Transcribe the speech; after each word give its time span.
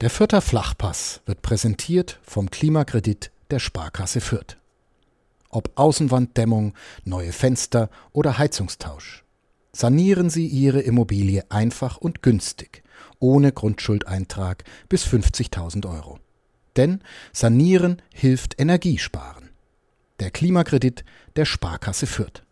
Der 0.00 0.08
Fürther 0.08 0.40
Flachpass 0.40 1.20
wird 1.26 1.42
präsentiert 1.42 2.20
vom 2.22 2.50
Klimakredit 2.50 3.30
der 3.50 3.58
Sparkasse 3.58 4.22
Fürth. 4.22 4.56
Ob 5.50 5.72
Außenwanddämmung, 5.74 6.72
neue 7.04 7.32
Fenster 7.32 7.90
oder 8.12 8.38
Heizungstausch. 8.38 9.24
Sanieren 9.72 10.30
Sie 10.30 10.46
Ihre 10.46 10.80
Immobilie 10.80 11.44
einfach 11.50 11.98
und 11.98 12.22
günstig, 12.22 12.82
ohne 13.18 13.52
Grundschuldeintrag 13.52 14.64
bis 14.88 15.04
50.000 15.04 15.86
Euro. 15.86 16.18
Denn 16.78 17.02
Sanieren 17.34 18.00
hilft 18.14 18.58
Energiesparen. 18.58 19.50
Der 20.18 20.30
Klimakredit 20.30 21.04
der 21.36 21.44
Sparkasse 21.44 22.06
Fürth. 22.06 22.42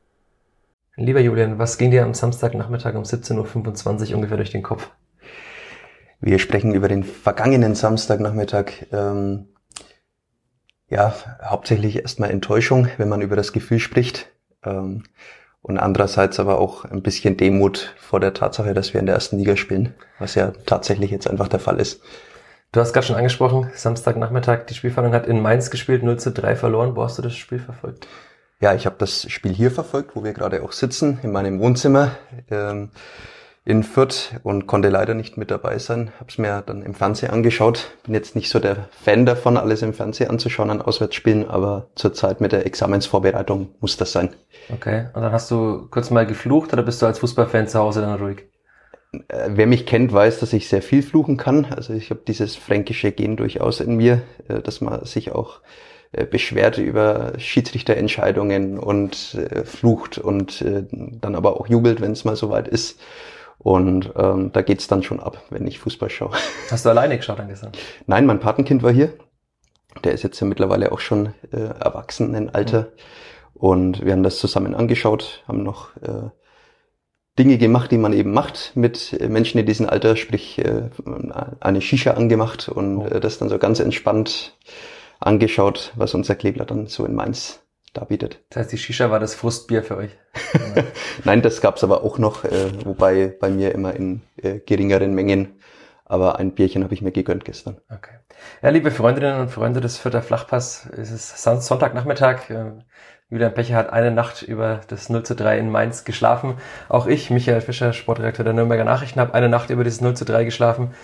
Lieber 0.97 1.21
Julian, 1.21 1.59
was 1.59 1.79
ging 1.79 1.93
dir 1.93 2.05
am 2.05 2.13
Samstagnachmittag 2.13 2.95
um 2.95 3.05
17.25 3.05 4.11
Uhr 4.11 4.17
ungefähr 4.17 4.37
durch 4.37 4.51
den 4.51 4.63
Kopf? 4.63 4.91
Wir 6.21 6.39
sprechen 6.39 6.75
über 6.75 6.89
den 6.89 7.05
vergangenen 7.05 7.75
Samstagnachmittag. 7.75 8.87
Ähm, 8.93 9.49
ja, 10.89 11.15
hauptsächlich 11.45 11.97
erstmal 11.97 12.31
Enttäuschung, 12.31 12.89
wenn 12.97 13.09
man 13.09 13.21
über 13.21 13.37
das 13.37 13.53
Gefühl 13.53 13.79
spricht. 13.79 14.31
Ähm, 14.65 15.05
und 15.61 15.79
andererseits 15.79 16.41
aber 16.41 16.59
auch 16.59 16.85
ein 16.85 17.03
bisschen 17.03 17.37
Demut 17.37 17.95
vor 17.99 18.21
der 18.21 18.33
Tatsache, 18.33 18.75
dass 18.75 18.95
wir 18.95 19.01
in 19.01 19.07
der 19.07 19.17
ersten 19.17 19.39
Liga 19.39 19.57
spielen, 19.57 19.95
was 20.19 20.35
ja 20.35 20.53
tatsächlich 20.67 21.11
jetzt 21.11 21.29
einfach 21.29 21.49
der 21.49 21.61
Fall 21.61 21.79
ist. 21.79 22.01
Du 22.73 22.81
hast 22.81 22.93
gerade 22.93 23.07
schon 23.07 23.17
angesprochen, 23.17 23.71
Samstagnachmittag, 23.75 24.67
die 24.67 24.75
Spielverhandlung 24.75 25.21
hat 25.21 25.27
in 25.27 25.41
Mainz 25.41 25.71
gespielt, 25.71 26.03
0 26.03 26.19
zu 26.19 26.33
3 26.33 26.55
verloren. 26.55 26.97
Wo 26.97 27.03
hast 27.03 27.19
du 27.19 27.23
das 27.23 27.35
Spiel 27.35 27.59
verfolgt? 27.59 28.09
Ja, 28.61 28.75
ich 28.75 28.87
habe 28.87 28.97
das 28.99 29.31
Spiel 29.31 29.53
hier 29.53 29.71
verfolgt, 29.71 30.17
wo 30.17 30.25
wir 30.25 30.33
gerade 30.33 30.63
auch 30.63 30.73
sitzen, 30.73 31.19
in 31.23 31.33
meinem 31.33 31.61
Wohnzimmer. 31.61 32.13
Ähm, 32.51 32.91
in 33.69 33.83
Fürth 33.83 34.41
und 34.45 34.67
konnte 34.67 34.89
leider 34.89 35.13
nicht 35.13 35.37
mit 35.37 35.51
dabei 35.51 35.79
sein. 35.79 36.11
Habe 36.19 36.31
es 36.31 36.39
mir 36.39 36.63
dann 36.65 36.81
im 36.81 36.95
Fernsehen 36.95 37.31
angeschaut. 37.31 37.91
Bin 38.03 38.15
jetzt 38.15 38.35
nicht 38.35 38.49
so 38.49 38.61
der 38.61 38.89
Fan 39.05 39.27
davon, 39.27 39.59
alles 39.59 39.83
im 39.83 39.93
Fernsehen 39.93 40.31
anzuschauen 40.31 40.71
an 40.71 40.81
Auswärtsspielen, 40.81 41.47
aber 41.47 41.89
zurzeit 41.95 42.41
mit 42.41 42.53
der 42.53 42.65
Examensvorbereitung 42.65 43.69
muss 43.81 43.99
das 43.99 44.13
sein. 44.13 44.31
Okay, 44.73 45.09
und 45.13 45.21
dann 45.21 45.33
hast 45.33 45.51
du 45.51 45.87
kurz 45.91 46.09
mal 46.09 46.25
geflucht 46.27 46.73
oder 46.73 46.83
bist 46.83 47.03
du 47.03 47.07
als 47.07 47.19
Fußballfan 47.19 47.69
zu 47.69 47.79
Hause 47.79 48.01
dann 48.01 48.19
ruhig? 48.19 48.47
Äh, 49.29 49.51
wer 49.51 49.67
mich 49.67 49.85
kennt, 49.85 50.15
weiß, 50.15 50.41
dass 50.41 50.55
ich 50.55 50.67
sehr 50.67 50.81
viel 50.81 51.03
fluchen 51.03 51.37
kann. 51.37 51.67
Also 51.67 51.93
ich 51.93 52.09
habe 52.09 52.21
dieses 52.27 52.57
fränkische 52.57 53.13
Gen 53.13 53.37
durchaus 53.37 53.81
in 53.81 53.97
mir, 53.97 54.23
äh, 54.49 54.61
dass 54.61 54.81
man 54.81 55.05
sich 55.05 55.33
auch 55.33 55.61
äh, 56.13 56.25
beschwert 56.25 56.79
über 56.79 57.35
Schiedsrichterentscheidungen 57.37 58.79
und 58.79 59.37
flucht 59.65 60.17
und 60.17 60.65
dann 60.65 61.35
aber 61.35 61.61
auch 61.61 61.69
jubelt, 61.69 62.01
wenn 62.01 62.13
es 62.13 62.25
mal 62.25 62.35
soweit 62.35 62.67
ist. 62.67 62.99
Und 63.59 64.13
ähm, 64.17 64.53
da 64.53 64.63
geht's 64.63 64.87
dann 64.87 65.03
schon 65.03 65.21
ab, 65.21 65.43
wenn 65.51 65.67
ich 65.67 65.81
Fußball 65.81 66.11
schaue. 66.11 66.33
Hast 66.71 66.85
du 66.85 66.91
alleine 66.91 67.17
geschaut 67.17 67.39
dann 67.39 67.49
gestern? 67.49 67.73
Nein, 68.07 68.25
mein 68.27 68.41
Patenkind 68.41 68.83
war 68.83 68.93
hier. 68.93 69.15
Der 70.05 70.13
ist 70.13 70.23
jetzt 70.23 70.39
ja 70.41 70.47
mittlerweile 70.47 70.93
auch 70.93 71.01
schon 71.01 71.35
äh, 71.51 71.57
erwachsen 71.57 72.35
in 72.35 72.51
Alter. 72.51 72.83
Mhm. 72.83 72.87
Und 73.55 74.05
wir 74.05 74.13
haben 74.13 74.23
das 74.23 74.39
zusammen 74.39 74.75
angeschaut, 74.75 75.43
haben 75.49 75.65
noch 75.65 75.97
äh, 75.97 76.31
Dinge 77.39 77.59
gemacht, 77.59 77.91
die 77.91 77.99
man 77.99 78.13
eben 78.13 78.33
macht 78.33 78.73
mit 78.75 79.13
äh, 79.13 79.29
Menschen 79.29 79.59
in 79.59 79.67
diesem 79.67 79.89
Alter, 79.89 80.17
sprich 80.17 80.59
äh, 80.59 80.91
eine 81.61 81.81
Shisha 81.81 82.13
angemacht 82.13 82.69
und 82.69 82.99
oh. 82.99 83.07
äh, 83.07 83.21
das 83.21 83.39
dann 83.39 83.49
so 83.49 83.59
ganz 83.59 83.81
entspannt 83.81 84.57
angeschaut, 85.21 85.93
was 85.97 86.15
unser 86.15 86.37
Klebler 86.37 86.65
dann 86.65 86.87
so 86.87 87.05
in 87.05 87.15
Mainz 87.15 87.61
darbietet. 87.93 88.41
Das 88.51 88.61
heißt, 88.61 88.73
die 88.73 88.79
Shisha 88.79 89.11
war 89.11 89.21
das 89.21 89.35
Frustbier 89.35 89.83
für 89.83 89.97
euch? 89.97 90.11
Nein, 91.25 91.43
das 91.43 91.61
gab's 91.61 91.85
aber 91.85 92.05
auch 92.05 92.19
noch, 92.19 92.45
äh, 92.45 92.71
wobei 92.85 93.35
bei 93.41 93.51
mir 93.51 93.75
immer 93.75 93.95
in 93.95 94.23
äh, 94.37 94.61
geringeren 94.61 95.15
Mengen. 95.15 95.61
Aber 96.05 96.39
ein 96.39 96.53
Bierchen 96.53 96.85
habe 96.85 96.95
ich 96.95 97.03
mir 97.03 97.13
gegönnt 97.13 97.45
gestern. 97.45 97.77
Okay. 97.91 98.15
Ja, 98.63 98.71
liebe 98.71 98.91
Freundinnen 98.91 99.41
und 99.41 99.51
Freunde 99.51 99.83
des 99.83 99.99
Vierter 99.99 100.23
Flachpass, 100.23 100.89
es 100.97 101.11
ist 101.11 101.43
Sonntagnachmittag. 101.43 102.49
Äh, 102.49 102.73
Julian 103.31 103.53
Pecher 103.53 103.77
hat 103.77 103.93
eine 103.93 104.11
Nacht 104.11 104.41
über 104.41 104.81
das 104.89 105.11
0 105.11 105.23
zu 105.23 105.37
3 105.37 105.59
in 105.59 105.71
Mainz 105.71 106.05
geschlafen. 106.05 106.55
Auch 106.89 107.07
ich, 107.07 107.29
Michael 107.29 107.61
Fischer, 107.61 107.93
Sportredakteur 107.93 108.43
der 108.43 108.55
Nürnberger 108.55 108.85
Nachrichten, 108.85 109.21
habe 109.21 109.35
eine 109.35 109.51
Nacht 109.51 109.69
über 109.69 109.85
dieses 109.85 110.01
0 110.01 110.17
zu 110.17 110.25
3 110.25 110.45
geschlafen. 110.45 110.95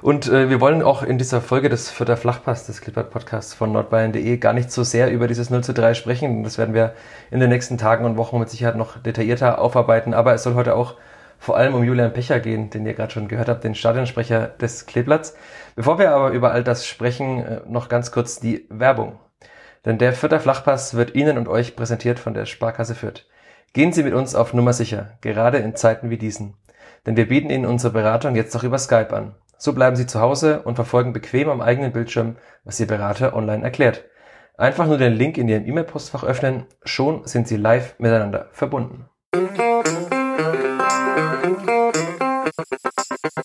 Und 0.00 0.28
äh, 0.28 0.48
wir 0.48 0.60
wollen 0.60 0.82
auch 0.82 1.02
in 1.02 1.18
dieser 1.18 1.40
Folge 1.40 1.68
des 1.68 1.90
Vierter 1.90 2.16
Flachpass 2.16 2.66
des 2.66 2.80
Clippert 2.80 3.10
Podcasts 3.10 3.52
von 3.52 3.72
nordbayern.de 3.72 4.36
gar 4.36 4.52
nicht 4.52 4.70
so 4.70 4.84
sehr 4.84 5.10
über 5.10 5.26
dieses 5.26 5.50
0 5.50 5.64
zu 5.64 5.74
3 5.74 5.94
sprechen. 5.94 6.44
Das 6.44 6.56
werden 6.56 6.74
wir 6.74 6.94
in 7.30 7.40
den 7.40 7.48
nächsten 7.48 7.78
Tagen 7.78 8.04
und 8.04 8.16
Wochen 8.16 8.38
mit 8.38 8.48
Sicherheit 8.48 8.76
noch 8.76 8.98
detaillierter 8.98 9.60
aufarbeiten. 9.60 10.14
Aber 10.14 10.34
es 10.34 10.44
soll 10.44 10.54
heute 10.54 10.76
auch 10.76 10.94
vor 11.38 11.56
allem 11.56 11.74
um 11.74 11.82
Julian 11.82 12.12
Pecher 12.12 12.38
gehen, 12.40 12.70
den 12.70 12.86
ihr 12.86 12.94
gerade 12.94 13.12
schon 13.12 13.28
gehört 13.28 13.48
habt, 13.48 13.64
den 13.64 13.74
Stadionsprecher 13.74 14.48
des 14.60 14.86
Kleeblatts. 14.86 15.34
Bevor 15.74 15.98
wir 15.98 16.12
aber 16.12 16.30
über 16.30 16.52
all 16.52 16.62
das 16.62 16.86
sprechen, 16.86 17.44
äh, 17.44 17.60
noch 17.66 17.88
ganz 17.88 18.12
kurz 18.12 18.38
die 18.38 18.66
Werbung. 18.70 19.18
Denn 19.84 19.98
der 19.98 20.12
Vierter 20.12 20.40
Flachpass 20.40 20.94
wird 20.94 21.14
Ihnen 21.14 21.38
und 21.38 21.48
euch 21.48 21.74
präsentiert 21.74 22.18
von 22.18 22.34
der 22.34 22.46
Sparkasse 22.46 22.94
Fürth. 22.94 23.26
Gehen 23.72 23.92
Sie 23.92 24.02
mit 24.02 24.14
uns 24.14 24.34
auf 24.34 24.54
Nummer 24.54 24.72
sicher, 24.72 25.12
gerade 25.20 25.58
in 25.58 25.76
Zeiten 25.76 26.10
wie 26.10 26.18
diesen. 26.18 26.54
Denn 27.06 27.16
wir 27.16 27.28
bieten 27.28 27.50
Ihnen 27.50 27.66
unsere 27.66 27.92
Beratung 27.92 28.34
jetzt 28.34 28.56
auch 28.56 28.64
über 28.64 28.78
Skype 28.78 29.14
an. 29.14 29.34
So 29.60 29.72
bleiben 29.72 29.96
Sie 29.96 30.06
zu 30.06 30.20
Hause 30.20 30.62
und 30.62 30.76
verfolgen 30.76 31.12
bequem 31.12 31.48
am 31.48 31.60
eigenen 31.60 31.90
Bildschirm, 31.90 32.36
was 32.62 32.78
Ihr 32.78 32.86
Berater 32.86 33.34
online 33.34 33.64
erklärt. 33.64 34.04
Einfach 34.56 34.86
nur 34.86 34.98
den 34.98 35.14
Link 35.14 35.36
in 35.36 35.48
Ihrem 35.48 35.66
E-Mail-Postfach 35.66 36.22
öffnen, 36.22 36.66
schon 36.84 37.26
sind 37.26 37.48
Sie 37.48 37.56
live 37.56 37.98
miteinander 37.98 38.46
verbunden. 38.52 39.06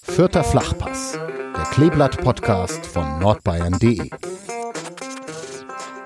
Vierter 0.03 0.43
Flachpass, 0.43 1.17
der 1.57 1.65
Kleeblatt-Podcast 1.71 2.85
von 2.85 3.17
nordbayern.de. 3.17 4.11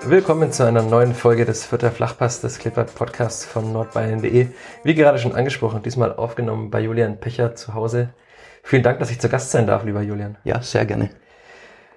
Willkommen 0.06 0.52
zu 0.52 0.64
einer 0.64 0.84
neuen 0.84 1.12
Folge 1.12 1.44
des 1.44 1.66
Vierter 1.66 1.90
Flachpass 1.90 2.40
des 2.40 2.58
Kleeblatt 2.58 2.94
Podcasts 2.94 3.44
von 3.44 3.74
nordbayern.de. 3.74 4.46
Wie 4.84 4.94
gerade 4.94 5.18
schon 5.18 5.34
angesprochen, 5.34 5.82
diesmal 5.82 6.14
aufgenommen 6.16 6.70
bei 6.70 6.80
Julian 6.80 7.20
Pecher 7.20 7.54
zu 7.56 7.74
Hause 7.74 8.14
Vielen 8.68 8.82
Dank, 8.82 8.98
dass 8.98 9.10
ich 9.10 9.18
zu 9.18 9.30
Gast 9.30 9.50
sein 9.50 9.66
darf, 9.66 9.86
lieber 9.86 10.02
Julian. 10.02 10.36
Ja, 10.44 10.60
sehr 10.60 10.84
gerne. 10.84 11.08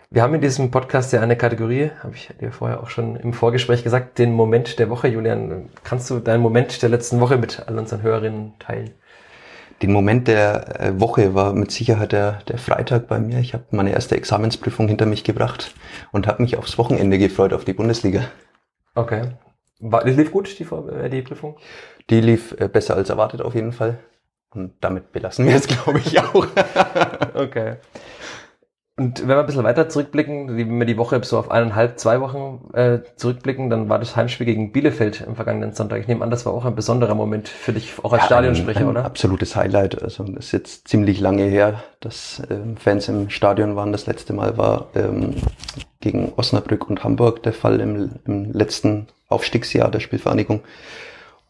Wir 0.09 0.22
haben 0.22 0.34
in 0.36 0.40
diesem 0.40 0.72
Podcast 0.72 1.12
ja 1.12 1.20
eine 1.20 1.36
Kategorie, 1.36 1.92
habe 2.02 2.16
ich 2.16 2.30
dir 2.40 2.54
vorher 2.54 2.82
auch 2.82 2.90
schon 2.90 3.18
im 3.18 3.34
Vorgespräch 3.34 3.84
gesagt, 3.84 4.18
den 4.20 4.32
Moment 4.32 4.80
der 4.80 4.90
Woche. 4.90 5.10
Julian, 5.10 5.68
kannst 5.84 6.10
du 6.10 6.20
deinen 6.20 6.40
Moment 6.40 6.81
der 6.81 6.88
letzten 6.88 7.20
Woche 7.20 7.36
mit 7.36 7.62
all 7.68 7.78
unseren 7.78 8.04
Hörerinnen 8.04 8.54
teilen? 8.60 8.92
Den 9.81 9.92
Moment 9.92 10.30
der 10.30 10.80
äh, 10.80 10.98
Woche 10.98 11.36
war 11.36 11.52
mit 11.52 11.72
Sicherheit 11.72 12.14
der, 12.14 12.40
der 12.48 12.58
Freitag 12.58 13.10
bei 13.10 13.20
mir. 13.20 13.40
Ich 13.40 13.54
habe 13.54 13.66
meine 13.72 13.92
erste 13.92 14.16
Examensprüfung 14.16 14.88
hinter 14.88 15.06
mich 15.06 15.26
gebracht 15.26 15.76
und 16.14 16.26
habe 16.26 16.42
mich 16.42 16.56
aufs 16.56 16.78
Wochenende 16.78 17.18
gefreut, 17.18 17.52
auf 17.52 17.66
die 17.66 17.74
Bundesliga. 17.74 18.22
Okay. 18.96 19.24
War, 19.81 20.06
lief 20.06 20.31
gut, 20.31 20.58
die, 20.58 20.64
äh, 20.64 21.10
die 21.10 21.22
Prüfung? 21.22 21.58
Die 22.10 22.22
lief 22.22 22.56
äh, 22.62 22.70
besser 22.70 22.96
als 22.96 23.10
erwartet 23.10 23.42
auf 23.42 23.56
jeden 23.56 23.74
Fall. 23.74 24.00
Und 24.53 24.73
damit 24.81 25.12
belassen 25.12 25.47
wir 25.47 25.56
es, 25.56 25.67
glaube 25.84 26.00
ich, 26.00 26.19
auch. 26.19 26.47
okay. 27.34 27.78
Und 28.97 29.22
wenn 29.22 29.29
wir 29.29 29.39
ein 29.39 29.45
bisschen 29.45 29.63
weiter 29.63 29.89
zurückblicken, 29.89 30.57
wenn 30.57 30.78
wir 30.78 30.85
die 30.85 30.97
Woche 30.97 31.23
so 31.23 31.39
auf 31.39 31.50
eineinhalb, 31.50 31.97
zwei 31.97 32.19
Wochen 32.22 32.69
äh, 32.73 33.00
zurückblicken, 33.16 33.69
dann 33.69 33.89
war 33.89 33.97
das 33.97 34.16
Heimspiel 34.16 34.45
gegen 34.45 34.73
Bielefeld 34.73 35.22
im 35.22 35.35
vergangenen 35.35 35.73
Sonntag. 35.73 36.01
Ich 36.01 36.07
nehme 36.07 36.23
an, 36.23 36.29
das 36.29 36.45
war 36.45 36.53
auch 36.53 36.66
ein 36.66 36.75
besonderer 36.75 37.16
Moment 37.16 37.47
für 37.47 37.73
dich, 37.73 37.94
auch 38.03 38.13
als 38.13 38.23
ja, 38.23 38.25
Stadionsprecher, 38.28 38.81
ein, 38.81 38.85
ein 38.85 38.91
oder? 38.91 39.06
Absolutes 39.06 39.56
Highlight. 39.56 40.03
Also 40.03 40.25
das 40.25 40.45
ist 40.45 40.51
jetzt 40.51 40.88
ziemlich 40.89 41.19
lange 41.19 41.45
her, 41.45 41.81
dass 42.01 42.44
ähm, 42.51 42.78
Fans 42.78 43.07
im 43.07 43.29
Stadion 43.29 43.75
waren. 43.75 43.91
Das 43.91 44.06
letzte 44.06 44.33
Mal 44.33 44.57
war 44.57 44.89
ähm, 44.94 45.35
gegen 46.01 46.33
Osnabrück 46.35 46.88
und 46.89 47.03
Hamburg 47.03 47.41
der 47.44 47.53
Fall 47.53 47.79
im, 47.79 48.12
im 48.25 48.51
letzten 48.51 49.07
Aufstiegsjahr 49.29 49.89
der 49.89 50.01
Spielvereinigung. 50.01 50.62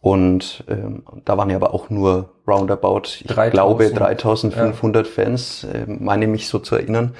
Und 0.02 0.64
ähm, 0.68 1.04
da 1.26 1.38
waren 1.38 1.52
ja 1.52 1.58
aber 1.58 1.76
auch 1.76 1.92
nur 1.92 2.34
roundabout, 2.48 3.04
ich 3.20 3.28
3000. 3.28 3.52
glaube 3.52 3.90
3500 3.92 5.06
ja. 5.06 5.14
Fans, 5.14 5.64
äh, 5.64 5.86
meine 5.88 6.28
mich 6.28 6.48
so 6.48 6.58
zu 6.58 6.76
erinnern. 6.76 7.16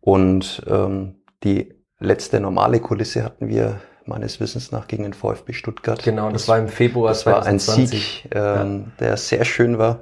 Und 0.00 0.62
ähm, 0.66 1.16
die 1.44 1.74
letzte 2.00 2.40
normale 2.40 2.80
Kulisse 2.80 3.24
hatten 3.24 3.48
wir 3.48 3.80
meines 4.06 4.40
Wissens 4.40 4.72
nach 4.72 4.88
gegen 4.88 5.02
den 5.02 5.12
VfB 5.12 5.52
Stuttgart. 5.52 6.02
Genau, 6.02 6.30
das, 6.30 6.42
das 6.42 6.48
war 6.48 6.58
im 6.58 6.68
Februar 6.68 7.10
das 7.10 7.20
2020. 7.20 7.68
war 7.68 7.76
ein 7.76 7.86
Sieg, 7.86 8.28
ähm, 8.34 8.84
ja. 9.00 9.06
der 9.06 9.16
sehr 9.18 9.44
schön 9.44 9.76
war, 9.76 10.00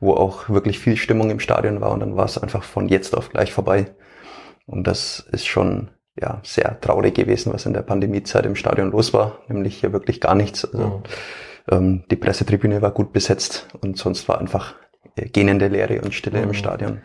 wo 0.00 0.12
auch 0.12 0.50
wirklich 0.50 0.78
viel 0.78 0.98
Stimmung 0.98 1.30
im 1.30 1.40
Stadion 1.40 1.80
war 1.80 1.92
und 1.92 2.00
dann 2.00 2.14
war 2.14 2.26
es 2.26 2.36
einfach 2.36 2.62
von 2.62 2.88
jetzt 2.88 3.16
auf 3.16 3.30
gleich 3.30 3.54
vorbei. 3.54 3.86
Und 4.66 4.86
das 4.86 5.26
ist 5.32 5.46
schon 5.46 5.88
ja, 6.20 6.40
sehr 6.42 6.80
traurig 6.80 7.14
gewesen, 7.14 7.52
was 7.52 7.66
in 7.66 7.74
der 7.74 7.82
Pandemiezeit 7.82 8.46
im 8.46 8.56
Stadion 8.56 8.90
los 8.90 9.12
war, 9.12 9.38
nämlich 9.48 9.78
hier 9.78 9.92
wirklich 9.92 10.20
gar 10.20 10.34
nichts. 10.34 10.64
Also, 10.64 10.86
mhm. 10.86 11.02
ähm, 11.70 12.04
die 12.10 12.16
Pressetribüne 12.16 12.82
war 12.82 12.90
gut 12.90 13.12
besetzt 13.12 13.68
und 13.80 13.96
sonst 13.96 14.28
war 14.28 14.40
einfach 14.40 14.74
äh, 15.16 15.26
gähnende 15.26 15.68
Leere 15.68 16.00
und 16.00 16.14
Stille 16.14 16.38
mhm. 16.38 16.44
im 16.44 16.54
Stadion. 16.54 17.00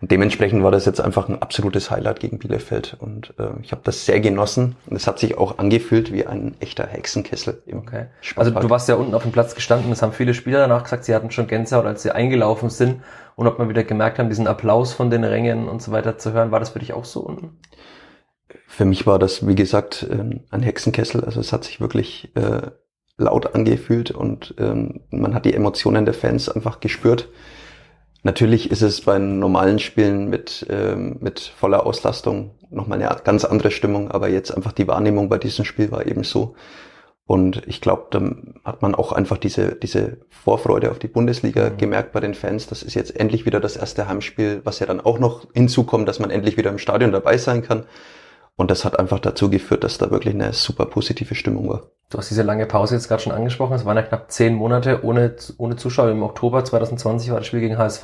Und 0.00 0.10
dementsprechend 0.10 0.62
war 0.62 0.70
das 0.70 0.84
jetzt 0.84 1.00
einfach 1.00 1.30
ein 1.30 1.40
absolutes 1.40 1.90
Highlight 1.90 2.20
gegen 2.20 2.38
Bielefeld. 2.38 2.94
Und 2.98 3.32
äh, 3.38 3.52
ich 3.62 3.72
habe 3.72 3.80
das 3.84 4.04
sehr 4.04 4.20
genossen. 4.20 4.76
Und 4.86 4.96
es 4.96 5.06
hat 5.06 5.18
sich 5.18 5.38
auch 5.38 5.56
angefühlt 5.56 6.12
wie 6.12 6.26
ein 6.26 6.56
echter 6.60 6.86
Hexenkessel. 6.86 7.62
okay. 7.72 8.06
Also 8.36 8.50
du 8.50 8.68
warst 8.68 8.86
ja 8.88 8.96
unten 8.96 9.14
auf 9.14 9.22
dem 9.22 9.32
Platz 9.32 9.54
gestanden. 9.54 9.90
Es 9.92 10.02
haben 10.02 10.12
viele 10.12 10.34
Spieler 10.34 10.58
danach 10.58 10.82
gesagt, 10.82 11.04
sie 11.04 11.14
hatten 11.14 11.30
schon 11.30 11.46
Gänsehaut, 11.46 11.86
als 11.86 12.02
sie 12.02 12.10
eingelaufen 12.10 12.68
sind 12.68 13.02
und 13.36 13.46
ob 13.46 13.58
man 13.58 13.70
wieder 13.70 13.82
gemerkt 13.82 14.18
haben, 14.18 14.28
diesen 14.28 14.46
Applaus 14.46 14.92
von 14.92 15.10
den 15.10 15.24
Rängen 15.24 15.68
und 15.68 15.80
so 15.80 15.90
weiter 15.90 16.18
zu 16.18 16.32
hören. 16.32 16.50
War 16.50 16.60
das 16.60 16.70
für 16.70 16.80
dich 16.80 16.92
auch 16.92 17.06
so 17.06 17.20
unten? 17.20 17.58
Für 18.66 18.84
mich 18.84 19.06
war 19.06 19.18
das, 19.18 19.46
wie 19.46 19.54
gesagt, 19.54 20.06
ähm, 20.10 20.40
ein 20.50 20.62
Hexenkessel. 20.62 21.24
Also 21.24 21.40
es 21.40 21.52
hat 21.52 21.64
sich 21.64 21.80
wirklich 21.80 22.30
äh, 22.36 22.70
laut 23.16 23.54
angefühlt 23.54 24.10
und 24.10 24.54
ähm, 24.58 25.00
man 25.10 25.34
hat 25.34 25.44
die 25.44 25.54
Emotionen 25.54 26.04
der 26.04 26.14
Fans 26.14 26.48
einfach 26.48 26.80
gespürt. 26.80 27.28
Natürlich 28.22 28.70
ist 28.70 28.82
es 28.82 29.02
bei 29.02 29.18
normalen 29.18 29.78
Spielen 29.78 30.28
mit, 30.28 30.66
ähm, 30.70 31.18
mit 31.20 31.40
voller 31.40 31.86
Auslastung 31.86 32.52
nochmal 32.70 33.00
eine 33.00 33.20
ganz 33.22 33.44
andere 33.44 33.70
Stimmung, 33.70 34.10
aber 34.10 34.28
jetzt 34.28 34.50
einfach 34.50 34.72
die 34.72 34.88
Wahrnehmung 34.88 35.28
bei 35.28 35.38
diesem 35.38 35.64
Spiel 35.64 35.90
war 35.90 36.06
eben 36.06 36.24
so. 36.24 36.54
Und 37.26 37.62
ich 37.66 37.80
glaube, 37.80 38.06
da 38.10 38.20
hat 38.64 38.82
man 38.82 38.94
auch 38.94 39.12
einfach 39.12 39.38
diese, 39.38 39.76
diese 39.76 40.18
Vorfreude 40.28 40.90
auf 40.90 40.98
die 40.98 41.08
Bundesliga 41.08 41.70
mhm. 41.70 41.76
gemerkt 41.78 42.12
bei 42.12 42.20
den 42.20 42.34
Fans. 42.34 42.66
Das 42.66 42.82
ist 42.82 42.94
jetzt 42.94 43.18
endlich 43.18 43.46
wieder 43.46 43.60
das 43.60 43.76
erste 43.76 44.08
Heimspiel, 44.08 44.60
was 44.64 44.78
ja 44.78 44.86
dann 44.86 45.00
auch 45.00 45.18
noch 45.18 45.46
hinzukommt, 45.54 46.06
dass 46.08 46.18
man 46.18 46.30
endlich 46.30 46.56
wieder 46.56 46.70
im 46.70 46.78
Stadion 46.78 47.12
dabei 47.12 47.38
sein 47.38 47.62
kann. 47.62 47.84
Und 48.56 48.70
das 48.70 48.84
hat 48.84 48.98
einfach 48.98 49.18
dazu 49.18 49.50
geführt, 49.50 49.82
dass 49.82 49.98
da 49.98 50.10
wirklich 50.10 50.34
eine 50.34 50.52
super 50.52 50.86
positive 50.86 51.34
Stimmung 51.34 51.68
war. 51.68 51.82
Du 52.10 52.18
hast 52.18 52.30
diese 52.30 52.42
lange 52.42 52.66
Pause 52.66 52.94
jetzt 52.94 53.08
gerade 53.08 53.22
schon 53.22 53.32
angesprochen. 53.32 53.74
Es 53.74 53.84
waren 53.84 53.96
ja 53.96 54.02
knapp 54.02 54.30
zehn 54.30 54.54
Monate 54.54 55.04
ohne, 55.04 55.34
ohne 55.58 55.76
Zuschauer. 55.76 56.10
Im 56.10 56.22
Oktober 56.22 56.64
2020 56.64 57.30
war 57.30 57.38
das 57.38 57.46
Spiel 57.46 57.60
gegen 57.60 57.78
HSV. 57.78 58.02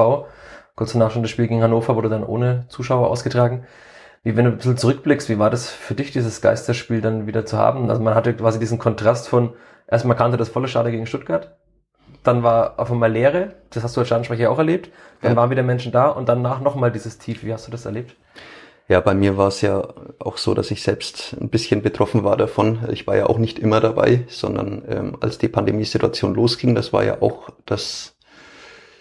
Kurz 0.74 0.92
danach 0.92 1.12
schon 1.12 1.22
das 1.22 1.30
Spiel 1.30 1.46
gegen 1.46 1.62
Hannover 1.62 1.94
wurde 1.94 2.08
dann 2.08 2.24
ohne 2.24 2.66
Zuschauer 2.68 3.08
ausgetragen. 3.08 3.64
Wie 4.22 4.36
wenn 4.36 4.44
du 4.44 4.50
ein 4.50 4.56
bisschen 4.56 4.76
zurückblickst, 4.76 5.28
wie 5.28 5.38
war 5.38 5.50
das 5.50 5.70
für 5.70 5.94
dich, 5.94 6.10
dieses 6.10 6.40
Geisterspiel 6.40 7.00
dann 7.00 7.26
wieder 7.26 7.46
zu 7.46 7.56
haben? 7.56 7.88
Also 7.88 8.02
man 8.02 8.14
hatte 8.14 8.34
quasi 8.34 8.58
diesen 8.58 8.78
Kontrast 8.78 9.28
von, 9.28 9.54
erstmal 9.86 10.16
kannte 10.16 10.36
das 10.36 10.50
volle 10.50 10.68
Stadion 10.68 10.92
gegen 10.92 11.06
Stuttgart, 11.06 11.56
dann 12.22 12.42
war 12.42 12.78
auf 12.78 12.90
einmal 12.90 13.10
Leere, 13.10 13.54
das 13.70 13.82
hast 13.82 13.96
du 13.96 14.00
als 14.00 14.08
Stadionsprecher 14.08 14.50
auch 14.50 14.58
erlebt, 14.58 14.90
dann 15.22 15.32
ja. 15.32 15.36
waren 15.36 15.50
wieder 15.50 15.62
Menschen 15.62 15.90
da 15.90 16.08
und 16.08 16.28
danach 16.28 16.60
nochmal 16.60 16.92
dieses 16.92 17.18
Tief. 17.18 17.44
Wie 17.44 17.52
hast 17.52 17.66
du 17.66 17.70
das 17.70 17.86
erlebt? 17.86 18.14
Ja, 18.90 18.98
bei 19.00 19.14
mir 19.14 19.36
war 19.36 19.46
es 19.46 19.60
ja 19.60 19.86
auch 20.18 20.36
so, 20.36 20.52
dass 20.52 20.72
ich 20.72 20.82
selbst 20.82 21.36
ein 21.40 21.48
bisschen 21.48 21.80
betroffen 21.80 22.24
war 22.24 22.36
davon. 22.36 22.80
Ich 22.90 23.06
war 23.06 23.16
ja 23.16 23.26
auch 23.26 23.38
nicht 23.38 23.60
immer 23.60 23.80
dabei, 23.80 24.24
sondern 24.26 24.82
ähm, 24.88 25.16
als 25.20 25.38
die 25.38 25.46
Pandemiesituation 25.46 26.34
losging, 26.34 26.74
das 26.74 26.92
war 26.92 27.04
ja 27.04 27.22
auch 27.22 27.50
das 27.66 28.16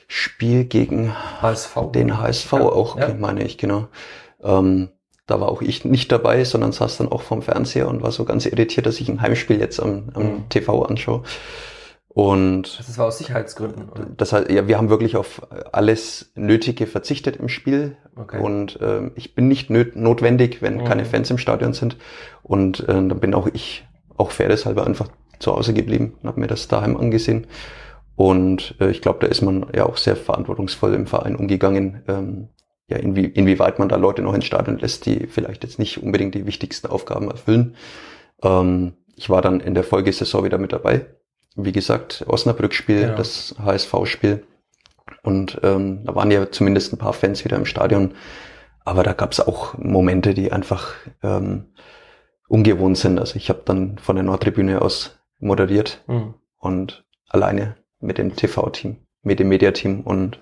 Spiel 0.07 0.65
gegen 0.65 1.15
HSV. 1.41 1.91
den 1.91 2.21
HSV 2.21 2.51
ja, 2.51 2.59
auch, 2.59 2.99
ja. 2.99 3.15
meine 3.15 3.43
ich, 3.43 3.57
genau. 3.57 3.87
Ähm, 4.43 4.89
da 5.25 5.41
war 5.41 5.49
auch 5.49 5.63
ich 5.63 5.83
nicht 5.85 6.11
dabei, 6.11 6.43
sondern 6.43 6.71
saß 6.71 6.97
dann 6.97 7.11
auch 7.11 7.23
vorm 7.23 7.41
Fernseher 7.41 7.87
und 7.87 8.03
war 8.03 8.11
so 8.11 8.25
ganz 8.25 8.45
irritiert, 8.45 8.85
dass 8.85 8.99
ich 8.99 9.09
ein 9.09 9.23
Heimspiel 9.23 9.59
jetzt 9.59 9.79
am, 9.79 10.09
am 10.13 10.23
mhm. 10.23 10.49
TV 10.49 10.83
anschaue. 10.83 11.23
Und 12.11 12.79
das 12.79 12.97
war 12.97 13.05
aus 13.05 13.19
Sicherheitsgründen. 13.19 13.87
Oder? 13.89 14.07
Das 14.17 14.33
heißt, 14.33 14.49
ja, 14.49 14.67
wir 14.67 14.77
haben 14.77 14.89
wirklich 14.89 15.15
auf 15.15 15.41
alles 15.71 16.31
Nötige 16.35 16.87
verzichtet 16.87 17.37
im 17.37 17.49
Spiel. 17.49 17.97
Okay. 18.15 18.39
Und 18.39 18.81
äh, 18.81 19.11
ich 19.15 19.35
bin 19.35 19.47
nicht 19.47 19.69
notwendig, 19.69 20.61
wenn 20.61 20.77
mhm. 20.77 20.85
keine 20.85 21.05
Fans 21.05 21.29
im 21.29 21.37
Stadion 21.37 21.73
sind. 21.73 21.97
Und 22.41 22.81
äh, 22.81 22.87
dann 22.87 23.19
bin 23.19 23.33
auch 23.35 23.47
ich, 23.53 23.87
auch 24.17 24.31
fairnesshalber, 24.31 24.85
einfach 24.85 25.07
zu 25.37 25.55
Hause 25.55 25.73
geblieben 25.73 26.15
und 26.21 26.27
habe 26.27 26.39
mir 26.39 26.47
das 26.47 26.67
daheim 26.67 26.97
angesehen. 26.97 27.47
Und 28.15 28.75
äh, 28.81 28.89
ich 28.89 29.01
glaube, 29.01 29.19
da 29.21 29.27
ist 29.27 29.41
man 29.41 29.67
ja 29.73 29.85
auch 29.85 29.95
sehr 29.95 30.15
verantwortungsvoll 30.15 30.95
im 30.95 31.05
Verein 31.05 31.35
umgegangen. 31.35 32.03
Ähm, 32.07 32.49
ja, 32.89 32.97
inwie, 32.97 33.25
inwieweit 33.25 33.77
man 33.77 33.87
da 33.87 33.97
Leute 33.97 34.23
noch 34.23 34.33
ins 34.33 34.45
Stadion 34.45 34.79
lässt, 34.79 35.05
die 35.05 35.27
vielleicht 35.27 35.63
jetzt 35.63 35.77
nicht 35.77 36.01
unbedingt 36.01 36.33
die 36.33 36.47
wichtigsten 36.47 36.87
Aufgaben 36.87 37.29
erfüllen. 37.29 37.75
Ähm, 38.43 38.93
ich 39.15 39.29
war 39.29 39.43
dann 39.43 39.59
in 39.59 39.75
der 39.75 39.83
Folgesaison 39.83 40.43
wieder 40.43 40.57
mit 40.57 40.73
dabei 40.73 41.05
wie 41.65 41.71
gesagt, 41.71 42.25
Osnabrück-Spiel, 42.27 43.01
ja. 43.01 43.15
das 43.15 43.55
HSV-Spiel. 43.63 44.45
Und 45.23 45.59
ähm, 45.63 46.05
da 46.05 46.15
waren 46.15 46.31
ja 46.31 46.51
zumindest 46.51 46.93
ein 46.93 46.97
paar 46.97 47.13
Fans 47.13 47.43
wieder 47.45 47.57
im 47.57 47.65
Stadion. 47.65 48.13
Aber 48.85 49.03
da 49.03 49.13
gab 49.13 49.31
es 49.31 49.39
auch 49.39 49.77
Momente, 49.77 50.33
die 50.33 50.51
einfach 50.51 50.93
ähm, 51.21 51.65
ungewohnt 52.47 52.97
sind. 52.97 53.19
Also 53.19 53.35
ich 53.35 53.49
habe 53.49 53.61
dann 53.65 53.97
von 53.97 54.15
der 54.15 54.23
Nordtribüne 54.23 54.81
aus 54.81 55.19
moderiert 55.39 56.03
mhm. 56.07 56.33
und 56.57 57.05
alleine 57.27 57.77
mit 57.99 58.17
dem 58.17 58.35
TV-Team, 58.35 58.97
mit 59.21 59.39
dem 59.39 59.49
Mediateam 59.49 60.01
und 60.01 60.39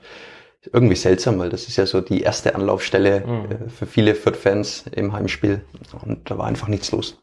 irgendwie 0.73 0.95
seltsam, 0.95 1.39
weil 1.39 1.49
das 1.49 1.67
ist 1.67 1.77
ja 1.77 1.85
so 1.85 2.01
die 2.01 2.21
erste 2.21 2.55
Anlaufstelle 2.55 3.25
mhm. 3.25 3.51
äh, 3.51 3.69
für 3.69 3.85
viele 3.85 4.15
Fürth-Fans 4.15 4.85
im 4.91 5.13
Heimspiel 5.13 5.61
und 6.03 6.29
da 6.29 6.37
war 6.37 6.47
einfach 6.47 6.67
nichts 6.67 6.91
los. 6.91 7.21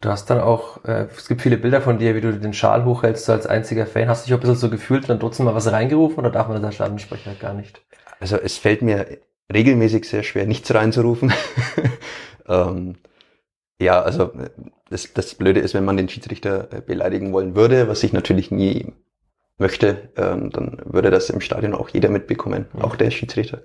Du 0.00 0.10
hast 0.10 0.28
dann 0.28 0.40
auch, 0.40 0.84
äh, 0.84 1.06
es 1.16 1.26
gibt 1.28 1.42
viele 1.42 1.56
Bilder 1.56 1.80
von 1.80 1.98
dir, 1.98 2.14
wie 2.14 2.20
du 2.20 2.32
den 2.32 2.52
Schal 2.52 2.84
hochhältst, 2.84 3.24
so 3.24 3.32
als 3.32 3.46
einziger 3.46 3.86
Fan. 3.86 4.08
Hast 4.08 4.24
du 4.24 4.26
dich 4.26 4.34
auch 4.34 4.38
ein 4.38 4.40
bisschen 4.42 4.56
so 4.56 4.70
gefühlt 4.70 5.02
und 5.02 5.10
dann 5.10 5.20
trotzdem 5.20 5.46
mal 5.46 5.54
was 5.54 5.70
reingerufen 5.72 6.18
oder 6.18 6.30
darf 6.30 6.48
man 6.48 6.56
das 6.56 6.66
als 6.66 6.74
Stadionsprecher 6.74 7.34
gar 7.34 7.54
nicht? 7.54 7.82
Also 8.20 8.36
es 8.36 8.58
fällt 8.58 8.82
mir 8.82 9.18
regelmäßig 9.52 10.08
sehr 10.08 10.22
schwer, 10.22 10.46
nichts 10.46 10.72
reinzurufen. 10.74 11.32
ähm, 12.48 12.96
ja, 13.80 14.02
also 14.02 14.32
das, 14.90 15.12
das 15.12 15.34
Blöde 15.34 15.60
ist, 15.60 15.74
wenn 15.74 15.84
man 15.84 15.96
den 15.96 16.08
Schiedsrichter 16.08 16.72
äh, 16.72 16.80
beleidigen 16.80 17.32
wollen 17.32 17.54
würde, 17.54 17.88
was 17.88 18.02
ich 18.02 18.12
natürlich 18.12 18.50
nie 18.50 18.92
möchte, 19.58 20.10
ähm, 20.16 20.50
dann 20.50 20.82
würde 20.84 21.10
das 21.10 21.30
im 21.30 21.40
Stadion 21.40 21.74
auch 21.74 21.88
jeder 21.88 22.10
mitbekommen, 22.10 22.66
mhm. 22.72 22.82
auch 22.82 22.96
der 22.96 23.10
Schiedsrichter. 23.10 23.62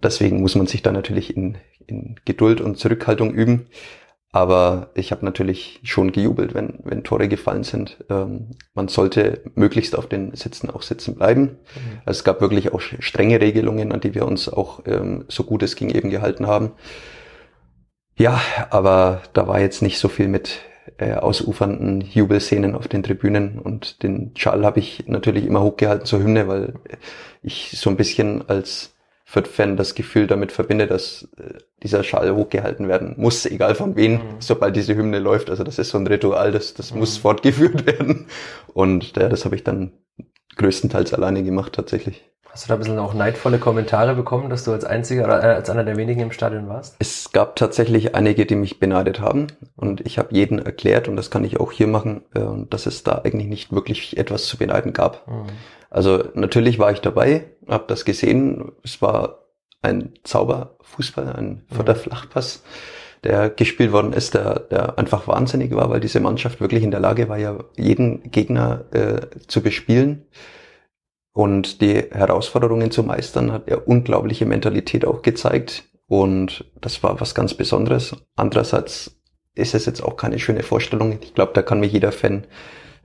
Deswegen 0.00 0.40
muss 0.40 0.54
man 0.54 0.66
sich 0.66 0.82
da 0.82 0.92
natürlich 0.92 1.36
in, 1.36 1.58
in 1.86 2.16
Geduld 2.24 2.60
und 2.60 2.78
Zurückhaltung 2.78 3.32
üben. 3.32 3.66
Aber 4.30 4.90
ich 4.94 5.10
habe 5.10 5.24
natürlich 5.24 5.80
schon 5.84 6.12
gejubelt, 6.12 6.54
wenn, 6.54 6.80
wenn 6.84 7.02
Tore 7.02 7.28
gefallen 7.28 7.64
sind. 7.64 8.04
Ähm, 8.10 8.50
man 8.74 8.88
sollte 8.88 9.42
möglichst 9.54 9.96
auf 9.96 10.06
den 10.06 10.34
Sitzen 10.34 10.68
auch 10.68 10.82
sitzen 10.82 11.14
bleiben. 11.14 11.42
Mhm. 11.42 12.00
Also 12.04 12.18
es 12.18 12.24
gab 12.24 12.42
wirklich 12.42 12.72
auch 12.72 12.80
strenge 12.80 13.40
Regelungen, 13.40 13.90
an 13.90 14.00
die 14.00 14.14
wir 14.14 14.26
uns 14.26 14.48
auch 14.48 14.82
ähm, 14.86 15.24
so 15.28 15.44
gut 15.44 15.62
es 15.62 15.76
ging 15.76 15.88
eben 15.88 16.10
gehalten 16.10 16.46
haben. 16.46 16.72
Ja, 18.18 18.40
aber 18.70 19.22
da 19.32 19.48
war 19.48 19.60
jetzt 19.60 19.80
nicht 19.80 19.98
so 19.98 20.08
viel 20.08 20.28
mit 20.28 20.58
äh, 20.98 21.14
ausufernden 21.14 22.00
Jubelszenen 22.00 22.74
auf 22.74 22.88
den 22.88 23.02
Tribünen 23.02 23.58
und 23.58 24.02
den 24.02 24.32
Schal 24.36 24.64
habe 24.64 24.80
ich 24.80 25.04
natürlich 25.06 25.46
immer 25.46 25.62
hochgehalten 25.62 26.04
zur 26.04 26.20
Hymne, 26.20 26.48
weil 26.48 26.74
ich 27.42 27.70
so 27.78 27.88
ein 27.88 27.96
bisschen 27.96 28.48
als 28.48 28.94
Fürth-Fan 29.30 29.76
das 29.76 29.94
Gefühl 29.94 30.26
damit 30.26 30.52
verbinde, 30.52 30.86
dass 30.86 31.28
äh, 31.36 31.58
dieser 31.82 32.02
Schal 32.02 32.34
hochgehalten 32.34 32.88
werden 32.88 33.12
muss, 33.18 33.44
egal 33.44 33.74
von 33.74 33.94
wem, 33.94 34.12
mhm. 34.12 34.20
sobald 34.38 34.74
diese 34.74 34.96
Hymne 34.96 35.18
läuft. 35.18 35.50
Also 35.50 35.64
das 35.64 35.78
ist 35.78 35.90
so 35.90 35.98
ein 35.98 36.06
Ritual, 36.06 36.50
das, 36.50 36.72
das 36.72 36.94
mhm. 36.94 37.00
muss 37.00 37.18
fortgeführt 37.18 37.84
werden. 37.98 38.26
Und 38.72 39.14
ja, 39.18 39.28
das 39.28 39.44
habe 39.44 39.54
ich 39.54 39.64
dann 39.64 39.92
größtenteils 40.56 41.12
alleine 41.12 41.42
gemacht 41.42 41.74
tatsächlich. 41.74 42.24
Hast 42.58 42.64
du 42.64 42.70
da 42.70 42.74
ein 42.74 42.80
bisschen 42.80 42.98
auch 42.98 43.14
neidvolle 43.14 43.60
Kommentare 43.60 44.16
bekommen, 44.16 44.50
dass 44.50 44.64
du 44.64 44.72
als 44.72 44.84
einziger 44.84 45.22
oder 45.26 45.44
äh, 45.44 45.54
als 45.54 45.70
einer 45.70 45.84
der 45.84 45.96
wenigen 45.96 46.22
im 46.22 46.32
Stadion 46.32 46.68
warst? 46.68 46.96
Es 46.98 47.30
gab 47.30 47.54
tatsächlich 47.54 48.16
einige, 48.16 48.46
die 48.46 48.56
mich 48.56 48.80
beneidet 48.80 49.20
haben 49.20 49.46
und 49.76 50.04
ich 50.04 50.18
habe 50.18 50.34
jeden 50.34 50.58
erklärt 50.58 51.06
und 51.06 51.14
das 51.14 51.30
kann 51.30 51.44
ich 51.44 51.60
auch 51.60 51.70
hier 51.70 51.86
machen, 51.86 52.22
äh, 52.34 52.40
dass 52.68 52.86
es 52.86 53.04
da 53.04 53.20
eigentlich 53.22 53.46
nicht 53.46 53.70
wirklich 53.70 54.16
etwas 54.16 54.46
zu 54.46 54.58
beneiden 54.58 54.92
gab. 54.92 55.28
Mhm. 55.28 55.46
Also 55.88 56.24
natürlich 56.34 56.80
war 56.80 56.90
ich 56.90 57.00
dabei, 57.00 57.44
habe 57.68 57.84
das 57.86 58.04
gesehen. 58.04 58.72
Es 58.82 59.00
war 59.00 59.44
ein 59.80 60.14
Zauberfußball, 60.24 61.32
ein 61.34 61.64
mhm. 61.70 61.94
Flachpass, 61.94 62.64
der 63.22 63.50
gespielt 63.50 63.92
worden 63.92 64.12
ist, 64.12 64.34
der, 64.34 64.58
der 64.58 64.98
einfach 64.98 65.28
wahnsinnig 65.28 65.76
war, 65.76 65.90
weil 65.90 66.00
diese 66.00 66.18
Mannschaft 66.18 66.60
wirklich 66.60 66.82
in 66.82 66.90
der 66.90 66.98
Lage 66.98 67.28
war, 67.28 67.38
ja 67.38 67.56
jeden 67.76 68.32
Gegner 68.32 68.84
äh, 68.90 69.28
zu 69.46 69.62
bespielen 69.62 70.26
und 71.38 71.82
die 71.82 72.02
Herausforderungen 72.10 72.90
zu 72.90 73.04
meistern, 73.04 73.52
hat 73.52 73.68
er 73.68 73.86
unglaubliche 73.86 74.44
Mentalität 74.44 75.04
auch 75.04 75.22
gezeigt. 75.22 75.84
Und 76.08 76.64
das 76.80 77.00
war 77.04 77.20
was 77.20 77.32
ganz 77.32 77.54
Besonderes. 77.54 78.16
Andererseits 78.34 79.20
ist 79.54 79.72
es 79.72 79.86
jetzt 79.86 80.02
auch 80.02 80.16
keine 80.16 80.40
schöne 80.40 80.64
Vorstellung. 80.64 81.16
Ich 81.20 81.34
glaube, 81.34 81.52
da 81.54 81.62
kann 81.62 81.78
mich 81.78 81.92
jeder 81.92 82.10
Fan 82.10 82.48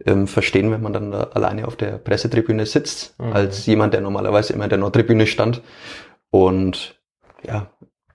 ähm, 0.04 0.26
verstehen, 0.26 0.72
wenn 0.72 0.82
man 0.82 0.94
dann 0.94 1.12
da 1.12 1.26
alleine 1.36 1.68
auf 1.68 1.76
der 1.76 2.00
Pressetribüne 2.00 2.66
sitzt, 2.66 3.20
mhm. 3.20 3.34
als 3.34 3.68
jemand, 3.68 3.94
der 3.94 4.02
normalerweise 4.02 4.54
immer 4.54 4.64
in 4.64 4.72
der 4.72 4.80
Nordtribüne 4.80 5.28
stand. 5.28 5.62
Und 6.32 7.00
ja, 7.46 7.70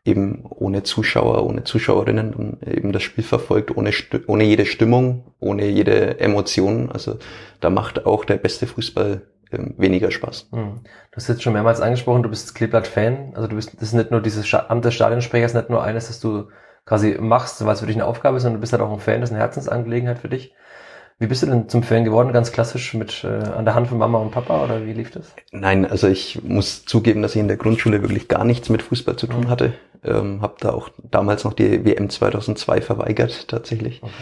eben 0.05 0.47
ohne 0.51 0.83
Zuschauer, 0.83 1.47
ohne 1.47 1.63
Zuschauerinnen 1.63 2.35
und 2.35 2.67
eben 2.67 2.91
das 2.91 3.05
Spiel 3.05 3.23
verfolgt, 3.23 3.77
ohne, 3.77 3.93
ohne 4.27 4.43
jede 4.43 4.67
Stimmung, 4.67 5.33
ohne 5.39 5.69
jede 5.69 6.19
Emotion. 6.19 6.91
Also 6.91 7.19
da 7.61 7.71
macht 7.71 8.05
auch 8.05 8.25
der 8.25 8.39
beste 8.39 8.67
Fußball 8.67 9.23
weniger 9.51 10.11
Spaß. 10.11 10.49
Mhm. 10.53 10.81
Du 11.11 11.17
hast 11.17 11.29
jetzt 11.29 11.43
schon 11.43 11.53
mehrmals 11.53 11.81
angesprochen, 11.81 12.23
du 12.23 12.29
bist 12.29 12.55
Kleeblatt-Fan. 12.55 13.33
Also 13.35 13.49
du 13.49 13.57
bist, 13.57 13.75
das 13.75 13.89
ist 13.89 13.95
nicht 13.95 14.11
nur 14.11 14.21
dieses 14.21 14.53
Amt 14.55 14.85
des 14.85 14.95
Stadionsprechers, 14.95 15.55
nicht 15.55 15.71
nur 15.71 15.83
eines, 15.83 16.09
das 16.09 16.21
du 16.21 16.49
quasi 16.85 17.17
machst, 17.21 17.65
weil 17.65 17.75
es 17.75 17.81
für 17.81 17.87
dich 17.87 17.97
eine 17.97 18.07
Aufgabe 18.07 18.37
ist, 18.37 18.45
sondern 18.45 18.59
du 18.59 18.61
bist 18.61 18.73
halt 18.73 18.83
auch 18.83 18.93
ein 18.93 19.01
Fan, 19.01 19.21
das 19.21 19.31
ist 19.31 19.35
eine 19.35 19.43
Herzensangelegenheit 19.43 20.19
für 20.19 20.29
dich. 20.29 20.55
Wie 21.21 21.27
bist 21.27 21.43
du 21.43 21.47
denn 21.47 21.69
zum 21.69 21.83
Fan 21.83 22.05
geworden? 22.05 22.33
Ganz 22.33 22.53
klassisch 22.53 22.95
mit 22.95 23.25
äh, 23.25 23.27
an 23.27 23.65
der 23.65 23.75
Hand 23.75 23.89
von 23.89 23.99
Mama 23.99 24.19
und 24.19 24.31
Papa 24.31 24.63
oder 24.63 24.87
wie 24.87 24.93
lief 24.93 25.11
das? 25.11 25.35
Nein, 25.51 25.85
also 25.85 26.07
ich 26.07 26.41
muss 26.45 26.85
zugeben, 26.85 27.23
dass 27.23 27.35
ich 27.35 27.41
in 27.41 27.49
der 27.49 27.57
Grundschule 27.57 28.03
wirklich 28.03 28.29
gar 28.29 28.45
nichts 28.45 28.69
mit 28.69 28.83
Fußball 28.83 29.17
zu 29.17 29.27
tun 29.27 29.45
mhm. 29.45 29.51
hatte. 29.51 29.75
Ähm, 30.05 30.43
habe 30.43 30.55
da 30.61 30.71
auch 30.71 30.91
damals 31.11 31.43
noch 31.43 31.55
die 31.55 31.85
WM 31.85 32.09
2002 32.09 32.81
verweigert 32.83 33.49
tatsächlich. 33.49 34.01
Okay. 34.01 34.13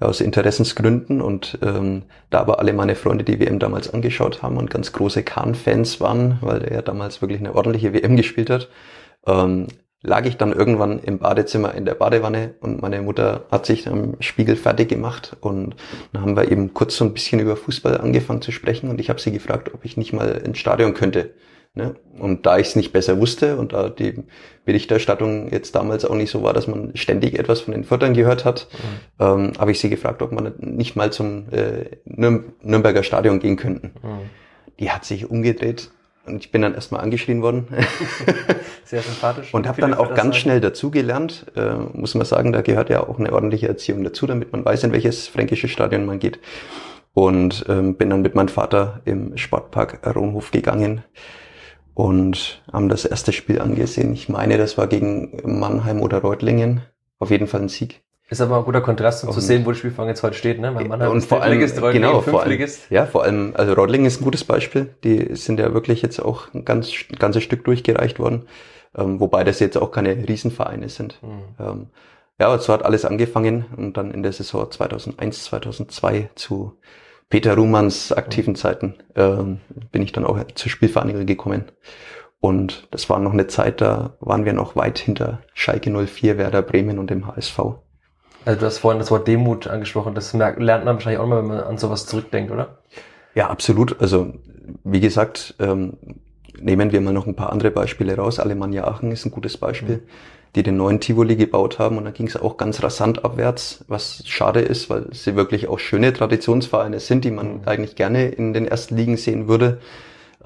Aus 0.00 0.20
Interessensgründen 0.20 1.20
und 1.20 1.58
ähm, 1.62 2.02
da 2.30 2.40
aber 2.40 2.58
alle 2.58 2.72
meine 2.72 2.96
Freunde 2.96 3.24
die 3.24 3.38
WM 3.38 3.58
damals 3.58 3.92
angeschaut 3.92 4.42
haben 4.42 4.56
und 4.56 4.70
ganz 4.70 4.92
große 4.92 5.22
Kahn-Fans 5.22 6.00
waren, 6.00 6.38
weil 6.40 6.64
er 6.64 6.82
damals 6.82 7.22
wirklich 7.22 7.40
eine 7.40 7.54
ordentliche 7.54 7.92
WM 7.92 8.16
gespielt 8.16 8.50
hat, 8.50 8.68
ähm, 9.26 9.68
lag 10.02 10.26
ich 10.26 10.36
dann 10.36 10.52
irgendwann 10.52 10.98
im 10.98 11.18
Badezimmer 11.18 11.74
in 11.74 11.86
der 11.86 11.94
Badewanne 11.94 12.54
und 12.60 12.82
meine 12.82 13.00
Mutter 13.00 13.46
hat 13.50 13.66
sich 13.66 13.88
am 13.88 14.16
Spiegel 14.20 14.56
fertig 14.56 14.88
gemacht 14.88 15.36
und 15.40 15.76
dann 16.12 16.22
haben 16.22 16.36
wir 16.36 16.50
eben 16.50 16.74
kurz 16.74 16.96
so 16.96 17.04
ein 17.04 17.14
bisschen 17.14 17.40
über 17.40 17.56
Fußball 17.56 17.98
angefangen 17.98 18.42
zu 18.42 18.52
sprechen 18.52 18.90
und 18.90 19.00
ich 19.00 19.08
habe 19.08 19.20
sie 19.20 19.32
gefragt, 19.32 19.72
ob 19.72 19.84
ich 19.84 19.96
nicht 19.96 20.12
mal 20.12 20.28
ins 20.44 20.58
Stadion 20.58 20.92
könnte. 20.92 21.34
Ne? 21.76 21.96
Und 22.20 22.46
da 22.46 22.58
ich 22.58 22.68
es 22.68 22.76
nicht 22.76 22.92
besser 22.92 23.18
wusste 23.18 23.56
und 23.56 23.72
da 23.72 23.88
die 23.88 24.22
Berichterstattung 24.64 25.50
jetzt 25.50 25.74
damals 25.74 26.04
auch 26.04 26.14
nicht 26.14 26.30
so 26.30 26.44
war, 26.44 26.52
dass 26.52 26.68
man 26.68 26.94
ständig 26.94 27.36
etwas 27.36 27.62
von 27.62 27.74
den 27.74 27.82
Förtern 27.82 28.14
gehört 28.14 28.44
hat, 28.44 28.68
mhm. 29.18 29.24
ähm, 29.24 29.52
habe 29.58 29.72
ich 29.72 29.80
sie 29.80 29.90
gefragt, 29.90 30.22
ob 30.22 30.30
man 30.30 30.52
nicht 30.58 30.94
mal 30.94 31.12
zum 31.12 31.48
äh, 31.50 31.86
Nürn 32.04 32.52
Nürnberger 32.62 33.02
Stadion 33.02 33.40
gehen 33.40 33.56
könnten. 33.56 33.92
Mhm. 34.02 34.30
Die 34.78 34.92
hat 34.92 35.04
sich 35.04 35.28
umgedreht 35.28 35.90
und 36.26 36.36
ich 36.36 36.52
bin 36.52 36.62
dann 36.62 36.74
erstmal 36.74 37.00
angeschrien 37.00 37.42
worden. 37.42 37.66
Sehr 38.84 39.02
sympathisch. 39.02 39.52
und 39.52 39.66
habe 39.66 39.80
dann 39.80 39.94
auch 39.94 40.14
ganz 40.14 40.36
schnell 40.36 40.60
dazugelernt, 40.60 41.46
äh, 41.56 41.74
muss 41.92 42.14
man 42.14 42.24
sagen, 42.24 42.52
da 42.52 42.62
gehört 42.62 42.88
ja 42.88 43.02
auch 43.02 43.18
eine 43.18 43.32
ordentliche 43.32 43.66
Erziehung 43.66 44.04
dazu, 44.04 44.28
damit 44.28 44.52
man 44.52 44.64
weiß, 44.64 44.84
in 44.84 44.92
welches 44.92 45.26
fränkische 45.26 45.66
Stadion 45.66 46.06
man 46.06 46.20
geht. 46.20 46.38
Und 47.14 47.64
ähm, 47.68 47.96
bin 47.96 48.10
dann 48.10 48.22
mit 48.22 48.34
meinem 48.34 48.48
Vater 48.48 49.00
im 49.04 49.36
Sportpark 49.36 50.00
Ronhof 50.14 50.50
gegangen 50.50 51.02
und 51.94 52.62
haben 52.72 52.88
das 52.88 53.04
erste 53.04 53.32
Spiel 53.32 53.60
angesehen. 53.60 54.12
Ich 54.12 54.28
meine, 54.28 54.58
das 54.58 54.76
war 54.76 54.86
gegen 54.86 55.40
Mannheim 55.44 56.02
oder 56.02 56.18
Reutlingen. 56.18 56.82
Auf 57.18 57.30
jeden 57.30 57.46
Fall 57.46 57.62
ein 57.62 57.68
Sieg. 57.68 58.02
Ist 58.30 58.40
aber 58.40 58.58
ein 58.58 58.64
guter 58.64 58.80
Kontrast, 58.80 59.22
um 59.22 59.28
und, 59.28 59.34
zu 59.34 59.40
sehen, 59.40 59.64
wo 59.66 59.70
die 59.70 59.78
Spielfang 59.78 60.08
jetzt 60.08 60.22
heute 60.22 60.36
steht, 60.36 60.58
ne? 60.58 60.74
Weil 60.74 60.86
Mannheim 60.86 61.12
und 61.12 61.24
vor 61.24 61.42
allem, 61.42 61.60
ist, 61.60 61.80
Reutlingen 61.80 62.08
genau, 62.08 62.20
vor 62.22 62.42
allem, 62.42 62.66
ja, 62.90 63.06
vor 63.06 63.22
allem, 63.22 63.52
also 63.54 63.74
Reutlingen 63.74 64.06
ist 64.06 64.20
ein 64.20 64.24
gutes 64.24 64.44
Beispiel. 64.44 64.94
Die 65.04 65.36
sind 65.36 65.60
ja 65.60 65.72
wirklich 65.74 66.02
jetzt 66.02 66.20
auch 66.20 66.52
ein 66.54 66.64
ganz, 66.64 66.90
ein 67.10 67.16
ganzes 67.18 67.42
Stück 67.42 67.64
durchgereicht 67.64 68.18
worden. 68.18 68.46
Ähm, 68.96 69.20
wobei 69.20 69.44
das 69.44 69.60
jetzt 69.60 69.76
auch 69.76 69.90
keine 69.90 70.16
Riesenvereine 70.28 70.88
sind. 70.88 71.20
Mhm. 71.22 71.64
Ähm, 71.64 71.86
ja, 72.40 72.58
so 72.58 72.72
hat 72.72 72.84
alles 72.84 73.04
angefangen 73.04 73.66
und 73.76 73.96
dann 73.96 74.10
in 74.10 74.22
der 74.22 74.32
Saison 74.32 74.70
2001, 74.70 75.44
2002 75.44 76.30
zu 76.34 76.76
Peter 77.34 77.56
Ruhmanns 77.56 78.12
aktiven 78.12 78.54
Zeiten 78.54 78.94
ähm, 79.16 79.58
bin 79.90 80.02
ich 80.02 80.12
dann 80.12 80.24
auch 80.24 80.38
zur 80.54 80.70
Spielvereinigung 80.70 81.26
gekommen. 81.26 81.64
Und 82.38 82.86
das 82.92 83.10
war 83.10 83.18
noch 83.18 83.32
eine 83.32 83.48
Zeit, 83.48 83.80
da 83.80 84.12
waren 84.20 84.44
wir 84.44 84.52
noch 84.52 84.76
weit 84.76 85.00
hinter 85.00 85.40
Schalke 85.52 85.90
04, 85.90 86.38
Werder 86.38 86.62
Bremen 86.62 87.00
und 87.00 87.10
dem 87.10 87.26
HSV. 87.26 87.58
Also 88.44 88.60
du 88.60 88.66
hast 88.66 88.78
vorhin 88.78 89.00
das 89.00 89.10
Wort 89.10 89.26
Demut 89.26 89.66
angesprochen. 89.66 90.14
Das 90.14 90.32
lernt 90.32 90.60
man 90.60 90.86
wahrscheinlich 90.86 91.18
auch 91.18 91.26
mal, 91.26 91.38
wenn 91.38 91.48
man 91.48 91.58
an 91.58 91.76
sowas 91.76 92.06
zurückdenkt, 92.06 92.52
oder? 92.52 92.78
Ja, 93.34 93.50
absolut. 93.50 94.00
Also 94.00 94.34
wie 94.84 95.00
gesagt, 95.00 95.56
ähm, 95.58 95.94
nehmen 96.60 96.92
wir 96.92 97.00
mal 97.00 97.12
noch 97.12 97.26
ein 97.26 97.34
paar 97.34 97.50
andere 97.50 97.72
Beispiele 97.72 98.16
raus. 98.16 98.38
Alemannia 98.38 98.86
Aachen 98.86 99.10
ist 99.10 99.24
ein 99.24 99.32
gutes 99.32 99.56
Beispiel. 99.56 99.96
Mhm 99.96 100.33
die 100.54 100.62
den 100.62 100.76
neuen 100.76 101.00
Tivoli 101.00 101.36
gebaut 101.36 101.78
haben. 101.78 101.98
Und 101.98 102.04
da 102.04 102.10
ging 102.10 102.26
es 102.26 102.36
auch 102.36 102.56
ganz 102.56 102.82
rasant 102.82 103.24
abwärts, 103.24 103.84
was 103.88 104.22
schade 104.26 104.60
ist, 104.60 104.90
weil 104.90 105.06
sie 105.12 105.36
wirklich 105.36 105.68
auch 105.68 105.78
schöne 105.78 106.12
Traditionsvereine 106.12 107.00
sind, 107.00 107.24
die 107.24 107.30
man 107.30 107.58
mhm. 107.58 107.62
eigentlich 107.66 107.96
gerne 107.96 108.28
in 108.28 108.52
den 108.52 108.66
ersten 108.66 108.96
Ligen 108.96 109.16
sehen 109.16 109.48
würde. 109.48 109.80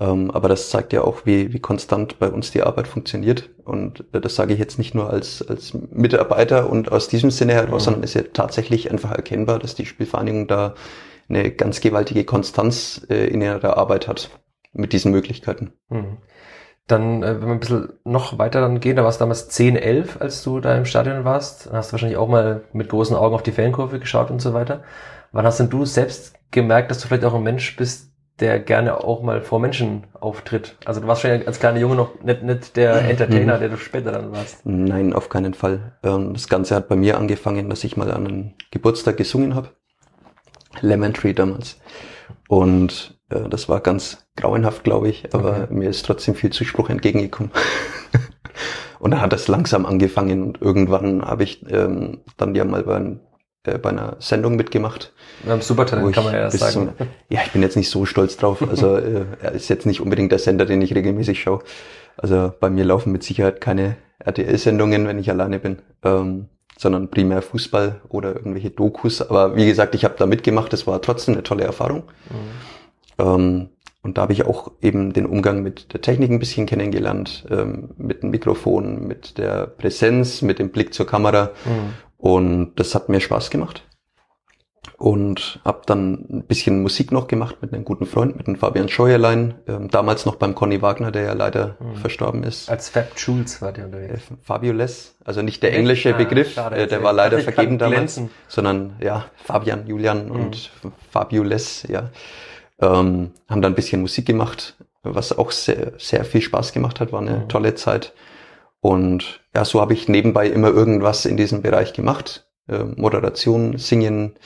Ähm, 0.01 0.31
aber 0.31 0.49
das 0.49 0.71
zeigt 0.71 0.93
ja 0.93 1.03
auch, 1.03 1.27
wie, 1.27 1.53
wie 1.53 1.59
konstant 1.59 2.19
bei 2.19 2.29
uns 2.29 2.51
die 2.53 2.63
Arbeit 2.63 2.89
funktioniert. 2.89 3.51
Und 3.65 4.05
äh, 4.13 4.21
das 4.21 4.37
sage 4.37 4.53
ich 4.55 4.59
jetzt 4.59 4.79
nicht 4.79 4.95
nur 4.95 5.11
als, 5.11 5.47
als 5.47 5.75
Mitarbeiter 5.75 6.71
und 6.71 6.93
aus 6.93 7.09
diesem 7.09 7.31
Sinne 7.31 7.55
heraus, 7.55 7.83
mhm. 7.83 7.85
sondern 7.85 8.03
ist 8.05 8.15
ja 8.15 8.23
tatsächlich 8.33 8.91
einfach 8.91 9.11
erkennbar, 9.11 9.59
dass 9.59 9.75
die 9.75 9.87
Spielvereinigung 9.87 10.47
da 10.47 10.75
eine 11.29 11.51
ganz 11.51 11.81
gewaltige 11.81 12.25
Konstanz 12.25 13.07
äh, 13.11 13.27
in 13.27 13.43
ihrer 13.43 13.77
Arbeit 13.77 14.09
hat 14.09 14.31
mit 14.73 14.93
diesen 14.93 15.13
Möglichkeiten. 15.13 15.73
Mhm. 15.89 16.19
Dann, 16.89 17.23
äh, 17.23 17.41
wenn 17.41 17.49
wir 17.49 17.55
ein 17.55 17.61
bisschen 17.61 17.93
noch 18.05 18.39
weiter 18.39 18.61
dann 18.61 18.81
gehen, 18.81 18.97
da 18.97 19.05
warst 19.05 19.21
du 19.21 19.23
damals 19.23 19.49
10, 19.49 19.77
11, 19.77 20.21
als 20.21 20.43
du 20.43 20.59
da 20.61 20.77
im 20.77 20.85
Stadion 20.85 21.25
warst. 21.25 21.67
Dann 21.67 21.75
hast 21.75 21.91
du 21.91 21.93
wahrscheinlich 21.93 22.19
auch 22.19 22.29
mal 22.29 22.63
mit 22.73 22.89
großen 22.89 23.17
Augen 23.17 23.35
auf 23.35 23.43
die 23.43 23.53
Fankurve 23.53 24.01
geschaut 24.01 24.31
und 24.31 24.41
so 24.41 24.55
weiter. 24.55 24.83
Wann 25.31 25.45
hast 25.45 25.61
denn 25.61 25.71
du 25.71 25.85
selbst 25.85 26.35
gemerkt, 26.51 26.91
dass 26.91 27.01
du 27.01 27.09
vielleicht 27.09 27.25
auch 27.25 27.35
ein 27.35 27.43
Mensch 27.43 27.77
bist, 27.77 28.11
der 28.41 28.59
gerne 28.61 29.05
auch 29.05 29.23
mal 29.23 29.43
vor 29.43 29.61
Menschen 29.61 30.07
auftritt? 30.19 30.77
Also 30.85 31.01
du 31.01 31.07
warst 31.07 31.23
schon 31.23 31.47
als 31.47 31.61
kleiner 31.61 31.79
Junge 31.79 31.97
noch 31.97 32.23
nicht, 32.23 32.43
nicht 32.43 32.77
der 32.77 33.03
mhm. 33.03 33.11
Entertainer, 33.11 33.59
der 33.59 33.69
du 33.69 33.77
später 33.77 34.13
dann 34.13 34.33
warst. 34.33 34.65
Nein, 34.65 35.13
auf 35.13 35.29
keinen 35.29 35.55
Fall. 35.55 35.99
Ähm, 36.03 36.33
das 36.33 36.49
Ganze 36.49 36.75
hat 36.75 36.89
bei 36.89 36.97
mir 36.97 37.19
angefangen, 37.19 37.69
dass 37.69 37.85
ich 37.85 37.97
mal 37.97 38.11
an 38.11 38.27
einem 38.27 38.53
Geburtstag 38.71 39.17
gesungen 39.17 39.55
habe. 39.55 39.71
Lemon 40.81 41.13
Tree 41.13 41.35
damals. 41.35 41.79
Und 42.49 43.18
das 43.29 43.69
war 43.69 43.81
ganz 43.81 44.27
grauenhaft, 44.37 44.85
glaube 44.85 45.09
ich, 45.09 45.35
aber 45.35 45.65
okay. 45.65 45.75
mir 45.75 45.91
ist 45.91 46.05
trotzdem 46.07 46.35
viel 46.35 46.51
Zuspruch 46.51 46.89
entgegengekommen. 46.89 47.53
und 48.99 49.11
dann 49.11 49.21
hat 49.21 49.33
das 49.33 49.49
langsam 49.49 49.85
angefangen 49.85 50.43
und 50.43 50.63
irgendwann 50.63 51.23
habe 51.23 51.43
ich 51.43 51.65
ähm, 51.71 52.23
dann 52.39 52.55
ja 52.55 52.65
mal 52.65 52.85
bei, 52.85 53.19
äh, 53.65 53.79
bei 53.79 53.91
einer 53.91 54.17
Sendung 54.19 54.57
mitgemacht. 54.57 55.13
Beim 55.45 55.61
Supertalent 55.61 56.15
kann 56.15 56.25
man 56.25 56.33
ja 56.33 56.41
erst 56.41 56.59
sagen. 56.59 56.95
Zum, 56.97 57.09
ja, 57.29 57.43
ich 57.45 57.53
bin 57.53 57.63
jetzt 57.63 57.77
nicht 57.77 57.91
so 57.91 58.07
stolz 58.07 58.39
drauf. 58.39 58.67
Also 58.67 58.97
äh, 58.97 59.27
er 59.43 59.53
ist 59.53 59.69
jetzt 59.69 59.85
nicht 59.85 60.01
unbedingt 60.01 60.33
der 60.33 60.39
Sender, 60.39 60.65
den 60.65 60.81
ich 60.81 60.95
regelmäßig 60.95 61.43
schaue. 61.43 61.61
Also 62.17 62.53
bei 62.59 62.71
mir 62.71 62.85
laufen 62.85 63.13
mit 63.13 63.23
Sicherheit 63.23 63.61
keine 63.61 63.97
RTL-Sendungen, 64.21 65.07
wenn 65.07 65.19
ich 65.19 65.31
alleine 65.31 65.59
bin. 65.59 65.79
Ähm, 66.03 66.49
sondern 66.79 67.11
primär 67.11 67.43
Fußball 67.43 68.01
oder 68.09 68.37
irgendwelche 68.37 68.71
Dokus. 68.71 69.21
Aber 69.21 69.57
wie 69.57 69.67
gesagt, 69.67 69.95
ich 69.95 70.05
habe 70.05 70.15
da 70.17 70.27
mitgemacht, 70.27 70.73
das 70.73 70.87
war 70.87 71.03
trotzdem 71.03 71.35
eine 71.35 71.43
tolle 71.43 71.65
Erfahrung. 71.65 72.05
Mhm. 72.31 72.78
Ähm, 73.19 73.71
und 74.03 74.17
da 74.17 74.23
habe 74.23 74.33
ich 74.33 74.47
auch 74.47 74.73
eben 74.81 75.13
den 75.13 75.27
Umgang 75.27 75.63
mit 75.63 75.93
der 75.93 76.01
Technik 76.01 76.31
ein 76.31 76.39
bisschen 76.39 76.67
kennengelernt, 76.67 77.47
ähm, 77.51 77.91
mit 77.97 78.23
dem 78.23 78.31
Mikrofon, 78.31 79.07
mit 79.07 79.39
der 79.39 79.67
Präsenz, 79.67 80.41
mit 80.43 80.59
dem 80.59 80.71
Blick 80.71 80.95
zur 80.95 81.07
Kamera. 81.07 81.51
Mhm. 81.65 81.95
Und 82.17 82.73
das 82.77 82.95
hat 82.95 83.09
mir 83.09 83.21
Spaß 83.21 83.51
gemacht 83.51 83.85
und 84.99 85.61
habe 85.65 85.83
dann 85.87 86.27
ein 86.29 86.43
bisschen 86.47 86.83
Musik 86.83 87.13
noch 87.13 87.29
gemacht 87.29 87.59
mit 87.63 87.73
einem 87.73 87.85
guten 87.85 88.05
Freund, 88.05 88.37
mit 88.37 88.49
dem 88.49 88.57
Fabian 88.57 88.89
Scheuerlein, 88.89 89.55
ähm, 89.69 89.89
damals 89.89 90.27
noch 90.27 90.35
beim 90.35 90.57
Conny 90.57 90.83
Wagner, 90.83 91.13
der 91.13 91.23
ja 91.23 91.33
leider 91.35 91.77
mhm. 91.79 91.97
verstorben 91.97 92.43
ist. 92.43 92.69
Als 92.69 92.89
Fab 92.89 93.13
Jules 93.17 93.63
war 93.63 93.73
der 93.73 93.87
unterwegs. 93.87 94.29
Äh, 94.29 94.35
Fabulous, 94.43 95.15
also 95.25 95.43
nicht 95.43 95.63
der 95.63 95.73
englische 95.73 96.15
ah, 96.15 96.19
Begriff, 96.19 96.55
schade, 96.55 96.77
äh, 96.77 96.87
der 96.89 97.03
war 97.05 97.13
leider 97.13 97.39
vergeben 97.39 97.79
damals, 97.79 98.21
sondern 98.49 98.97
ja, 99.01 99.27
Fabian, 99.37 99.87
Julian 99.87 100.27
mhm. 100.27 100.33
und 100.33 100.71
Fabulous, 101.11 101.85
ja. 101.89 102.11
Ähm, 102.81 103.33
haben 103.49 103.63
dann 103.63 103.73
ein 103.73 103.77
bisschen 103.77 104.01
Musik 104.01 104.27
gemacht, 104.27 104.77
was 105.03 105.37
auch 105.37 105.51
sehr, 105.51 105.93
sehr 105.99 106.25
viel 106.25 106.43
Spaß 106.43 106.73
gemacht 106.73 107.01
hat, 107.01 107.13
war 107.13 107.21
eine 107.21 107.39
mhm. 107.39 107.49
tolle 107.49 107.75
Zeit. 107.75 108.13
Und 108.81 109.41
ja, 109.55 109.65
so 109.65 109.81
habe 109.81 109.95
ich 109.95 110.09
nebenbei 110.09 110.49
immer 110.49 110.69
irgendwas 110.69 111.25
in 111.27 111.37
diesem 111.37 111.63
Bereich 111.63 111.93
gemacht. 111.93 112.47
Äh, 112.69 112.85
Moderation, 112.85 113.79
Singen, 113.79 114.37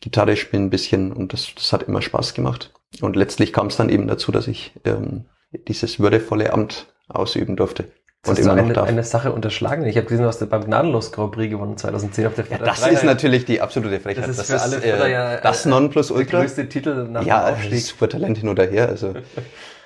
Gitarre 0.00 0.36
spielen 0.36 0.64
ein 0.64 0.70
bisschen 0.70 1.12
und 1.12 1.32
das, 1.32 1.54
das 1.54 1.72
hat 1.72 1.84
immer 1.84 2.02
Spaß 2.02 2.34
gemacht. 2.34 2.72
Und 3.00 3.16
letztlich 3.16 3.52
kam 3.52 3.68
es 3.68 3.76
dann 3.76 3.88
eben 3.88 4.06
dazu, 4.06 4.32
dass 4.32 4.48
ich 4.48 4.72
ähm, 4.84 5.24
dieses 5.68 6.00
würdevolle 6.00 6.52
Amt 6.52 6.92
ausüben 7.08 7.56
durfte. 7.56 7.90
Und 8.24 8.38
immer 8.38 8.54
noch 8.54 8.64
eine, 8.64 8.72
darf. 8.72 8.88
eine 8.88 9.02
Sache 9.02 9.32
unterschlagen. 9.32 9.84
Ich 9.84 9.96
habe 9.96 10.06
gesehen, 10.06 10.22
du 10.22 10.28
hast 10.28 10.48
beim 10.48 10.64
Gnadenlos 10.64 11.10
Grand 11.10 11.32
Prix 11.32 11.50
gewonnen 11.50 11.76
2010 11.76 12.26
auf 12.28 12.34
der 12.34 12.46
ja, 12.48 12.58
Das 12.58 12.86
ist 12.86 13.02
natürlich 13.02 13.44
die 13.46 13.60
absolute 13.60 13.98
Frechheit. 13.98 14.28
Das 14.28 14.38
ist 14.38 14.46
für 14.46 14.52
das 14.52 14.62
alle 14.62 14.76
ist, 14.76 14.84
äh, 14.84 15.10
ja 15.10 15.40
das 15.40 15.64
Nonplusultra. 15.64 16.30
Der 16.30 16.40
größte 16.42 16.68
Titel 16.68 17.08
nach 17.08 17.26
ja, 17.26 17.50
dem 17.50 17.54
Aufstieg. 17.56 17.80
super 17.80 18.08
Talent 18.08 18.38
hin 18.38 18.48
oder 18.48 18.64
her. 18.64 18.88
Also 18.88 19.14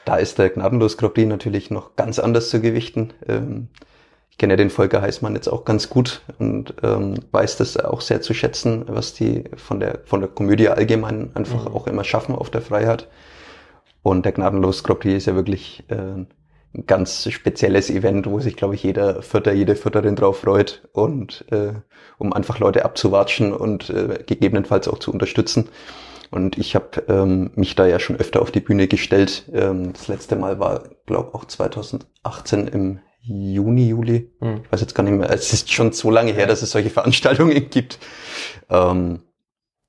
da 0.04 0.16
ist 0.16 0.38
der 0.38 0.50
Gnadenlos 0.50 0.98
Grand 0.98 1.14
Prix 1.14 1.26
natürlich 1.26 1.70
noch 1.70 1.96
ganz 1.96 2.18
anders 2.18 2.50
zu 2.50 2.60
gewichten. 2.60 3.14
Ähm, 3.26 3.68
ich 4.30 4.36
kenne 4.36 4.52
ja 4.52 4.56
den 4.58 4.68
Volker 4.68 5.00
Heißmann 5.00 5.34
jetzt 5.34 5.48
auch 5.48 5.64
ganz 5.64 5.88
gut 5.88 6.20
und 6.38 6.74
ähm, 6.82 7.14
weiß 7.32 7.56
das 7.56 7.78
auch 7.78 8.02
sehr 8.02 8.20
zu 8.20 8.34
schätzen, 8.34 8.84
was 8.86 9.14
die 9.14 9.44
von 9.56 9.80
der 9.80 10.00
von 10.04 10.20
der 10.20 10.28
Komödie 10.28 10.68
allgemein 10.68 11.30
einfach 11.32 11.70
mhm. 11.70 11.74
auch 11.74 11.86
immer 11.86 12.04
schaffen 12.04 12.34
auf 12.34 12.50
der 12.50 12.60
Freiheit. 12.60 13.08
Und 14.02 14.26
der 14.26 14.32
Gnadenlos 14.32 14.84
Grand 14.84 15.00
Prix 15.00 15.14
ist 15.16 15.26
ja 15.26 15.34
wirklich 15.34 15.84
äh, 15.88 16.26
ein 16.76 16.86
ganz 16.86 17.30
spezielles 17.30 17.90
Event, 17.90 18.26
wo 18.26 18.40
sich, 18.40 18.56
glaube 18.56 18.74
ich, 18.74 18.82
jeder 18.82 19.22
Vierter, 19.22 19.52
jede 19.52 19.76
Vierterin 19.76 20.16
drauf 20.16 20.40
freut 20.40 20.88
und 20.92 21.44
äh, 21.50 21.72
um 22.18 22.32
einfach 22.32 22.58
Leute 22.58 22.84
abzuwatschen 22.84 23.52
und 23.52 23.90
äh, 23.90 24.22
gegebenenfalls 24.26 24.88
auch 24.88 24.98
zu 24.98 25.12
unterstützen. 25.12 25.68
Und 26.30 26.58
ich 26.58 26.74
habe 26.74 27.04
ähm, 27.08 27.50
mich 27.54 27.76
da 27.76 27.86
ja 27.86 27.98
schon 27.98 28.16
öfter 28.16 28.42
auf 28.42 28.50
die 28.50 28.60
Bühne 28.60 28.88
gestellt. 28.88 29.44
Ähm, 29.52 29.92
das 29.92 30.08
letzte 30.08 30.36
Mal 30.36 30.58
war, 30.58 30.84
glaube 31.06 31.34
auch 31.34 31.44
2018 31.44 32.68
im 32.68 32.98
Juni, 33.22 33.88
Juli. 33.88 34.30
Hm. 34.40 34.60
Ich 34.64 34.72
weiß 34.72 34.80
jetzt 34.80 34.94
gar 34.94 35.02
nicht 35.02 35.14
mehr. 35.14 35.30
Es 35.30 35.52
ist 35.52 35.72
schon 35.72 35.92
so 35.92 36.10
lange 36.10 36.32
her, 36.32 36.46
dass 36.46 36.62
es 36.62 36.70
solche 36.72 36.90
Veranstaltungen 36.90 37.70
gibt. 37.70 37.98
Ähm, 38.68 39.20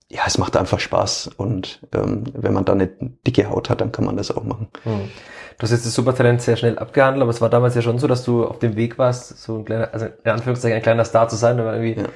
ja, 0.10 0.22
es 0.26 0.38
macht 0.38 0.56
einfach 0.56 0.80
Spaß. 0.80 1.32
Und 1.38 1.82
ähm, 1.94 2.24
wenn 2.34 2.54
man 2.54 2.66
da 2.66 2.74
eine 2.74 2.88
dicke 2.88 3.50
Haut 3.50 3.70
hat, 3.70 3.82
dann 3.82 3.92
kann 3.92 4.06
man 4.06 4.18
das 4.18 4.32
auch 4.32 4.44
machen. 4.44 4.68
Hm. 4.84 5.10
Du 5.58 5.64
hast 5.64 5.72
jetzt 5.72 5.86
das 5.86 5.96
Supertalent 5.96 6.42
sehr 6.42 6.56
schnell 6.56 6.78
abgehandelt, 6.78 7.24
aber 7.24 7.32
es 7.32 7.42
war 7.42 7.50
damals 7.50 7.74
ja 7.74 7.82
schon 7.82 7.98
so, 7.98 8.08
dass 8.08 8.24
du 8.24 8.46
auf 8.46 8.60
dem 8.60 8.76
Weg 8.76 9.00
warst, 9.00 9.42
so 9.42 9.58
ein 9.58 9.66
kleiner, 9.66 9.90
also 9.92 10.06
in 10.06 10.32
Anführungszeichen 10.32 10.76
ein 10.76 10.84
kleiner 10.84 11.04
Star 11.04 11.28
zu 11.28 11.36
sein, 11.36 11.60
aber 11.60 11.74
irgendwie. 11.74 12.02
Ja. 12.02 12.08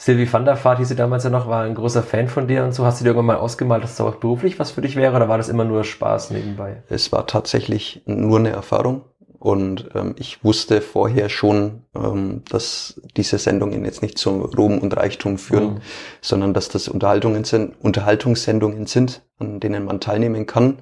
Sylvie 0.00 0.32
van 0.32 0.44
der 0.44 0.64
Vaart, 0.64 0.78
hieß 0.78 0.88
sie 0.88 0.94
damals 0.94 1.24
ja 1.24 1.30
noch, 1.30 1.48
war 1.48 1.64
ein 1.64 1.74
großer 1.74 2.04
Fan 2.04 2.28
von 2.28 2.46
dir 2.46 2.62
und 2.62 2.72
so. 2.72 2.84
Hast 2.84 3.00
du 3.00 3.04
dir 3.04 3.10
irgendwann 3.10 3.26
mal 3.26 3.36
ausgemalt, 3.36 3.82
dass 3.82 3.96
das 3.96 4.06
auch 4.06 4.14
beruflich 4.14 4.60
was 4.60 4.70
für 4.70 4.80
dich 4.80 4.94
wäre 4.94 5.16
oder 5.16 5.28
war 5.28 5.38
das 5.38 5.48
immer 5.48 5.64
nur 5.64 5.82
Spaß 5.82 6.30
nebenbei? 6.30 6.84
Es 6.88 7.10
war 7.10 7.26
tatsächlich 7.26 8.02
nur 8.06 8.38
eine 8.38 8.50
Erfahrung. 8.50 9.02
Und 9.38 9.90
ähm, 9.94 10.16
ich 10.18 10.42
wusste 10.42 10.80
vorher 10.80 11.28
schon, 11.28 11.82
ähm, 11.94 12.42
dass 12.50 13.00
diese 13.16 13.38
Sendungen 13.38 13.84
jetzt 13.84 14.02
nicht 14.02 14.18
zum 14.18 14.42
Ruhm 14.42 14.78
und 14.78 14.96
Reichtum 14.96 15.38
führen, 15.38 15.74
mhm. 15.74 15.80
sondern 16.20 16.54
dass 16.54 16.68
das 16.68 16.88
Unterhaltungen 16.88 17.44
sind, 17.44 17.74
Unterhaltungssendungen 17.80 18.86
sind, 18.86 19.22
an 19.38 19.60
denen 19.60 19.84
man 19.84 20.00
teilnehmen 20.00 20.46
kann, 20.46 20.78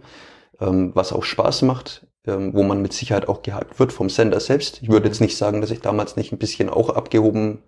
ähm, 0.59 0.93
was 0.95 1.13
auch 1.13 1.23
Spaß 1.23 1.63
macht, 1.63 2.07
ähm, 2.27 2.55
wo 2.55 2.63
man 2.63 2.81
mit 2.81 2.95
Sicherheit 2.95 3.29
auch 3.29 3.43
gehypt 3.43 3.79
wird 3.79 3.93
vom 3.93 4.09
Sender 4.09 4.41
selbst. 4.41 4.83
Ich 4.83 4.89
würde 4.89 5.09
jetzt 5.09 5.21
nicht 5.21 5.37
sagen, 5.37 5.61
dass 5.61 5.71
ich 5.71 5.83
damals 5.83 6.17
nicht 6.17 6.33
ein 6.33 6.39
bisschen 6.39 6.71
auch 6.71 6.89
abgehoben 6.89 7.59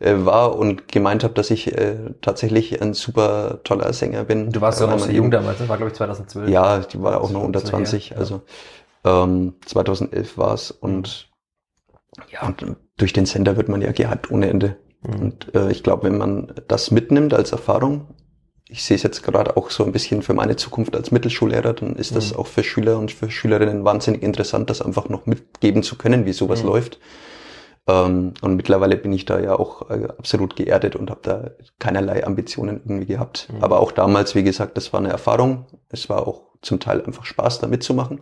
äh, 0.00 0.14
war 0.16 0.56
und 0.56 0.88
gemeint 0.88 1.22
habe, 1.22 1.34
dass 1.34 1.52
ich 1.52 1.78
äh, 1.78 1.94
tatsächlich 2.20 2.82
ein 2.82 2.94
super 2.94 3.60
toller 3.62 3.92
Sänger 3.92 4.24
bin. 4.24 4.50
Du 4.50 4.60
warst 4.60 4.80
ja 4.80 4.88
noch 4.88 4.98
sehr 4.98 5.14
jung 5.14 5.30
damals, 5.30 5.58
das 5.58 5.68
war 5.68 5.76
glaube 5.76 5.90
ich 5.90 5.96
2012. 5.96 6.48
Ja, 6.48 6.78
die 6.78 7.00
war 7.00 7.20
auch 7.20 7.30
noch 7.30 7.44
unter 7.44 7.64
20, 7.64 8.10
her, 8.10 8.18
also 8.18 8.42
ähm, 9.04 9.54
2011 9.64 10.38
war 10.38 10.54
es 10.54 10.70
und 10.70 11.30
ja, 12.30 12.46
und 12.46 12.76
durch 12.96 13.12
den 13.12 13.26
Sender 13.26 13.56
wird 13.56 13.68
man 13.68 13.82
ja 13.82 13.92
gehypt 13.92 14.30
ohne 14.30 14.48
Ende. 14.48 14.76
Mhm. 15.02 15.20
Und 15.20 15.54
äh, 15.54 15.70
ich 15.70 15.82
glaube, 15.82 16.04
wenn 16.04 16.18
man 16.18 16.54
das 16.68 16.90
mitnimmt 16.90 17.34
als 17.34 17.52
Erfahrung, 17.52 18.08
ich 18.68 18.82
sehe 18.82 18.96
es 18.96 19.02
jetzt 19.02 19.22
gerade 19.22 19.56
auch 19.56 19.70
so 19.70 19.84
ein 19.84 19.92
bisschen 19.92 20.22
für 20.22 20.34
meine 20.34 20.56
Zukunft 20.56 20.96
als 20.96 21.10
Mittelschullehrer, 21.10 21.74
dann 21.74 21.96
ist 21.96 22.16
das 22.16 22.32
mhm. 22.32 22.38
auch 22.38 22.46
für 22.46 22.64
Schüler 22.64 22.98
und 22.98 23.12
für 23.12 23.30
Schülerinnen 23.30 23.84
wahnsinnig 23.84 24.22
interessant, 24.22 24.70
das 24.70 24.80
einfach 24.80 25.08
noch 25.08 25.26
mitgeben 25.26 25.82
zu 25.82 25.96
können, 25.96 26.24
wie 26.24 26.32
sowas 26.32 26.62
mhm. 26.62 26.68
läuft. 26.68 26.98
Ähm, 27.86 28.32
und 28.40 28.56
mittlerweile 28.56 28.96
bin 28.96 29.12
ich 29.12 29.26
da 29.26 29.38
ja 29.38 29.58
auch 29.58 29.90
äh, 29.90 30.08
absolut 30.18 30.56
geerdet 30.56 30.96
und 30.96 31.10
habe 31.10 31.20
da 31.22 31.50
keinerlei 31.78 32.26
Ambitionen 32.26 32.80
irgendwie 32.84 33.06
gehabt. 33.06 33.48
Mhm. 33.52 33.62
Aber 33.62 33.80
auch 33.80 33.92
damals, 33.92 34.34
wie 34.34 34.42
gesagt, 34.42 34.76
das 34.76 34.92
war 34.92 35.00
eine 35.00 35.10
Erfahrung. 35.10 35.66
Es 35.90 36.08
war 36.08 36.26
auch 36.26 36.42
zum 36.62 36.80
Teil 36.80 37.04
einfach 37.04 37.26
Spaß, 37.26 37.58
da 37.58 37.66
mitzumachen. 37.66 38.20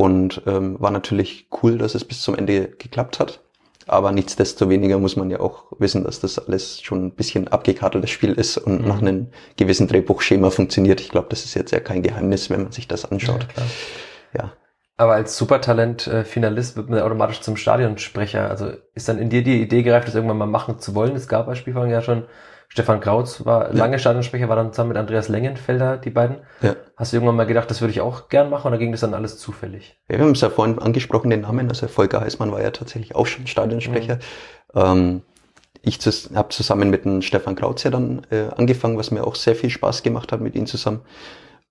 Und 0.00 0.40
ähm, 0.46 0.80
war 0.80 0.90
natürlich 0.90 1.48
cool, 1.62 1.76
dass 1.76 1.94
es 1.94 2.06
bis 2.06 2.22
zum 2.22 2.34
Ende 2.34 2.68
geklappt 2.68 3.20
hat. 3.20 3.40
Aber 3.86 4.12
nichtsdestoweniger 4.12 4.98
muss 4.98 5.16
man 5.16 5.28
ja 5.28 5.40
auch 5.40 5.64
wissen, 5.78 6.04
dass 6.04 6.20
das 6.20 6.38
alles 6.38 6.80
schon 6.80 7.04
ein 7.04 7.10
bisschen 7.10 7.48
abgekarteltes 7.48 8.08
Spiel 8.08 8.32
ist 8.32 8.56
und 8.56 8.80
mhm. 8.80 8.88
nach 8.88 9.02
einem 9.02 9.26
gewissen 9.58 9.88
Drehbuchschema 9.88 10.48
funktioniert. 10.48 11.02
Ich 11.02 11.10
glaube, 11.10 11.26
das 11.28 11.44
ist 11.44 11.52
jetzt 11.52 11.70
ja 11.70 11.80
kein 11.80 12.02
Geheimnis, 12.02 12.48
wenn 12.48 12.62
man 12.62 12.72
sich 12.72 12.88
das 12.88 13.04
anschaut. 13.04 13.46
Ja, 13.54 14.42
ja. 14.42 14.52
Aber 14.96 15.12
als 15.12 15.36
Supertalent-Finalist 15.36 16.78
wird 16.78 16.88
man 16.88 17.00
automatisch 17.00 17.42
zum 17.42 17.58
Stadionsprecher. 17.58 18.48
Also 18.48 18.72
ist 18.94 19.06
dann 19.06 19.18
in 19.18 19.28
dir 19.28 19.42
die 19.42 19.60
Idee 19.60 19.82
gereift, 19.82 20.08
das 20.08 20.14
irgendwann 20.14 20.38
mal 20.38 20.46
machen 20.46 20.78
zu 20.78 20.94
wollen? 20.94 21.14
Es 21.14 21.28
gab 21.28 21.44
bei 21.44 21.56
Spielfang 21.56 21.90
ja 21.90 22.00
schon 22.00 22.24
Stefan 22.72 23.00
Krautz 23.00 23.44
war 23.44 23.68
ja. 23.68 23.76
lange 23.76 23.98
Stadionsprecher, 23.98 24.48
war 24.48 24.54
dann 24.54 24.72
zusammen 24.72 24.90
mit 24.90 24.96
Andreas 24.96 25.28
Lengenfelder, 25.28 25.96
die 25.96 26.10
beiden. 26.10 26.36
Ja. 26.62 26.76
Hast 26.96 27.12
du 27.12 27.16
irgendwann 27.16 27.34
mal 27.34 27.46
gedacht, 27.46 27.68
das 27.68 27.80
würde 27.80 27.90
ich 27.90 28.00
auch 28.00 28.28
gern 28.28 28.48
machen 28.48 28.68
oder 28.68 28.78
ging 28.78 28.92
das 28.92 29.00
dann 29.00 29.12
alles 29.12 29.38
zufällig? 29.38 29.98
Ja, 30.08 30.18
wir 30.18 30.24
haben 30.24 30.32
es 30.32 30.40
ja 30.40 30.50
vorhin 30.50 30.78
angesprochen, 30.78 31.30
den 31.30 31.40
Namen. 31.40 31.68
Also 31.68 31.88
Volker 31.88 32.20
Heißmann 32.20 32.52
war 32.52 32.62
ja 32.62 32.70
tatsächlich 32.70 33.16
auch 33.16 33.26
schon 33.26 33.48
Stadionsprecher. 33.48 34.20
Mhm. 34.72 34.80
Ähm, 34.80 35.22
ich 35.82 35.98
habe 36.34 36.50
zusammen 36.50 36.90
mit 36.90 37.04
dem 37.04 37.22
Stefan 37.22 37.56
Krautz 37.56 37.82
ja 37.82 37.90
dann 37.90 38.22
äh, 38.30 38.48
angefangen, 38.56 38.96
was 38.96 39.10
mir 39.10 39.26
auch 39.26 39.34
sehr 39.34 39.56
viel 39.56 39.70
Spaß 39.70 40.04
gemacht 40.04 40.30
hat 40.30 40.40
mit 40.40 40.54
ihm 40.54 40.66
zusammen. 40.66 41.00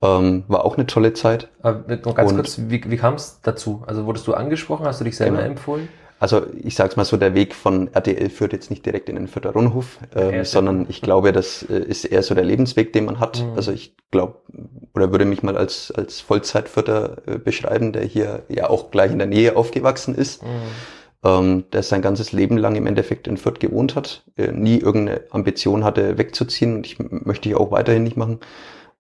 Ähm, 0.02 0.44
war 0.50 0.66
auch 0.66 0.76
eine 0.76 0.86
tolle 0.86 1.14
Zeit. 1.14 1.48
Aber 1.62 1.96
noch 1.96 2.16
ganz 2.16 2.32
Und, 2.32 2.38
kurz, 2.38 2.60
wie, 2.68 2.84
wie 2.90 2.98
kam 2.98 3.14
es 3.14 3.40
dazu? 3.42 3.84
Also 3.88 4.06
wurdest 4.06 4.28
du 4.28 4.34
angesprochen, 4.34 4.86
hast 4.86 5.00
du 5.00 5.06
dich 5.06 5.16
selber 5.16 5.38
genau. 5.38 5.50
empfohlen? 5.50 5.88
Also 6.20 6.46
ich 6.62 6.76
sag's 6.76 6.98
mal 6.98 7.06
so, 7.06 7.16
der 7.16 7.34
Weg 7.34 7.56
von 7.56 7.94
RTL 7.94 8.30
führt 8.30 8.52
jetzt 8.52 8.70
nicht 8.70 8.86
direkt 8.86 9.08
in 9.08 9.16
den 9.16 9.30
Fürther 9.30 9.52
Rundhof, 9.52 10.00
ähm, 10.16 10.44
sondern 10.44 10.86
ich 10.90 11.02
glaube, 11.02 11.32
das 11.32 11.64
äh, 11.64 11.80
ist 11.80 12.04
eher 12.04 12.24
so 12.24 12.36
der 12.36 12.44
Lebensweg, 12.44 12.92
den 12.92 13.06
man 13.06 13.20
hat. 13.20 13.42
Mhm. 13.42 13.54
Also 13.56 13.72
ich 13.72 13.96
glaube, 14.12 14.36
oder 14.94 15.12
würde 15.12 15.24
mich 15.24 15.44
mal 15.44 15.58
als, 15.58 15.92
als 15.92 16.20
Vollzeitfürther 16.20 17.22
äh, 17.26 17.38
beschreiben, 17.38 17.94
der 17.94 18.04
hier 18.04 18.44
ja 18.50 18.70
auch 18.70 18.92
gleich 18.92 19.12
in 19.12 19.18
der 19.18 19.28
Nähe 19.28 19.56
aufgewachsen 19.56 20.14
ist. 20.14 20.44
Mhm. 20.44 20.48
Ähm, 21.22 21.64
der 21.74 21.84
sein 21.84 22.02
ganzes 22.02 22.32
Leben 22.32 22.58
lang 22.58 22.76
im 22.76 22.88
Endeffekt 22.88 23.28
in 23.28 23.36
Fürth 23.36 23.60
gewohnt 23.60 23.96
hat, 23.96 24.24
äh, 24.38 24.54
nie 24.54 24.78
irgendeine 24.78 25.22
Ambition 25.32 25.84
hatte, 25.84 26.18
wegzuziehen 26.18 26.76
und 26.78 26.86
ich 26.86 26.98
möchte 26.98 27.50
ich 27.50 27.56
auch 27.56 27.72
weiterhin 27.72 28.04
nicht 28.04 28.16
machen. 28.16 28.40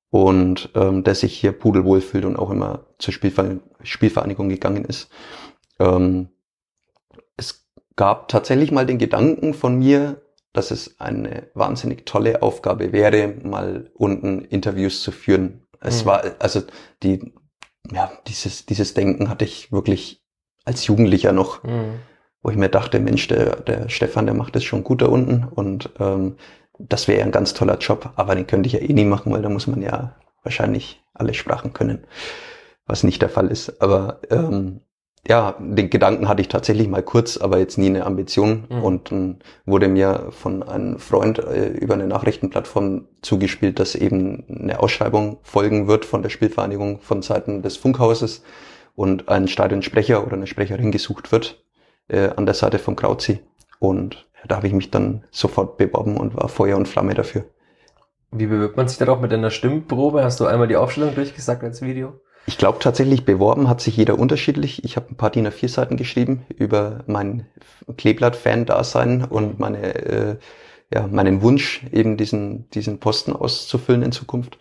Und 0.09 0.69
ähm, 0.75 1.03
der 1.03 1.15
sich 1.15 1.37
hier 1.37 1.51
pudelwohl 1.51 2.01
fühlt 2.01 2.25
und 2.25 2.35
auch 2.35 2.49
immer 2.49 2.85
zur 2.97 3.13
Spielver 3.13 3.57
Spielvereinigung 3.83 4.49
gegangen 4.49 4.83
ist. 4.83 5.09
Ähm, 5.79 6.29
gab 7.99 8.29
tatsächlich 8.29 8.71
mal 8.71 8.85
den 8.85 8.97
Gedanken 8.97 9.53
von 9.53 9.77
mir, 9.77 10.21
dass 10.53 10.71
es 10.71 11.01
eine 11.01 11.49
wahnsinnig 11.53 12.05
tolle 12.05 12.41
Aufgabe 12.41 12.93
wäre, 12.93 13.27
mal 13.43 13.91
unten 13.93 14.45
Interviews 14.45 15.01
zu 15.01 15.11
führen. 15.11 15.67
Es 15.81 16.03
mhm. 16.03 16.07
war, 16.07 16.23
also 16.39 16.61
die, 17.03 17.33
ja, 17.91 18.09
dieses, 18.25 18.65
dieses 18.65 18.93
Denken 18.93 19.27
hatte 19.27 19.43
ich 19.43 19.73
wirklich 19.73 20.23
als 20.63 20.87
Jugendlicher 20.87 21.33
noch, 21.33 21.61
mhm. 21.63 21.99
wo 22.41 22.49
ich 22.49 22.55
mir 22.55 22.69
dachte, 22.69 23.01
Mensch, 23.01 23.27
der, 23.27 23.57
der 23.57 23.89
Stefan, 23.89 24.27
der 24.27 24.33
macht 24.33 24.55
das 24.55 24.63
schon 24.63 24.85
gut 24.85 25.01
da 25.01 25.07
unten 25.07 25.43
und 25.43 25.89
ähm, 25.99 26.37
das 26.77 27.09
wäre 27.09 27.19
ja 27.19 27.25
ein 27.25 27.33
ganz 27.33 27.53
toller 27.53 27.79
Job, 27.79 28.13
aber 28.15 28.33
den 28.33 28.47
könnte 28.47 28.67
ich 28.67 28.73
ja 28.73 28.79
eh 28.79 28.93
nie 28.93 29.03
machen, 29.03 29.33
weil 29.33 29.41
da 29.41 29.49
muss 29.49 29.67
man 29.67 29.81
ja 29.81 30.15
wahrscheinlich 30.41 31.03
alle 31.13 31.33
Sprachen 31.33 31.73
können, 31.73 32.07
was 32.85 33.03
nicht 33.03 33.21
der 33.21 33.27
Fall 33.27 33.49
ist. 33.49 33.81
Aber 33.81 34.21
ähm, 34.29 34.79
ja, 35.29 35.55
den 35.59 35.91
Gedanken 35.91 36.27
hatte 36.27 36.41
ich 36.41 36.47
tatsächlich 36.47 36.87
mal 36.87 37.03
kurz, 37.03 37.37
aber 37.37 37.59
jetzt 37.59 37.77
nie 37.77 37.85
eine 37.85 38.07
Ambition. 38.07 38.65
Mhm. 38.67 38.83
Und 38.83 39.11
dann 39.11 39.37
wurde 39.67 39.87
mir 39.87 40.29
von 40.31 40.63
einem 40.63 40.97
Freund 40.97 41.37
äh, 41.37 41.67
über 41.67 41.93
eine 41.93 42.07
Nachrichtenplattform 42.07 43.05
zugespielt, 43.21 43.79
dass 43.79 43.93
eben 43.93 44.43
eine 44.49 44.79
Ausschreibung 44.79 45.37
folgen 45.43 45.87
wird 45.87 46.05
von 46.05 46.23
der 46.23 46.29
Spielvereinigung 46.29 46.99
von 46.99 47.21
Seiten 47.21 47.61
des 47.61 47.77
Funkhauses 47.77 48.43
und 48.95 49.29
ein 49.29 49.47
Stadionsprecher 49.47 50.25
oder 50.25 50.33
eine 50.33 50.47
Sprecherin 50.47 50.91
gesucht 50.91 51.31
wird 51.31 51.63
äh, 52.07 52.29
an 52.35 52.47
der 52.47 52.55
Seite 52.55 52.79
von 52.79 52.95
Krauzi. 52.95 53.39
Und 53.77 54.27
da 54.47 54.55
habe 54.55 54.65
ich 54.65 54.73
mich 54.73 54.89
dann 54.89 55.25
sofort 55.29 55.77
beworben 55.77 56.17
und 56.17 56.35
war 56.35 56.49
Feuer 56.49 56.75
und 56.75 56.87
Flamme 56.87 57.13
dafür. 57.13 57.45
Wie 58.31 58.47
bewirbt 58.47 58.77
man 58.77 58.87
sich 58.87 58.97
dann 58.97 59.09
auch 59.09 59.21
mit 59.21 59.31
einer 59.31 59.51
Stimmprobe? 59.51 60.23
Hast 60.23 60.39
du 60.39 60.47
einmal 60.47 60.67
die 60.67 60.75
Aufstellung 60.75 61.13
durchgesagt 61.13 61.63
als 61.63 61.83
Video? 61.83 62.19
Ich 62.45 62.57
glaube 62.57 62.79
tatsächlich, 62.79 63.25
beworben 63.25 63.69
hat 63.69 63.81
sich 63.81 63.95
jeder 63.95 64.17
unterschiedlich. 64.17 64.83
Ich 64.83 64.95
habe 64.95 65.11
ein 65.11 65.17
paar 65.17 65.29
DIN 65.29 65.47
A4-Seiten 65.47 65.97
geschrieben 65.97 66.45
über 66.55 67.03
mein 67.05 67.45
Kleeblatt-Fan-Dasein 67.97 69.23
und 69.23 69.59
meine, 69.59 69.95
äh, 69.95 70.37
ja, 70.91 71.07
meinen 71.07 71.41
Wunsch, 71.41 71.85
eben 71.91 72.17
diesen, 72.17 72.69
diesen 72.71 72.99
Posten 72.99 73.33
auszufüllen 73.33 74.01
in 74.01 74.11
Zukunft. 74.11 74.57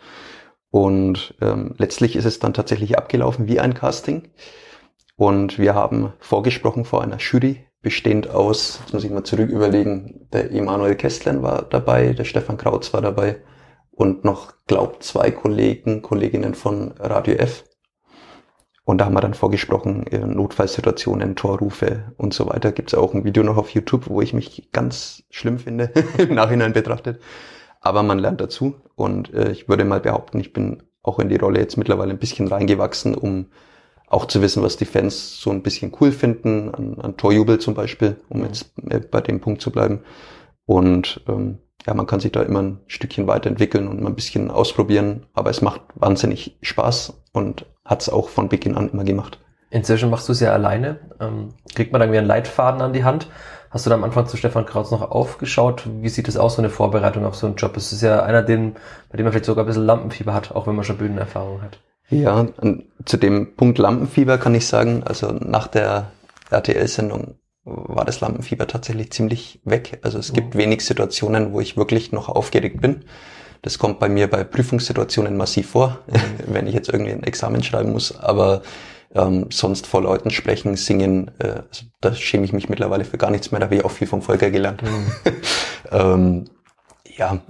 Und 0.70 1.34
ähm, 1.40 1.74
letztlich 1.78 2.14
ist 2.14 2.26
es 2.26 2.38
dann 2.40 2.52
tatsächlich 2.52 2.98
abgelaufen 2.98 3.48
wie 3.48 3.58
ein 3.58 3.74
Casting. 3.74 4.28
Und 5.16 5.58
wir 5.58 5.74
haben 5.74 6.12
vorgesprochen 6.20 6.84
vor 6.84 7.02
einer 7.02 7.16
Jury, 7.18 7.64
bestehend 7.80 8.30
aus, 8.30 8.80
jetzt 8.80 8.92
muss 8.92 9.04
ich 9.04 9.10
mal 9.10 9.24
zurück 9.24 9.50
überlegen, 9.50 10.28
der 10.32 10.50
Emanuel 10.52 10.94
Kestlen 10.94 11.42
war 11.42 11.62
dabei, 11.62 12.12
der 12.12 12.24
Stefan 12.24 12.56
Krautz 12.56 12.92
war 12.92 13.00
dabei 13.00 13.38
und 13.90 14.24
noch, 14.24 14.52
glaubt, 14.66 15.02
zwei 15.02 15.30
Kollegen, 15.30 16.02
Kolleginnen 16.02 16.54
von 16.54 16.92
Radio 16.98 17.34
F. 17.34 17.64
Und 18.88 18.96
da 18.96 19.05
haben 19.05 19.12
wir 19.12 19.20
dann 19.20 19.35
vorgesprochen, 19.35 20.07
Notfallsituationen, 20.11 21.37
Torrufe 21.37 22.14
und 22.16 22.33
so 22.33 22.48
weiter. 22.48 22.72
Gibt 22.72 22.88
es 22.88 22.98
auch 22.98 23.12
ein 23.12 23.22
Video 23.22 23.42
noch 23.42 23.59
auf 23.59 23.68
YouTube, 23.68 24.09
wo 24.09 24.22
ich 24.22 24.33
mich 24.33 24.70
ganz 24.72 25.24
schlimm 25.29 25.59
finde, 25.59 25.92
im 26.16 26.35
Nachhinein 26.35 26.72
betrachtet. 26.72 27.20
Aber 27.83 28.03
man 28.03 28.18
lernt 28.18 28.40
dazu 28.40 28.77
und 28.94 29.35
äh, 29.35 29.53
ich 29.53 29.68
würde 29.68 29.85
mal 29.85 30.01
behaupten, 30.01 30.40
ich 30.40 30.55
bin 30.55 30.85
auch 31.03 31.18
in 31.18 31.29
die 31.29 31.37
Rolle 31.37 31.61
jetzt 31.61 31.77
mittlerweile 31.77 32.12
ein 32.12 32.18
bisschen 32.18 32.48
reingewachsen, 32.48 33.14
um 33.14 33.48
auch 34.07 34.24
zu 34.24 34.40
wissen, 34.40 34.62
was 34.62 34.79
die 34.79 34.87
Fans 34.87 35.38
so 35.38 35.51
ein 35.51 35.62
bisschen 35.62 35.92
cool 36.01 36.11
finden, 36.11 36.74
an, 36.74 36.98
an 36.98 37.18
Torjubel 37.18 37.59
zum 37.59 37.74
Beispiel, 37.74 38.16
um 38.31 38.42
jetzt 38.42 38.72
äh, 38.88 39.01
bei 39.01 39.20
dem 39.20 39.42
Punkt 39.42 39.61
zu 39.61 39.70
bleiben. 39.70 40.01
Und 40.64 41.20
ähm, 41.29 41.59
ja, 41.87 41.92
man 41.92 42.07
kann 42.07 42.20
sich 42.20 42.33
da 42.33 42.40
immer 42.40 42.62
ein 42.62 42.81
Stückchen 42.87 43.27
weiterentwickeln 43.27 43.87
und 43.87 44.01
mal 44.01 44.09
ein 44.09 44.14
bisschen 44.16 44.51
ausprobieren, 44.51 45.27
aber 45.35 45.51
es 45.51 45.61
macht 45.61 45.83
wahnsinnig 45.94 46.57
Spaß 46.62 47.22
und 47.35 47.66
hat 47.88 48.03
es 48.03 48.09
auch 48.09 48.29
von 48.29 48.48
Beginn 48.48 48.77
an 48.77 48.90
immer 48.90 49.03
gemacht. 49.03 49.40
Inzwischen 49.70 50.11
machst 50.11 50.29
du 50.29 50.33
es 50.33 50.40
ja 50.40 50.53
alleine. 50.53 51.01
Ähm, 51.20 51.55
kriegt 51.74 51.92
man 51.92 52.01
dann 52.01 52.11
wieder 52.11 52.20
einen 52.20 52.29
Leitfaden 52.29 52.81
an 52.81 52.92
die 52.92 53.05
Hand? 53.05 53.29
Hast 53.70 53.85
du 53.85 53.90
da 53.90 53.96
am 53.96 54.05
Anfang 54.05 54.27
zu 54.27 54.37
Stefan 54.37 54.64
Krautz 54.64 54.90
noch 54.90 55.11
aufgeschaut? 55.11 55.87
Wie 56.01 56.09
sieht 56.09 56.29
es 56.29 56.38
aus, 56.38 56.55
so 56.55 56.62
eine 56.62 56.70
Vorbereitung 56.70 57.27
auf 57.27 57.35
so 57.35 57.46
einen 57.46 57.57
Job? 57.57 57.77
Es 57.77 57.92
ist 57.92 58.03
ja 58.03 58.22
einer, 58.22 58.42
den, 58.42 58.77
bei 59.11 59.16
dem 59.16 59.24
man 59.24 59.33
vielleicht 59.33 59.44
sogar 59.44 59.64
ein 59.64 59.66
bisschen 59.66 59.85
Lampenfieber 59.85 60.33
hat, 60.33 60.53
auch 60.53 60.66
wenn 60.66 60.74
man 60.74 60.85
schon 60.85 60.96
Bühnenerfahrung 60.96 61.61
hat. 61.61 61.81
Ja, 62.09 62.46
zu 63.05 63.16
dem 63.18 63.57
Punkt 63.57 63.77
Lampenfieber 63.77 64.38
kann 64.38 64.55
ich 64.55 64.66
sagen, 64.66 65.03
also 65.05 65.33
nach 65.33 65.66
der 65.66 66.12
RTL-Sendung 66.51 67.35
war 67.64 68.07
das 68.07 68.20
Lampenfieber 68.20 68.66
tatsächlich 68.66 69.12
ziemlich 69.12 69.61
weg. 69.64 69.98
Also 70.03 70.18
es 70.18 70.33
gibt 70.33 70.55
mhm. 70.55 70.59
wenig 70.59 70.85
Situationen, 70.87 71.53
wo 71.53 71.61
ich 71.61 71.77
wirklich 71.77 72.12
noch 72.12 72.31
aufgeregt 72.31 72.81
bin. 72.81 73.05
Das 73.62 73.79
kommt 73.79 73.99
bei 73.99 74.09
mir 74.09 74.29
bei 74.29 74.44
Prüfungssituationen 74.44 75.37
massiv 75.37 75.71
vor, 75.71 75.99
mhm. 76.07 76.53
wenn 76.53 76.66
ich 76.66 76.75
jetzt 76.75 76.88
irgendwie 76.88 77.12
ein 77.12 77.23
Examen 77.23 77.62
schreiben 77.62 77.92
muss. 77.92 78.16
Aber 78.18 78.62
ähm, 79.14 79.47
sonst 79.51 79.87
vor 79.87 80.03
Leuten 80.03 80.31
sprechen, 80.31 80.77
singen, 80.77 81.31
äh, 81.38 81.62
also 81.68 81.87
da 82.01 82.14
schäme 82.14 82.44
ich 82.44 82.53
mich 82.53 82.68
mittlerweile 82.68 83.05
für 83.05 83.18
gar 83.18 83.31
nichts 83.31 83.51
mehr. 83.51 83.61
Da 83.61 83.66
habe 83.66 83.77
ich 83.77 83.85
auch 83.85 83.90
viel 83.90 84.07
vom 84.07 84.23
Volker 84.23 84.51
gelernt. 84.51 84.83
Mhm. 84.83 85.33
Ähm, 85.90 86.44
ja, 87.16 87.40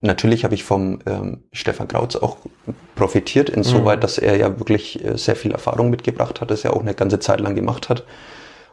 natürlich 0.00 0.42
habe 0.42 0.54
ich 0.54 0.64
vom 0.64 0.98
ähm, 1.06 1.44
Stefan 1.52 1.86
Krautz 1.86 2.16
auch 2.16 2.38
profitiert, 2.96 3.48
insoweit, 3.48 3.98
mhm. 3.98 4.00
dass 4.00 4.18
er 4.18 4.36
ja 4.36 4.58
wirklich 4.58 5.04
äh, 5.04 5.16
sehr 5.16 5.36
viel 5.36 5.52
Erfahrung 5.52 5.90
mitgebracht 5.90 6.40
hat, 6.40 6.50
das 6.50 6.64
er 6.64 6.74
auch 6.74 6.80
eine 6.80 6.94
ganze 6.94 7.20
Zeit 7.20 7.38
lang 7.38 7.54
gemacht 7.54 7.88
hat. 7.88 8.04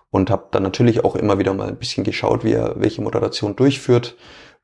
Und 0.09 0.31
habe 0.31 0.47
dann 0.51 0.63
natürlich 0.63 1.03
auch 1.03 1.15
immer 1.15 1.37
wieder 1.37 1.53
mal 1.53 1.67
ein 1.67 1.77
bisschen 1.77 2.03
geschaut, 2.03 2.43
wie 2.43 2.53
er 2.53 2.79
welche 2.79 3.01
Moderation 3.01 3.55
durchführt 3.55 4.15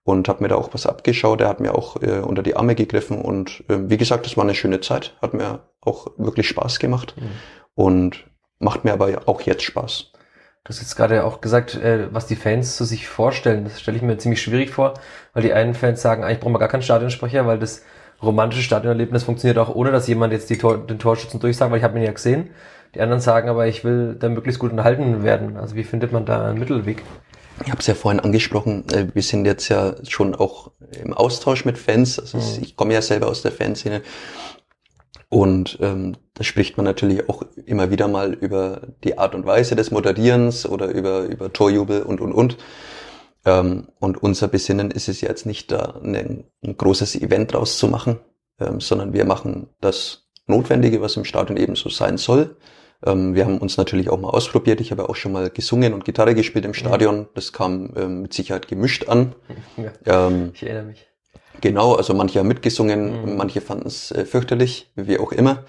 und 0.03 0.27
habe 0.27 0.43
mir 0.43 0.49
da 0.49 0.55
auch 0.55 0.73
was 0.73 0.85
abgeschaut. 0.85 1.41
Er 1.41 1.49
hat 1.49 1.59
mir 1.59 1.75
auch 1.75 2.01
äh, 2.01 2.19
unter 2.19 2.43
die 2.43 2.55
Arme 2.55 2.75
gegriffen 2.75 3.21
und 3.21 3.63
äh, 3.69 3.77
wie 3.89 3.97
gesagt, 3.97 4.25
es 4.25 4.37
war 4.37 4.43
eine 4.43 4.55
schöne 4.55 4.81
Zeit, 4.81 5.15
hat 5.21 5.33
mir 5.33 5.59
auch 5.81 6.07
wirklich 6.17 6.47
Spaß 6.47 6.79
gemacht 6.79 7.15
mhm. 7.17 7.29
und 7.75 8.25
macht 8.59 8.83
mir 8.83 8.93
aber 8.93 9.09
auch 9.25 9.41
jetzt 9.41 9.63
Spaß. 9.63 10.11
Du 10.63 10.69
hast 10.69 10.79
jetzt 10.79 10.95
gerade 10.95 11.23
auch 11.23 11.41
gesagt, 11.41 11.75
äh, 11.75 12.13
was 12.13 12.27
die 12.27 12.35
Fans 12.35 12.75
zu 12.75 12.85
sich 12.85 13.07
vorstellen. 13.07 13.63
Das 13.63 13.81
stelle 13.81 13.97
ich 13.97 14.03
mir 14.03 14.17
ziemlich 14.17 14.41
schwierig 14.41 14.69
vor, 14.69 14.93
weil 15.33 15.41
die 15.41 15.53
einen 15.53 15.73
Fans 15.73 16.01
sagen, 16.01 16.23
eigentlich 16.23 16.39
brauchen 16.39 16.53
wir 16.53 16.59
gar 16.59 16.69
keinen 16.69 16.83
Stadionsprecher, 16.83 17.47
weil 17.47 17.57
das 17.57 17.83
romantische 18.21 18.61
Stadionerlebnis 18.61 19.23
funktioniert 19.23 19.57
auch 19.57 19.73
ohne, 19.73 19.91
dass 19.91 20.07
jemand 20.07 20.33
jetzt 20.33 20.51
die 20.51 20.59
Tor, 20.59 20.85
den 20.85 20.99
Torschützen 20.99 21.39
durchsagt, 21.39 21.71
weil 21.71 21.79
ich 21.79 21.83
habe 21.83 21.97
ihn 21.97 22.05
ja 22.05 22.11
gesehen. 22.11 22.51
Die 22.93 23.01
anderen 23.01 23.21
sagen 23.21 23.49
aber, 23.49 23.67
ich 23.67 23.83
will 23.83 24.15
da 24.19 24.29
möglichst 24.29 24.59
gut 24.59 24.69
unterhalten 24.71 25.23
werden. 25.23 25.57
Also 25.57 25.75
wie 25.75 25.83
findet 25.83 26.11
man 26.11 26.25
da 26.25 26.49
einen 26.49 26.59
Mittelweg? 26.59 27.01
Ich 27.63 27.71
habe 27.71 27.79
es 27.79 27.87
ja 27.87 27.95
vorhin 27.95 28.19
angesprochen, 28.19 28.85
äh, 28.89 29.07
wir 29.13 29.21
sind 29.21 29.45
jetzt 29.45 29.69
ja 29.69 29.95
schon 30.07 30.35
auch 30.35 30.71
im 31.03 31.13
Austausch 31.13 31.65
mit 31.65 31.77
Fans. 31.77 32.19
Also 32.19 32.37
mhm. 32.37 32.63
ich 32.63 32.75
komme 32.75 32.93
ja 32.93 33.01
selber 33.01 33.27
aus 33.27 33.41
der 33.41 33.51
Fanszene. 33.51 34.01
Und 35.29 35.77
ähm, 35.81 36.17
da 36.33 36.43
spricht 36.43 36.75
man 36.75 36.85
natürlich 36.85 37.29
auch 37.29 37.43
immer 37.65 37.89
wieder 37.89 38.07
mal 38.09 38.33
über 38.33 38.81
die 39.03 39.17
Art 39.17 39.33
und 39.33 39.45
Weise 39.45 39.75
des 39.75 39.89
Moderierens 39.89 40.65
oder 40.65 40.87
über, 40.87 41.21
über 41.21 41.53
Torjubel 41.53 42.03
und, 42.03 42.19
und, 42.19 42.33
und. 42.33 42.57
Ähm, 43.45 43.87
und 43.99 44.21
unser 44.21 44.47
Besinnen 44.47 44.91
ist 44.91 45.07
es 45.07 45.21
jetzt 45.21 45.45
nicht, 45.45 45.71
da 45.71 45.99
ein, 46.03 46.43
ein 46.63 46.77
großes 46.77 47.15
Event 47.15 47.53
draus 47.53 47.77
zu 47.77 47.87
machen, 47.87 48.19
ähm, 48.59 48.81
sondern 48.81 49.13
wir 49.13 49.25
machen 49.25 49.69
das 49.79 50.27
Notwendige, 50.47 51.01
was 51.01 51.15
im 51.15 51.25
Stadion 51.25 51.57
eben 51.57 51.75
so 51.75 51.89
sein 51.89 52.17
soll. 52.17 52.57
Ähm, 53.05 53.35
wir 53.35 53.45
haben 53.45 53.57
uns 53.57 53.77
natürlich 53.77 54.09
auch 54.09 54.19
mal 54.19 54.29
ausprobiert. 54.29 54.81
Ich 54.81 54.91
habe 54.91 55.09
auch 55.09 55.15
schon 55.15 55.31
mal 55.31 55.49
gesungen 55.49 55.93
und 55.93 56.05
Gitarre 56.05 56.35
gespielt 56.35 56.65
im 56.65 56.73
Stadion. 56.73 57.27
Das 57.33 57.53
kam 57.53 57.93
ähm, 57.95 58.21
mit 58.23 58.33
Sicherheit 58.33 58.67
gemischt 58.67 59.07
an. 59.09 59.35
Ja, 60.05 60.27
ähm, 60.27 60.51
ich 60.53 60.63
erinnere 60.63 60.85
mich. 60.85 61.07
Genau, 61.61 61.95
also 61.95 62.13
manche 62.13 62.39
haben 62.39 62.47
mitgesungen, 62.47 63.23
mhm. 63.23 63.37
manche 63.37 63.61
fanden 63.61 63.87
es 63.87 64.11
äh, 64.11 64.25
fürchterlich, 64.25 64.91
wie 64.95 65.19
auch 65.19 65.31
immer. 65.31 65.65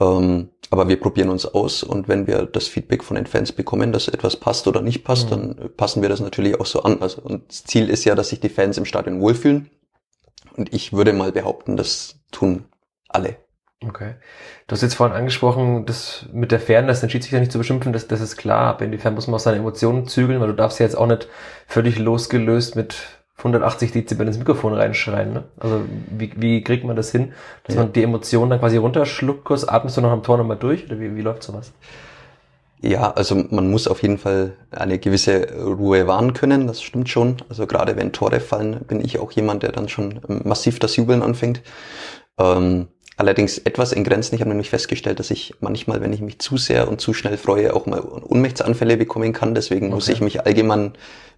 Ähm, 0.00 0.50
aber 0.70 0.88
wir 0.88 1.00
probieren 1.00 1.30
uns 1.30 1.46
aus 1.46 1.82
und 1.82 2.08
wenn 2.08 2.26
wir 2.26 2.46
das 2.46 2.68
Feedback 2.68 3.02
von 3.02 3.16
den 3.16 3.26
Fans 3.26 3.52
bekommen, 3.52 3.92
dass 3.92 4.08
etwas 4.08 4.36
passt 4.36 4.66
oder 4.68 4.82
nicht 4.82 5.02
passt, 5.04 5.26
mhm. 5.26 5.30
dann 5.30 5.70
passen 5.76 6.02
wir 6.02 6.08
das 6.08 6.20
natürlich 6.20 6.60
auch 6.60 6.66
so 6.66 6.82
an. 6.82 7.00
Also 7.00 7.22
und 7.22 7.48
das 7.48 7.64
Ziel 7.64 7.88
ist 7.88 8.04
ja, 8.04 8.14
dass 8.14 8.28
sich 8.28 8.40
die 8.40 8.48
Fans 8.48 8.76
im 8.76 8.84
Stadion 8.84 9.20
wohlfühlen. 9.20 9.70
Und 10.56 10.74
ich 10.74 10.92
würde 10.92 11.12
mal 11.12 11.32
behaupten, 11.32 11.76
das 11.76 12.16
tun 12.30 12.64
alle. 13.08 13.36
Okay. 13.86 14.14
Du 14.66 14.72
hast 14.72 14.82
jetzt 14.82 14.94
vorhin 14.94 15.16
angesprochen, 15.16 15.86
das 15.86 16.26
mit 16.32 16.50
der 16.50 16.58
Fairness, 16.58 17.00
den 17.00 17.10
Schiedsrichter 17.10 17.38
nicht 17.38 17.52
zu 17.52 17.58
beschimpfen, 17.58 17.92
das, 17.92 18.08
das 18.08 18.20
ist 18.20 18.36
klar, 18.36 18.74
aber 18.74 18.84
inwiefern 18.84 19.14
muss 19.14 19.28
man 19.28 19.36
auch 19.36 19.40
seine 19.40 19.58
Emotionen 19.58 20.08
zügeln, 20.08 20.40
weil 20.40 20.48
du 20.48 20.54
darfst 20.54 20.80
ja 20.80 20.86
jetzt 20.86 20.96
auch 20.96 21.06
nicht 21.06 21.28
völlig 21.68 21.98
losgelöst 21.98 22.74
mit 22.74 22.96
180 23.38 23.92
Dezibel 23.92 24.26
ins 24.26 24.38
Mikrofon 24.38 24.74
reinschreien. 24.74 25.32
Ne? 25.32 25.44
Also 25.60 25.82
wie, 26.10 26.32
wie 26.36 26.64
kriegt 26.64 26.84
man 26.84 26.96
das 26.96 27.12
hin, 27.12 27.32
dass 27.64 27.76
ja. 27.76 27.82
man 27.82 27.92
die 27.92 28.02
Emotionen 28.02 28.50
dann 28.50 28.58
quasi 28.58 28.78
runterschluckt, 28.78 29.44
kurz 29.44 29.62
atmest 29.62 29.96
du 29.96 30.00
noch 30.00 30.10
am 30.10 30.24
Tor 30.24 30.38
nochmal 30.38 30.56
durch 30.56 30.84
oder 30.86 30.98
wie, 30.98 31.14
wie 31.14 31.22
läuft 31.22 31.44
sowas? 31.44 31.72
Ja, 32.80 33.12
also 33.12 33.36
man 33.50 33.70
muss 33.70 33.88
auf 33.88 34.02
jeden 34.02 34.18
Fall 34.18 34.54
eine 34.70 34.98
gewisse 34.98 35.52
Ruhe 35.64 36.06
wahren 36.06 36.32
können, 36.32 36.66
das 36.66 36.82
stimmt 36.82 37.08
schon. 37.08 37.36
Also 37.48 37.66
gerade 37.66 37.96
wenn 37.96 38.12
Tore 38.12 38.40
fallen, 38.40 38.80
bin 38.86 39.00
ich 39.04 39.18
auch 39.18 39.32
jemand, 39.32 39.62
der 39.62 39.72
dann 39.72 39.88
schon 39.88 40.20
massiv 40.44 40.78
das 40.78 40.96
Jubeln 40.96 41.22
anfängt. 41.22 41.62
Ähm, 42.38 42.88
Allerdings 43.18 43.58
etwas 43.58 43.90
in 43.90 44.04
Grenzen. 44.04 44.36
Ich 44.36 44.40
habe 44.42 44.50
nämlich 44.50 44.70
festgestellt, 44.70 45.18
dass 45.18 45.32
ich 45.32 45.56
manchmal, 45.58 46.00
wenn 46.00 46.12
ich 46.12 46.20
mich 46.20 46.38
zu 46.38 46.56
sehr 46.56 46.88
und 46.88 47.00
zu 47.00 47.12
schnell 47.12 47.36
freue, 47.36 47.74
auch 47.74 47.84
mal 47.84 47.98
Unmächtsanfälle 47.98 48.96
bekommen 48.96 49.32
kann. 49.32 49.56
Deswegen 49.56 49.86
okay. 49.86 49.94
muss 49.94 50.08
ich 50.08 50.20
mich 50.20 50.46
allgemein 50.46 50.92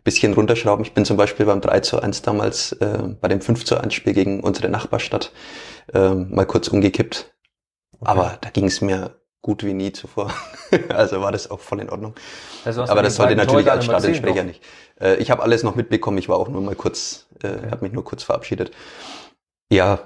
bisschen 0.04 0.34
runterschrauben. 0.34 0.84
Ich 0.84 0.92
bin 0.92 1.06
zum 1.06 1.16
Beispiel 1.16 1.46
beim 1.46 1.62
3 1.62 1.80
zu 1.80 2.02
1 2.02 2.20
damals 2.20 2.72
äh, 2.72 2.98
bei 3.18 3.28
dem 3.28 3.40
5 3.40 3.64
zu 3.64 3.78
1 3.78 3.94
Spiel 3.94 4.12
gegen 4.12 4.40
unsere 4.40 4.68
Nachbarstadt 4.68 5.32
äh, 5.94 6.10
mal 6.10 6.44
kurz 6.44 6.68
umgekippt. 6.68 7.34
Okay. 7.98 8.10
Aber 8.10 8.36
da 8.42 8.50
ging 8.50 8.66
es 8.66 8.82
mir 8.82 9.18
gut 9.40 9.64
wie 9.64 9.72
nie 9.72 9.92
zuvor. 9.92 10.34
also 10.90 11.22
war 11.22 11.32
das 11.32 11.50
auch 11.50 11.60
voll 11.60 11.80
in 11.80 11.88
Ordnung. 11.88 12.14
Also 12.62 12.82
Aber 12.82 13.02
das 13.02 13.16
sollte 13.16 13.36
natürlich 13.36 13.70
als 13.70 13.86
Stadionsprecher 13.86 14.44
nicht. 14.44 14.62
Äh, 15.00 15.16
ich 15.16 15.30
habe 15.30 15.42
alles 15.42 15.62
noch 15.62 15.76
mitbekommen. 15.76 16.18
Ich 16.18 16.28
war 16.28 16.36
auch 16.36 16.48
nur 16.48 16.60
mal 16.60 16.74
kurz, 16.74 17.26
äh, 17.42 17.48
okay. 17.48 17.70
habe 17.70 17.84
mich 17.86 17.94
nur 17.94 18.04
kurz 18.04 18.22
verabschiedet. 18.22 18.70
Ja, 19.72 20.00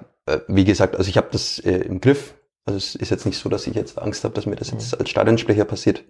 wie 0.48 0.64
gesagt, 0.64 0.96
also 0.96 1.08
ich 1.08 1.16
habe 1.16 1.28
das 1.32 1.58
äh, 1.58 1.78
im 1.78 2.00
Griff. 2.00 2.34
Also 2.64 2.78
es 2.78 2.94
ist 2.94 3.10
jetzt 3.10 3.26
nicht 3.26 3.38
so, 3.38 3.48
dass 3.48 3.66
ich 3.66 3.74
jetzt 3.74 3.98
Angst 3.98 4.24
habe, 4.24 4.34
dass 4.34 4.46
mir 4.46 4.56
das 4.56 4.70
jetzt 4.70 4.92
mhm. 4.92 5.00
als 5.00 5.10
Stadionsprecher 5.10 5.64
passiert. 5.64 6.04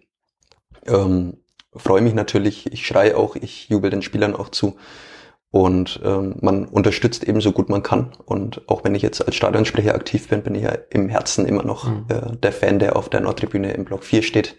Ähm, 0.87 1.39
freue 1.75 2.03
mich 2.03 2.15
natürlich, 2.15 2.73
ich 2.73 2.87
schreie 2.87 3.17
auch, 3.17 3.37
ich 3.37 3.69
jubel 3.69 3.91
den 3.91 4.03
Spielern 4.03 4.37
auch 4.37 4.49
zu. 4.49 4.77
Und 5.51 6.01
ähm, 6.05 6.37
man 6.41 6.65
unterstützt 6.65 7.23
eben 7.23 7.41
so 7.41 7.53
gut 7.53 7.69
man 7.69 7.83
kann. 7.83 8.13
Und 8.25 8.69
auch 8.69 8.83
wenn 8.83 8.95
ich 8.95 9.03
jetzt 9.03 9.25
als 9.25 9.37
Stadionsprecher 9.37 9.95
aktiv 9.95 10.29
bin, 10.29 10.43
bin 10.43 10.55
ich 10.57 10.63
ja 10.63 10.77
im 10.91 11.09
Herzen 11.09 11.47
immer 11.47 11.63
noch 11.63 11.89
mhm. 11.89 12.07
äh, 12.09 12.37
der 12.37 12.53
Fan, 12.53 12.81
der 12.81 12.97
auf 12.97 13.09
der 13.09 13.21
Nordtribüne 13.21 13.73
im 13.73 13.85
Block 13.85 14.03
4 14.03 14.23
steht 14.23 14.57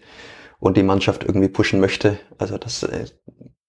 und 0.58 0.76
die 0.76 0.82
Mannschaft 0.82 1.24
irgendwie 1.24 1.48
pushen 1.48 1.80
möchte. 1.80 2.18
Also 2.38 2.56
das 2.56 2.82
äh, 2.82 3.06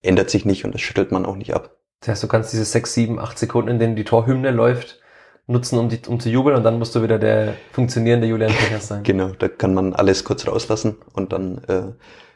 ändert 0.02 0.30
sich 0.30 0.46
nicht 0.46 0.64
und 0.64 0.74
das 0.74 0.82
schüttelt 0.82 1.12
man 1.12 1.26
auch 1.26 1.36
nicht 1.36 1.54
ab. 1.54 1.78
Das 2.00 2.10
heißt, 2.10 2.24
du 2.24 2.28
kannst 2.28 2.54
diese 2.54 2.66
sechs, 2.66 2.94
sieben, 2.94 3.20
acht 3.20 3.38
Sekunden, 3.38 3.72
in 3.72 3.80
denen 3.80 3.96
die 3.96 4.06
Torhymne 4.06 4.52
läuft, 4.52 5.02
nutzen, 5.48 5.80
um, 5.80 5.90
die, 5.90 6.00
um 6.08 6.20
zu 6.20 6.30
jubeln 6.30 6.58
und 6.58 6.64
dann 6.64 6.78
musst 6.78 6.94
du 6.94 7.02
wieder 7.02 7.18
der 7.18 7.56
funktionierende 7.72 8.28
Julian 8.28 8.52
Pechers 8.52 8.90
sein. 8.90 9.04
Genau, 9.04 9.30
da 9.30 9.48
kann 9.48 9.74
man 9.74 9.94
alles 9.94 10.24
kurz 10.24 10.46
rauslassen 10.46 10.98
und 11.14 11.32
dann 11.34 11.64
äh, 11.68 11.94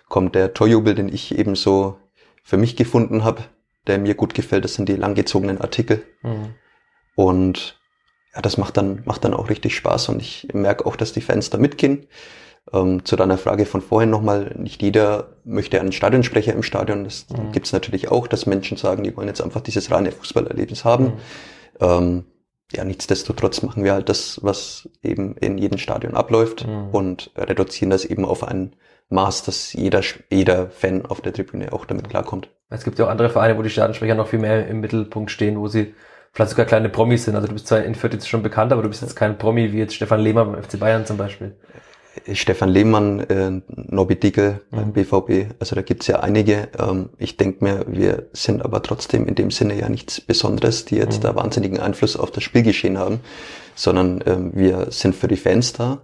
kommt 0.08 0.36
der 0.36 0.54
Torjubel, 0.54 0.96
den 0.96 1.10
ich 1.10 1.38
eben 1.38 1.56
so 1.56 1.98
für 2.44 2.58
mich 2.58 2.76
gefunden 2.76 3.24
habe, 3.24 3.44
der 3.88 3.98
mir 3.98 4.16
gut 4.16 4.34
gefällt. 4.34 4.64
Das 4.64 4.76
sind 4.76 4.88
die 4.88 4.96
langgezogenen 4.96 5.60
Artikel. 5.60 6.04
Mhm. 6.22 6.56
Und 7.16 7.80
ja, 8.34 8.42
das 8.42 8.58
macht 8.58 8.78
dann, 8.78 9.02
macht 9.06 9.26
dann 9.26 9.34
auch 9.34 9.50
richtig 9.50 9.76
Spaß 9.76 10.10
und 10.10 10.22
ich 10.22 10.48
merke 10.54 10.86
auch, 10.86 10.96
dass 10.96 11.12
die 11.12 11.22
Fans 11.22 11.50
da 11.50 11.58
mitgehen. 11.58 12.08
Ähm, 12.72 13.04
zu 13.04 13.16
deiner 13.16 13.38
Frage 13.38 13.66
von 13.66 13.82
vorhin 13.82 14.10
nochmal, 14.10 14.56
nicht 14.58 14.82
jeder 14.82 15.38
möchte 15.44 15.82
einen 15.82 15.92
Stadionsprecher 15.92 16.54
im 16.54 16.64
Stadion. 16.64 17.04
Das 17.04 17.28
mhm. 17.30 17.52
gibt 17.52 17.66
es 17.66 17.74
natürlich 17.74 18.10
auch, 18.10 18.28
dass 18.28 18.46
Menschen 18.46 18.78
sagen, 18.78 19.04
die 19.04 19.16
wollen 19.18 19.28
jetzt 19.28 19.42
einfach 19.42 19.62
dieses 19.62 19.92
reine 19.92 20.12
Fußballerlebnis 20.12 20.86
haben. 20.86 21.06
Mhm. 21.06 21.12
Ähm, 21.82 22.26
ja, 22.72 22.84
nichtsdestotrotz 22.84 23.62
machen 23.62 23.84
wir 23.84 23.94
halt 23.94 24.10
das, 24.10 24.40
was 24.44 24.90
eben 25.04 25.36
in 25.38 25.58
jedem 25.58 25.78
Stadion 25.78 26.16
abläuft 26.16 26.68
mhm. 26.68 26.90
und 26.92 27.32
reduzieren 27.36 27.90
das 27.90 28.06
eben 28.06 28.26
auf 28.26 28.44
ein 28.44 28.74
Maß, 29.10 29.44
dass 29.44 29.74
jeder, 29.74 30.02
jeder 30.30 30.70
Fan 30.70 31.06
auf 31.06 31.22
der 31.22 31.34
Tribüne 31.34 31.74
auch 31.74 31.86
damit 31.86 32.10
klarkommt. 32.10 32.50
Es 32.70 32.84
gibt 32.84 32.98
ja 32.98 33.06
auch 33.06 33.10
andere 33.10 33.30
Vereine, 33.30 33.58
wo 33.58 33.62
die 33.62 33.70
Stadionsprecher 33.70 34.16
noch 34.16 34.28
viel 34.28 34.40
mehr 34.40 34.68
im 34.68 34.80
Mittelpunkt 34.80 35.32
stehen, 35.32 35.60
wo 35.60 35.68
sie 35.68 35.94
vielleicht 36.32 36.52
sogar 36.52 36.66
kleine 36.66 36.90
Promis 36.90 37.26
sind. 37.26 37.36
Also 37.36 37.48
du 37.48 37.54
bist 37.54 37.68
zwar 37.68 37.84
in 37.84 37.96
Fürth 37.96 38.14
jetzt 38.14 38.30
schon 38.30 38.42
bekannt, 38.42 38.72
aber 38.72 38.82
du 38.82 38.88
bist 38.88 39.02
jetzt 39.02 39.16
kein 39.16 39.38
Promi 39.38 39.74
wie 39.74 39.80
jetzt 39.80 39.96
Stefan 39.96 40.22
Lehmann 40.22 40.54
beim 40.54 40.64
FC 40.64 40.80
Bayern 40.80 41.06
zum 41.06 41.18
Beispiel. 41.18 41.56
Stefan 42.34 42.70
Lehmann, 42.70 43.20
äh, 43.22 43.62
Nobby 43.68 44.16
Dickel 44.16 44.62
beim 44.70 44.88
mhm. 44.88 44.94
BVB, 44.94 45.54
also 45.60 45.76
da 45.76 45.82
gibt's 45.82 46.08
ja 46.08 46.20
einige. 46.20 46.70
Ähm, 46.78 47.10
ich 47.18 47.38
denke 47.38 47.64
mir, 47.64 47.86
wir 47.88 48.28
sind 48.34 48.64
aber 48.64 48.84
trotzdem 48.84 49.28
in 49.28 49.36
dem 49.36 49.50
Sinne 49.50 49.80
ja 49.80 49.88
nichts 49.88 50.20
Besonderes, 50.20 50.86
die 50.86 50.98
jetzt 50.98 51.20
mhm. 51.20 51.24
da 51.24 51.36
wahnsinnigen 51.36 51.80
Einfluss 51.80 52.18
auf 52.18 52.32
das 52.32 52.44
Spielgeschehen 52.44 52.98
haben, 52.98 53.22
sondern 53.76 54.22
ähm, 54.26 54.52
wir 54.54 54.88
sind 54.92 55.16
für 55.16 55.28
die 55.28 55.38
Fans 55.38 55.74
da 55.74 56.02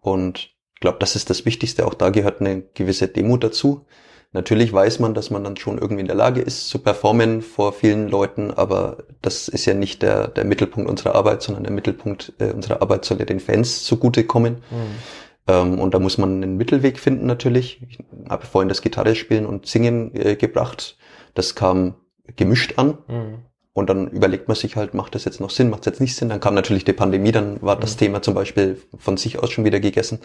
und 0.00 0.50
ich 0.74 0.80
glaube, 0.80 0.98
das 0.98 1.14
ist 1.14 1.30
das 1.30 1.44
Wichtigste. 1.44 1.86
Auch 1.86 1.94
da 1.94 2.10
gehört 2.10 2.40
eine 2.40 2.62
gewisse 2.74 3.06
Demo 3.06 3.36
dazu. 3.36 3.86
Natürlich 4.32 4.72
weiß 4.72 4.98
man, 4.98 5.12
dass 5.12 5.30
man 5.30 5.44
dann 5.44 5.58
schon 5.58 5.76
irgendwie 5.78 6.00
in 6.00 6.06
der 6.06 6.16
Lage 6.16 6.40
ist 6.40 6.68
zu 6.68 6.78
performen 6.78 7.42
vor 7.42 7.74
vielen 7.74 8.08
Leuten, 8.08 8.50
aber 8.50 9.04
das 9.20 9.48
ist 9.48 9.66
ja 9.66 9.74
nicht 9.74 10.00
der, 10.00 10.28
der 10.28 10.44
Mittelpunkt 10.44 10.88
unserer 10.88 11.14
Arbeit, 11.14 11.42
sondern 11.42 11.64
der 11.64 11.72
Mittelpunkt 11.72 12.32
äh, 12.38 12.46
unserer 12.46 12.80
Arbeit 12.80 13.04
soll 13.04 13.18
ja 13.18 13.26
den 13.26 13.40
Fans 13.40 13.84
zugutekommen. 13.84 14.54
Mhm. 14.70 14.96
Ähm, 15.46 15.78
und 15.78 15.94
da 15.94 15.98
muss 15.98 16.18
man 16.18 16.42
einen 16.42 16.56
Mittelweg 16.56 16.98
finden 16.98 17.26
natürlich. 17.26 17.82
Ich 17.88 17.98
habe 18.28 18.46
vorhin 18.46 18.68
das 18.68 18.82
Gitarre 18.82 19.14
spielen 19.14 19.46
und 19.46 19.66
Singen 19.66 20.14
äh, 20.14 20.36
gebracht. 20.36 20.96
Das 21.34 21.54
kam 21.54 21.94
gemischt 22.36 22.78
an. 22.78 22.98
Mhm. 23.08 23.38
Und 23.74 23.88
dann 23.88 24.08
überlegt 24.08 24.48
man 24.48 24.54
sich 24.54 24.76
halt, 24.76 24.92
macht 24.92 25.14
das 25.14 25.24
jetzt 25.24 25.40
noch 25.40 25.50
Sinn, 25.50 25.70
macht 25.70 25.80
es 25.80 25.86
jetzt 25.86 26.00
nicht 26.00 26.14
Sinn? 26.14 26.28
Dann 26.28 26.40
kam 26.40 26.54
natürlich 26.54 26.84
die 26.84 26.92
Pandemie, 26.92 27.32
dann 27.32 27.62
war 27.62 27.76
mhm. 27.76 27.80
das 27.80 27.96
Thema 27.96 28.20
zum 28.20 28.34
Beispiel 28.34 28.80
von 28.98 29.16
sich 29.16 29.38
aus 29.38 29.50
schon 29.50 29.64
wieder 29.64 29.80
gegessen. 29.80 30.20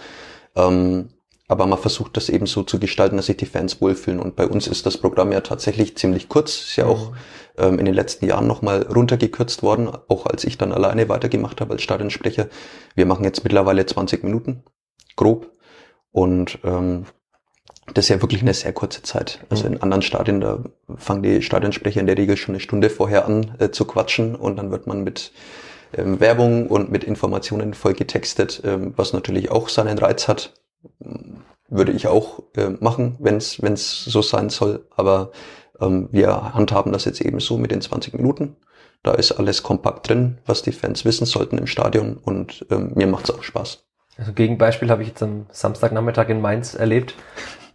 Ähm, 0.55 1.09
aber 1.47 1.65
man 1.65 1.79
versucht 1.79 2.17
das 2.17 2.27
eben 2.27 2.45
so 2.45 2.63
zu 2.63 2.77
gestalten, 2.77 3.15
dass 3.15 3.27
sich 3.27 3.37
die 3.37 3.45
Fans 3.45 3.79
wohlfühlen. 3.79 4.19
Und 4.19 4.35
bei 4.35 4.45
uns 4.45 4.67
ist 4.67 4.85
das 4.85 4.97
Programm 4.97 5.31
ja 5.31 5.39
tatsächlich 5.39 5.95
ziemlich 5.95 6.27
kurz. 6.27 6.57
Ist 6.57 6.75
ja 6.75 6.85
mhm. 6.85 6.91
auch 6.91 7.13
ähm, 7.57 7.79
in 7.79 7.85
den 7.85 7.93
letzten 7.93 8.25
Jahren 8.25 8.47
nochmal 8.47 8.81
runtergekürzt 8.81 9.63
worden, 9.63 9.89
auch 10.09 10.25
als 10.25 10.43
ich 10.43 10.57
dann 10.57 10.73
alleine 10.73 11.07
weitergemacht 11.07 11.61
habe 11.61 11.73
als 11.73 11.83
Stadionsprecher. 11.83 12.47
Wir 12.95 13.05
machen 13.05 13.23
jetzt 13.23 13.45
mittlerweile 13.45 13.85
20 13.85 14.25
Minuten 14.25 14.63
grob. 15.17 15.51
Und 16.13 16.59
ähm, 16.63 17.05
das 17.93 18.05
ist 18.05 18.09
ja 18.09 18.21
wirklich 18.21 18.41
eine 18.41 18.53
sehr 18.53 18.73
kurze 18.73 19.01
Zeit. 19.01 19.39
Also 19.49 19.65
in 19.67 19.81
anderen 19.81 20.01
Stadien, 20.01 20.41
da 20.41 20.63
fangen 20.95 21.23
die 21.23 21.41
Stadionsprecher 21.41 21.99
in 21.99 22.07
der 22.07 22.17
Regel 22.17 22.37
schon 22.37 22.55
eine 22.55 22.59
Stunde 22.59 22.89
vorher 22.89 23.25
an 23.25 23.55
äh, 23.59 23.71
zu 23.71 23.85
quatschen 23.85 24.35
und 24.35 24.57
dann 24.57 24.71
wird 24.71 24.87
man 24.87 25.03
mit 25.03 25.31
ähm, 25.93 26.19
Werbung 26.19 26.67
und 26.67 26.91
mit 26.91 27.03
Informationen 27.03 27.73
voll 27.73 27.93
getextet, 27.93 28.61
ähm, 28.65 28.93
was 28.95 29.13
natürlich 29.13 29.51
auch 29.51 29.69
seinen 29.69 29.97
Reiz 29.97 30.27
hat. 30.27 30.53
Würde 31.69 31.91
ich 31.91 32.07
auch 32.07 32.43
äh, 32.55 32.69
machen, 32.79 33.17
wenn 33.19 33.37
es 33.37 34.05
so 34.05 34.21
sein 34.21 34.49
soll. 34.49 34.85
Aber 34.95 35.31
ähm, 35.79 36.09
wir 36.11 36.53
handhaben 36.53 36.91
das 36.91 37.05
jetzt 37.05 37.21
eben 37.21 37.39
so 37.39 37.57
mit 37.57 37.71
den 37.71 37.81
20 37.81 38.13
Minuten. 38.13 38.57
Da 39.03 39.13
ist 39.13 39.33
alles 39.33 39.63
kompakt 39.63 40.09
drin, 40.09 40.39
was 40.45 40.61
die 40.61 40.71
Fans 40.71 41.05
wissen 41.05 41.25
sollten 41.25 41.57
im 41.57 41.67
Stadion 41.67 42.17
und 42.17 42.65
ähm, 42.69 42.91
mir 42.95 43.07
macht 43.07 43.29
es 43.29 43.35
auch 43.35 43.43
Spaß. 43.43 43.86
Also 44.17 44.33
Gegenbeispiel 44.33 44.89
habe 44.89 45.03
ich 45.03 45.09
jetzt 45.09 45.21
am 45.21 45.45
Samstagnachmittag 45.51 46.29
in 46.29 46.41
Mainz 46.41 46.73
erlebt. 46.73 47.15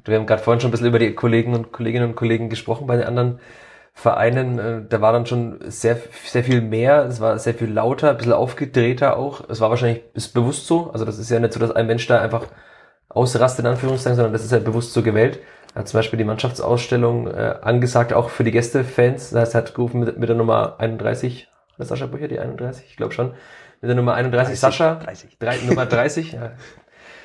Wir 0.05 0.16
haben 0.16 0.26
gerade 0.26 0.42
vorhin 0.42 0.61
schon 0.61 0.68
ein 0.68 0.72
bisschen 0.72 0.88
über 0.88 0.98
die 0.98 1.14
Kollegen 1.14 1.55
und 1.55 1.72
Kolleginnen 1.72 2.11
und 2.11 2.16
Kollegen 2.16 2.50
gesprochen 2.50 2.87
bei 2.87 2.96
den 2.96 3.07
anderen 3.07 3.38
Vereinen. 3.94 4.59
Äh, 4.59 4.83
da 4.88 5.00
war 5.00 5.12
dann 5.12 5.26
schon 5.26 5.61
sehr, 5.70 5.98
sehr 6.24 6.42
viel 6.42 6.61
mehr. 6.61 7.05
Es 7.05 7.20
war 7.20 7.38
sehr 7.38 7.55
viel 7.55 7.70
lauter, 7.70 8.11
ein 8.11 8.16
bisschen 8.16 8.33
aufgedrehter 8.33 9.16
auch. 9.16 9.48
Es 9.48 9.61
war 9.61 9.70
wahrscheinlich 9.70 10.02
ist 10.14 10.35
bewusst 10.35 10.66
so. 10.66 10.90
Also 10.90 11.05
das 11.05 11.18
ist 11.18 11.31
ja 11.31 11.38
nicht 11.38 11.52
so, 11.52 11.61
dass 11.61 11.70
ein 11.70 11.87
Mensch 11.87 12.07
da 12.09 12.20
einfach 12.20 12.46
ausrastet, 13.09 13.64
in 13.64 13.70
Anführungszeichen, 13.70 14.16
sondern 14.16 14.33
das 14.33 14.44
ist 14.44 14.52
ja 14.52 14.59
bewusst 14.59 14.92
so 14.92 15.02
gewählt. 15.02 15.38
Er 15.74 15.81
hat 15.81 15.88
zum 15.88 15.98
Beispiel 15.98 16.18
die 16.18 16.24
Mannschaftsausstellung 16.24 17.28
äh, 17.28 17.55
angesagt, 17.62 18.12
auch 18.12 18.31
für 18.31 18.44
die 18.44 18.50
Gästefans. 18.50 19.31
Das 19.31 19.40
heißt, 19.40 19.55
er 19.55 19.59
hat 19.59 19.74
gerufen 19.74 20.00
mit, 20.00 20.18
mit 20.18 20.28
der 20.28 20.37
Nummer 20.37 20.76
31, 20.78 21.48
das 21.78 21.88
Sascha 21.88 22.07
Bücher, 22.07 22.28
die 22.28 22.40
31, 22.40 22.87
ich 22.88 22.96
glaube 22.96 23.12
schon. 23.14 23.33
Mit 23.82 23.88
der 23.88 23.96
Nummer 23.96 24.14
31 24.14 24.58
30, 24.58 24.60
Sascha. 24.60 24.94
30. 24.94 25.38
Drei, 25.38 25.56
Nummer 25.66 25.86
30, 25.86 26.32
ja. 26.32 26.52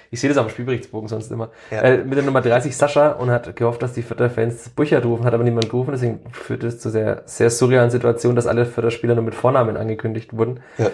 Ich 0.09 0.19
sehe 0.21 0.29
das 0.29 0.37
am 0.37 0.49
Spielberichtsbogen 0.49 1.07
sonst 1.07 1.31
immer. 1.31 1.51
Ja. 1.69 1.81
Äh, 1.81 2.03
mit 2.03 2.17
der 2.17 2.23
Nummer 2.23 2.41
30 2.41 2.75
Sascha 2.75 3.11
und 3.11 3.29
hat 3.29 3.55
gehofft, 3.55 3.83
dass 3.83 3.93
die 3.93 4.01
Vierter-Fans 4.01 4.69
Bücher 4.69 5.03
rufen, 5.03 5.25
hat 5.25 5.33
aber 5.33 5.43
niemand 5.43 5.69
gerufen, 5.69 5.91
deswegen 5.91 6.21
führt 6.31 6.63
es 6.63 6.79
zu 6.79 6.89
sehr, 6.89 7.23
sehr 7.25 7.49
surrealen 7.49 7.91
Situationen, 7.91 8.35
dass 8.35 8.47
alle 8.47 8.65
Vierter-Spieler 8.65 9.15
nur 9.15 9.23
mit 9.23 9.35
Vornamen 9.35 9.77
angekündigt 9.77 10.35
wurden. 10.35 10.61
Ja. 10.77 10.89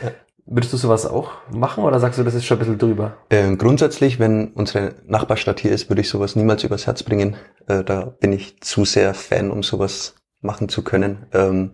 Würdest 0.46 0.74
du 0.74 0.78
sowas 0.78 1.06
auch 1.06 1.32
machen 1.52 1.86
oder 1.86 2.00
sagst 2.02 2.20
du, 2.20 2.24
das 2.24 2.34
ist 2.34 2.44
schon 2.44 2.58
ein 2.58 2.60
bisschen 2.60 2.78
drüber? 2.78 3.16
Ähm, 3.30 3.58
grundsätzlich, 3.58 4.20
wenn 4.20 4.52
unsere 4.52 4.96
Nachbarstadt 5.06 5.62
hier 5.62 5.72
ist, 5.72 5.90
würde 5.90 6.02
ich 6.02 6.10
sowas 6.10 6.36
niemals 6.36 6.66
übers 6.66 6.86
Herz 6.86 7.04
bringen. 7.04 7.38
Äh, 7.68 7.86
da 7.86 8.14
bin 8.20 8.34
ich 8.34 8.60
zu 8.60 8.84
sehr 8.84 9.14
Fan, 9.14 9.52
um 9.52 9.64
sowas 9.64 10.16
machen 10.42 10.68
zu 10.68 10.84
können. 10.84 11.28
Ähm, 11.32 11.72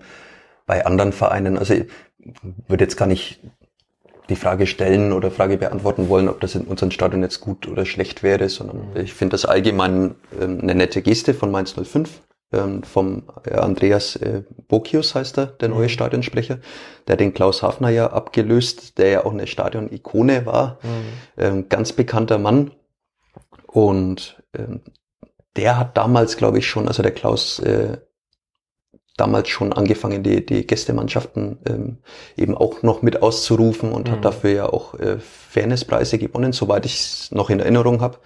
bei 0.67 0.85
anderen 0.85 1.13
Vereinen, 1.13 1.57
also 1.57 1.73
ich 1.73 1.87
würde 2.67 2.83
jetzt 2.83 2.95
gar 2.95 3.07
nicht 3.07 3.39
die 4.29 4.35
Frage 4.35 4.67
stellen 4.67 5.11
oder 5.11 5.31
Frage 5.31 5.57
beantworten 5.57 6.07
wollen, 6.07 6.29
ob 6.29 6.39
das 6.39 6.55
in 6.55 6.65
unserem 6.65 6.91
Stadion 6.91 7.23
jetzt 7.23 7.41
gut 7.41 7.67
oder 7.67 7.85
schlecht 7.85 8.23
wäre, 8.23 8.47
sondern 8.49 8.77
mhm. 8.77 9.01
ich 9.01 9.13
finde 9.13 9.33
das 9.33 9.45
allgemein 9.45 10.15
ähm, 10.39 10.59
eine 10.61 10.75
nette 10.75 11.01
Geste 11.01 11.33
von 11.33 11.51
Mainz 11.51 11.73
05 11.73 12.21
ähm, 12.51 12.83
vom 12.83 13.23
äh, 13.45 13.53
Andreas 13.55 14.15
äh, 14.15 14.43
Bokius 14.67 15.13
heißt 15.13 15.37
er, 15.37 15.45
der 15.47 15.69
neue 15.69 15.83
mhm. 15.83 15.89
Stadionsprecher, 15.89 16.59
der 17.07 17.15
den 17.15 17.33
Klaus 17.33 17.61
Hafner 17.61 17.89
ja 17.89 18.07
abgelöst, 18.11 18.97
der 18.97 19.09
ja 19.09 19.25
auch 19.25 19.31
eine 19.31 19.47
Stadion-Ikone 19.47 20.45
war, 20.45 20.79
mhm. 20.81 21.43
ähm, 21.43 21.69
ganz 21.69 21.93
bekannter 21.93 22.39
Mann. 22.39 22.71
Und 23.67 24.41
ähm, 24.57 24.81
der 25.55 25.77
hat 25.77 25.95
damals, 25.95 26.37
glaube 26.37 26.57
ich, 26.57 26.67
schon, 26.67 26.87
also 26.87 27.03
der 27.03 27.11
Klaus 27.11 27.59
äh, 27.59 27.97
damals 29.19 29.49
schon 29.49 29.73
angefangen, 29.73 30.23
die, 30.23 30.45
die 30.45 30.65
Gästemannschaften 30.65 31.57
ähm, 31.67 31.97
eben 32.37 32.55
auch 32.55 32.83
noch 32.83 33.01
mit 33.01 33.21
auszurufen 33.21 33.91
und 33.91 34.07
mhm. 34.07 34.11
hat 34.13 34.25
dafür 34.25 34.51
ja 34.51 34.65
auch 34.67 34.93
äh, 34.95 35.17
Fairnesspreise 35.19 36.17
gewonnen, 36.17 36.51
soweit 36.51 36.85
ich 36.85 36.95
es 36.95 37.31
noch 37.31 37.49
in 37.49 37.59
Erinnerung 37.59 38.01
habe. 38.01 38.17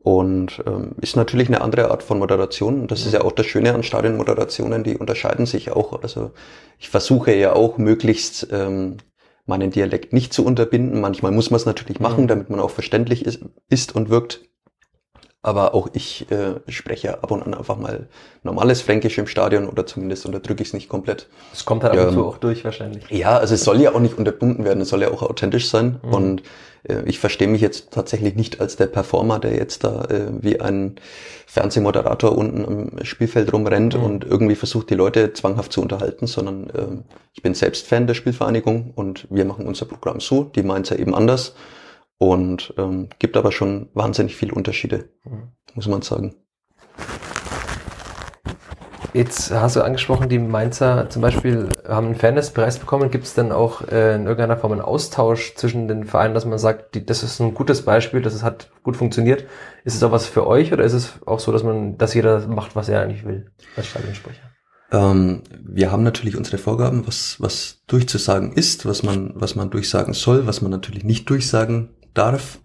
Und 0.00 0.62
ähm, 0.66 0.92
ist 1.00 1.16
natürlich 1.16 1.48
eine 1.48 1.60
andere 1.60 1.90
Art 1.90 2.02
von 2.02 2.18
Moderation. 2.18 2.80
Und 2.82 2.90
das 2.90 3.04
ist 3.04 3.12
ja 3.12 3.22
auch 3.22 3.32
das 3.32 3.46
Schöne 3.46 3.74
an 3.74 3.82
Stadionmoderationen, 3.82 4.84
die 4.84 4.96
unterscheiden 4.96 5.44
sich 5.44 5.70
auch. 5.70 6.02
Also 6.02 6.30
ich 6.78 6.88
versuche 6.88 7.34
ja 7.34 7.52
auch 7.52 7.78
möglichst 7.78 8.48
ähm, 8.50 8.98
meinen 9.44 9.70
Dialekt 9.70 10.12
nicht 10.12 10.32
zu 10.32 10.44
unterbinden. 10.44 11.00
Manchmal 11.00 11.32
muss 11.32 11.50
man 11.50 11.56
es 11.56 11.66
natürlich 11.66 12.00
machen, 12.00 12.24
mhm. 12.24 12.28
damit 12.28 12.48
man 12.48 12.60
auch 12.60 12.70
verständlich 12.70 13.26
ist, 13.26 13.40
ist 13.68 13.94
und 13.94 14.08
wirkt. 14.08 14.42
Aber 15.40 15.72
auch 15.72 15.88
ich 15.92 16.30
äh, 16.32 16.56
spreche 16.66 17.22
ab 17.22 17.30
und 17.30 17.42
an 17.42 17.54
einfach 17.54 17.76
mal 17.76 18.08
normales 18.42 18.82
Fränkisch 18.82 19.18
im 19.18 19.28
Stadion 19.28 19.68
oder 19.68 19.86
zumindest 19.86 20.26
unterdrücke 20.26 20.62
ich 20.62 20.68
es 20.68 20.74
nicht 20.74 20.88
komplett. 20.88 21.28
Es 21.52 21.64
kommt 21.64 21.84
halt 21.84 21.96
ab 21.96 22.08
und 22.08 22.14
zu 22.14 22.26
auch 22.26 22.38
durch 22.38 22.64
wahrscheinlich. 22.64 23.08
Ja, 23.10 23.38
also 23.38 23.54
es 23.54 23.62
soll 23.62 23.80
ja 23.80 23.94
auch 23.94 24.00
nicht 24.00 24.18
unterbunden 24.18 24.64
werden, 24.64 24.80
es 24.80 24.88
soll 24.88 25.02
ja 25.02 25.12
auch 25.12 25.22
authentisch 25.22 25.68
sein. 25.68 26.00
Mhm. 26.02 26.12
Und 26.12 26.42
äh, 26.88 27.02
ich 27.04 27.18
verstehe 27.20 27.46
mich 27.46 27.60
jetzt 27.60 27.92
tatsächlich 27.92 28.34
nicht 28.34 28.60
als 28.60 28.76
der 28.76 28.86
Performer, 28.86 29.38
der 29.38 29.54
jetzt 29.54 29.84
da 29.84 30.04
äh, 30.06 30.26
wie 30.40 30.60
ein 30.60 30.96
Fernsehmoderator 31.46 32.36
unten 32.36 32.64
am 32.64 33.04
Spielfeld 33.04 33.52
rumrennt 33.52 33.96
mhm. 33.96 34.02
und 34.02 34.24
irgendwie 34.24 34.56
versucht, 34.56 34.90
die 34.90 34.94
Leute 34.94 35.32
zwanghaft 35.34 35.72
zu 35.72 35.80
unterhalten, 35.80 36.26
sondern 36.26 36.70
äh, 36.70 37.02
ich 37.32 37.42
bin 37.42 37.54
selbst 37.54 37.86
Fan 37.86 38.06
der 38.06 38.14
Spielvereinigung 38.14 38.92
und 38.94 39.26
wir 39.30 39.44
machen 39.44 39.66
unser 39.66 39.86
Programm 39.86 40.20
so, 40.20 40.44
die 40.44 40.62
meint 40.62 40.90
ja 40.90 40.96
eben 40.96 41.14
anders 41.14 41.54
und 42.18 42.74
ähm, 42.76 43.08
gibt 43.18 43.36
aber 43.36 43.52
schon 43.52 43.88
wahnsinnig 43.94 44.36
viele 44.36 44.54
Unterschiede, 44.54 45.08
mhm. 45.24 45.52
muss 45.74 45.88
man 45.88 46.02
sagen. 46.02 46.34
Jetzt 49.14 49.50
hast 49.50 49.74
du 49.74 49.80
angesprochen, 49.80 50.28
die 50.28 50.38
Mainzer 50.38 51.08
zum 51.08 51.22
Beispiel 51.22 51.70
haben 51.88 52.08
einen 52.08 52.14
Fairnesspreis 52.14 52.78
bekommen. 52.78 53.10
Gibt 53.10 53.24
es 53.24 53.32
denn 53.32 53.52
auch 53.52 53.88
äh, 53.88 54.16
in 54.16 54.26
irgendeiner 54.26 54.58
Form 54.58 54.72
einen 54.72 54.82
Austausch 54.82 55.54
zwischen 55.54 55.88
den 55.88 56.04
Vereinen, 56.04 56.34
dass 56.34 56.44
man 56.44 56.58
sagt, 56.58 56.94
die, 56.94 57.06
das 57.06 57.22
ist 57.22 57.40
ein 57.40 57.54
gutes 57.54 57.82
Beispiel, 57.82 58.20
das 58.20 58.42
hat 58.42 58.70
gut 58.82 58.96
funktioniert. 58.96 59.46
Ist 59.84 59.94
es 59.94 60.02
auch 60.02 60.12
was 60.12 60.26
für 60.26 60.46
euch 60.46 60.72
oder 60.74 60.84
ist 60.84 60.92
es 60.92 61.14
auch 61.24 61.40
so, 61.40 61.52
dass 61.52 61.62
man, 61.62 61.96
dass 61.96 62.12
jeder 62.12 62.46
macht, 62.48 62.76
was 62.76 62.90
er 62.90 63.00
eigentlich 63.00 63.24
will 63.24 63.50
als 63.76 63.86
Stadionsprecher? 63.86 64.42
Ähm, 64.92 65.42
wir 65.62 65.90
haben 65.90 66.02
natürlich 66.02 66.36
unsere 66.36 66.58
Vorgaben, 66.58 67.06
was, 67.06 67.36
was 67.40 67.82
durchzusagen 67.86 68.52
ist, 68.52 68.84
was 68.84 69.02
man, 69.02 69.32
was 69.34 69.54
man 69.54 69.70
durchsagen 69.70 70.12
soll, 70.12 70.46
was 70.46 70.60
man 70.60 70.70
natürlich 70.70 71.04
nicht 71.04 71.28
durchsagen 71.30 71.90
darf, 72.18 72.58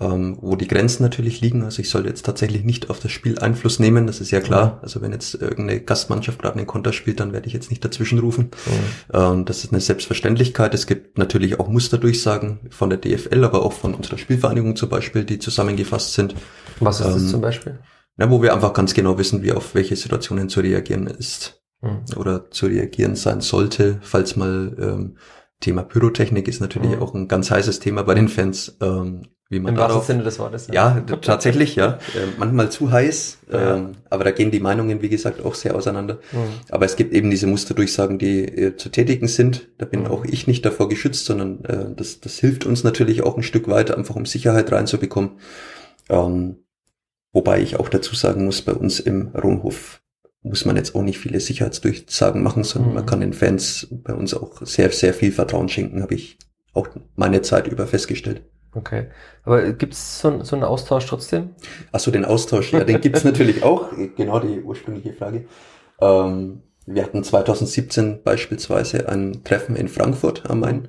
ähm, 0.00 0.38
wo 0.40 0.56
die 0.56 0.68
Grenzen 0.68 1.02
natürlich 1.02 1.40
liegen. 1.40 1.62
Also 1.62 1.80
ich 1.80 1.88
soll 1.88 2.06
jetzt 2.06 2.24
tatsächlich 2.24 2.64
nicht 2.64 2.90
auf 2.90 3.00
das 3.00 3.12
Spiel 3.12 3.38
Einfluss 3.38 3.78
nehmen, 3.78 4.06
das 4.06 4.20
ist 4.20 4.30
ja 4.30 4.40
klar. 4.40 4.78
Also 4.82 5.00
wenn 5.00 5.12
jetzt 5.12 5.34
irgendeine 5.34 5.80
Gastmannschaft 5.80 6.40
gerade 6.40 6.58
einen 6.58 6.66
Konter 6.66 6.92
spielt, 6.92 7.20
dann 7.20 7.32
werde 7.32 7.46
ich 7.46 7.52
jetzt 7.52 7.70
nicht 7.70 7.84
dazwischen 7.84 8.18
rufen. 8.18 8.50
Mhm. 8.66 9.14
Ähm, 9.14 9.44
das 9.44 9.64
ist 9.64 9.72
eine 9.72 9.80
Selbstverständlichkeit. 9.80 10.74
Es 10.74 10.86
gibt 10.86 11.18
natürlich 11.18 11.58
auch 11.60 11.68
Musterdurchsagen 11.68 12.60
von 12.70 12.90
der 12.90 12.98
DFL, 12.98 13.44
aber 13.44 13.64
auch 13.64 13.72
von 13.72 13.94
unserer 13.94 14.18
Spielvereinigung 14.18 14.76
zum 14.76 14.88
Beispiel, 14.88 15.24
die 15.24 15.38
zusammengefasst 15.38 16.14
sind. 16.14 16.34
Was 16.80 17.00
ist 17.00 17.06
ähm, 17.06 17.12
das 17.14 17.30
zum 17.30 17.40
Beispiel? 17.40 17.78
Na, 18.16 18.30
wo 18.30 18.42
wir 18.42 18.54
einfach 18.54 18.72
ganz 18.72 18.94
genau 18.94 19.18
wissen, 19.18 19.42
wie 19.42 19.52
auf 19.52 19.74
welche 19.74 19.96
Situationen 19.96 20.48
zu 20.48 20.60
reagieren 20.60 21.06
ist 21.06 21.62
mhm. 21.82 22.04
oder 22.16 22.50
zu 22.50 22.66
reagieren 22.66 23.16
sein 23.16 23.40
sollte, 23.40 23.98
falls 24.02 24.36
mal 24.36 24.76
ähm, 24.78 25.16
Thema 25.64 25.82
Pyrotechnik 25.82 26.46
ist 26.46 26.60
natürlich 26.60 26.96
mhm. 26.96 27.02
auch 27.02 27.14
ein 27.14 27.26
ganz 27.26 27.50
heißes 27.50 27.80
Thema 27.80 28.02
bei 28.02 28.14
den 28.14 28.28
Fans. 28.28 28.76
Ähm, 28.82 29.22
wie 29.50 29.60
man 29.60 29.74
Im 29.74 29.78
darauf, 29.78 30.04
Sinne 30.04 30.22
des 30.22 30.38
Wortes. 30.38 30.68
Ja, 30.72 31.02
ja 31.08 31.16
tatsächlich, 31.16 31.76
ja. 31.76 31.98
Äh, 32.14 32.26
manchmal 32.38 32.70
zu 32.70 32.90
heiß, 32.90 33.38
ja. 33.52 33.76
ähm, 33.76 33.92
aber 34.08 34.24
da 34.24 34.30
gehen 34.30 34.50
die 34.50 34.60
Meinungen, 34.60 35.00
wie 35.02 35.10
gesagt, 35.10 35.44
auch 35.44 35.54
sehr 35.54 35.76
auseinander. 35.76 36.14
Mhm. 36.32 36.38
Aber 36.70 36.86
es 36.86 36.96
gibt 36.96 37.12
eben 37.12 37.30
diese 37.30 37.46
Musterdurchsagen, 37.46 38.18
die 38.18 38.44
äh, 38.44 38.76
zu 38.76 38.88
tätigen 38.88 39.28
sind. 39.28 39.68
Da 39.78 39.86
bin 39.86 40.00
mhm. 40.00 40.06
auch 40.08 40.24
ich 40.24 40.46
nicht 40.46 40.64
davor 40.64 40.88
geschützt, 40.88 41.26
sondern 41.26 41.64
äh, 41.64 41.94
das, 41.94 42.20
das 42.20 42.38
hilft 42.38 42.66
uns 42.66 42.84
natürlich 42.84 43.22
auch 43.22 43.36
ein 43.36 43.42
Stück 43.42 43.68
weit, 43.68 43.90
einfach 43.90 44.16
um 44.16 44.26
Sicherheit 44.26 44.72
reinzubekommen. 44.72 45.32
Ähm, 46.08 46.56
wobei 47.32 47.60
ich 47.60 47.78
auch 47.78 47.88
dazu 47.88 48.14
sagen 48.14 48.44
muss, 48.44 48.62
bei 48.62 48.72
uns 48.72 48.98
im 48.98 49.28
Rundhof 49.28 50.00
muss 50.44 50.66
man 50.66 50.76
jetzt 50.76 50.94
auch 50.94 51.02
nicht 51.02 51.18
viele 51.18 51.40
Sicherheitsdurchsagen 51.40 52.42
machen, 52.42 52.64
sondern 52.64 52.90
mhm. 52.90 52.94
man 52.96 53.06
kann 53.06 53.20
den 53.20 53.32
Fans 53.32 53.88
bei 53.90 54.14
uns 54.14 54.34
auch 54.34 54.64
sehr, 54.64 54.90
sehr 54.90 55.14
viel 55.14 55.32
Vertrauen 55.32 55.68
schenken, 55.68 56.02
habe 56.02 56.14
ich 56.14 56.38
auch 56.74 56.88
meine 57.16 57.42
Zeit 57.42 57.66
über 57.66 57.86
festgestellt. 57.86 58.42
Okay. 58.74 59.06
Aber 59.44 59.72
gibt 59.72 59.94
es 59.94 60.20
so, 60.20 60.42
so 60.42 60.56
einen 60.56 60.64
Austausch 60.64 61.06
trotzdem? 61.06 61.50
Ach 61.92 62.00
so, 62.00 62.10
den 62.10 62.24
Austausch, 62.24 62.72
ja, 62.72 62.84
den 62.84 63.00
gibt 63.00 63.16
es 63.16 63.24
natürlich 63.24 63.62
auch. 63.62 63.90
Genau 64.16 64.38
die 64.40 64.60
ursprüngliche 64.60 65.14
Frage. 65.14 65.46
Ähm, 66.00 66.62
wir 66.86 67.02
hatten 67.02 67.24
2017 67.24 68.22
beispielsweise 68.22 69.08
ein 69.08 69.44
Treffen 69.44 69.76
in 69.76 69.88
Frankfurt 69.88 70.50
am 70.50 70.60
Main 70.60 70.88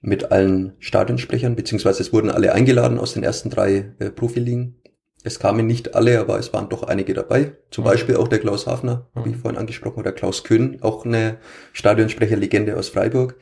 mit 0.00 0.32
allen 0.32 0.72
Stadionsprechern, 0.78 1.54
beziehungsweise 1.54 2.02
es 2.02 2.12
wurden 2.12 2.30
alle 2.30 2.52
eingeladen 2.54 2.98
aus 2.98 3.12
den 3.12 3.22
ersten 3.22 3.50
drei 3.50 3.92
äh, 3.98 4.10
Profiligen 4.10 4.79
es 5.22 5.38
kamen 5.38 5.66
nicht 5.66 5.94
alle, 5.94 6.20
aber 6.20 6.38
es 6.38 6.52
waren 6.52 6.68
doch 6.68 6.82
einige 6.82 7.14
dabei. 7.14 7.52
Zum 7.70 7.84
mhm. 7.84 7.88
Beispiel 7.88 8.16
auch 8.16 8.28
der 8.28 8.38
Klaus 8.38 8.66
Hafner, 8.66 9.08
mhm. 9.14 9.30
ich 9.30 9.36
vorhin 9.36 9.58
angesprochen, 9.58 10.00
oder 10.00 10.12
Klaus 10.12 10.44
Köhn, 10.44 10.78
auch 10.82 11.04
eine 11.04 11.38
Stadionsprecherlegende 11.72 12.76
aus 12.76 12.88
Freiburg, 12.88 13.36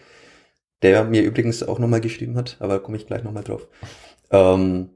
der 0.82 1.04
mir 1.04 1.22
übrigens 1.22 1.62
auch 1.62 1.78
nochmal 1.78 2.00
geschrieben 2.00 2.36
hat, 2.36 2.56
aber 2.60 2.80
komme 2.80 2.96
ich 2.96 3.06
gleich 3.06 3.22
nochmal 3.22 3.44
drauf. 3.44 3.68
Ähm, 4.30 4.90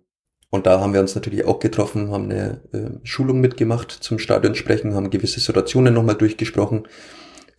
und 0.51 0.66
da 0.66 0.81
haben 0.81 0.92
wir 0.92 1.01
uns 1.01 1.14
natürlich 1.14 1.47
auch 1.47 1.61
getroffen, 1.61 2.11
haben 2.11 2.31
eine 2.31 2.61
äh, 2.73 3.07
Schulung 3.07 3.40
mitgemacht 3.40 3.90
zum 3.90 4.18
Stadionsprechen, 4.18 4.95
haben 4.95 5.11
gewisse 5.11 5.40
Situationen 5.40 5.95
nochmal 5.95 6.16
durchgesprochen 6.16 6.88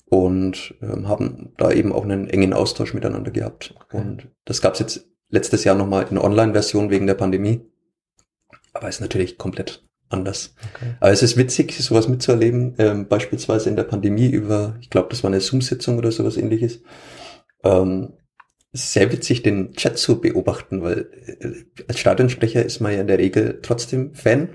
und 0.05 0.75
ähm, 0.81 1.07
haben 1.07 1.53
da 1.57 1.71
eben 1.71 1.91
auch 1.91 2.03
einen 2.03 2.29
engen 2.29 2.53
Austausch 2.53 2.93
miteinander 2.93 3.31
gehabt. 3.31 3.73
Okay. 3.85 3.97
Und 3.97 4.27
das 4.45 4.61
gab's 4.61 4.79
jetzt 4.79 5.07
letztes 5.29 5.63
Jahr 5.63 5.75
nochmal 5.75 6.05
in 6.11 6.19
Online-Version 6.19 6.91
wegen 6.91 7.07
der 7.07 7.15
Pandemie 7.15 7.61
aber 8.73 8.89
ist 8.89 9.01
natürlich 9.01 9.37
komplett 9.37 9.83
anders. 10.09 10.55
Okay. 10.75 10.95
Aber 10.99 11.11
es 11.11 11.23
ist 11.23 11.37
witzig, 11.37 11.73
sowas 11.77 12.07
mitzuerleben, 12.07 12.75
ähm, 12.77 13.07
beispielsweise 13.07 13.69
in 13.69 13.75
der 13.75 13.83
Pandemie 13.83 14.29
über, 14.29 14.75
ich 14.81 14.89
glaube, 14.89 15.09
das 15.09 15.23
war 15.23 15.31
eine 15.31 15.41
Zoom-Sitzung 15.41 15.97
oder 15.97 16.11
sowas 16.11 16.37
ähnliches. 16.37 16.81
Ähm, 17.63 18.13
sehr 18.73 19.11
witzig, 19.11 19.43
den 19.43 19.73
Chat 19.73 19.97
zu 19.97 20.19
beobachten, 20.19 20.81
weil 20.81 21.07
äh, 21.39 21.83
als 21.87 21.99
Stadionsprecher 21.99 22.65
ist 22.65 22.79
man 22.79 22.93
ja 22.93 23.01
in 23.01 23.07
der 23.07 23.19
Regel 23.19 23.59
trotzdem 23.61 24.13
Fan. 24.15 24.49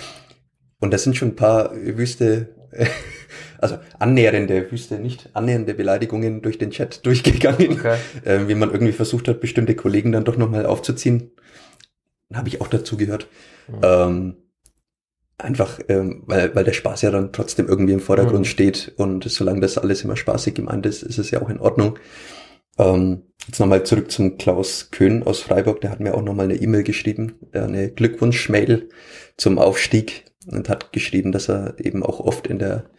Und 0.80 0.92
da 0.92 0.98
sind 0.98 1.16
schon 1.16 1.30
ein 1.30 1.36
paar 1.36 1.74
wüste, 1.74 2.54
also 3.58 3.78
annähernde, 3.98 4.70
wüste 4.70 4.98
nicht, 4.98 5.30
annähernde 5.34 5.74
Beleidigungen 5.74 6.42
durch 6.42 6.58
den 6.58 6.70
Chat 6.70 7.04
durchgegangen, 7.06 7.72
okay. 7.72 7.96
äh, 8.24 8.48
wie 8.48 8.54
man 8.54 8.70
irgendwie 8.70 8.92
versucht 8.92 9.28
hat, 9.28 9.40
bestimmte 9.40 9.74
Kollegen 9.74 10.12
dann 10.12 10.24
doch 10.24 10.36
nochmal 10.36 10.64
aufzuziehen. 10.64 11.32
Habe 12.32 12.48
ich 12.48 12.60
auch 12.60 12.68
dazu 12.68 12.96
gehört. 12.96 13.28
Mhm. 13.68 13.80
Ähm, 13.82 14.36
einfach, 15.38 15.80
ähm, 15.88 16.22
weil, 16.26 16.54
weil 16.54 16.64
der 16.64 16.72
Spaß 16.72 17.02
ja 17.02 17.10
dann 17.10 17.32
trotzdem 17.32 17.66
irgendwie 17.66 17.92
im 17.92 18.00
Vordergrund 18.00 18.40
mhm. 18.40 18.50
steht 18.50 18.92
und 18.96 19.24
solange 19.24 19.60
das 19.60 19.78
alles 19.78 20.04
immer 20.04 20.16
spaßig 20.16 20.54
gemeint 20.54 20.86
ist, 20.86 21.02
ist 21.02 21.18
es 21.18 21.30
ja 21.30 21.42
auch 21.42 21.48
in 21.48 21.60
Ordnung. 21.60 21.98
Ähm, 22.78 23.22
jetzt 23.46 23.58
nochmal 23.58 23.84
zurück 23.84 24.10
zum 24.10 24.38
Klaus 24.38 24.90
Köhn 24.90 25.22
aus 25.22 25.40
Freiburg, 25.40 25.80
der 25.80 25.90
hat 25.90 26.00
mir 26.00 26.14
auch 26.14 26.22
nochmal 26.22 26.44
eine 26.44 26.56
E-Mail 26.56 26.82
geschrieben, 26.82 27.34
eine 27.52 27.90
Glückwunsch-Mail 27.90 28.88
zum 29.36 29.58
Aufstieg 29.58 30.24
und 30.46 30.68
hat 30.68 30.92
geschrieben, 30.92 31.32
dass 31.32 31.48
er 31.48 31.74
eben 31.78 32.02
auch 32.02 32.20
oft 32.20 32.46
in 32.46 32.58
der 32.58 32.90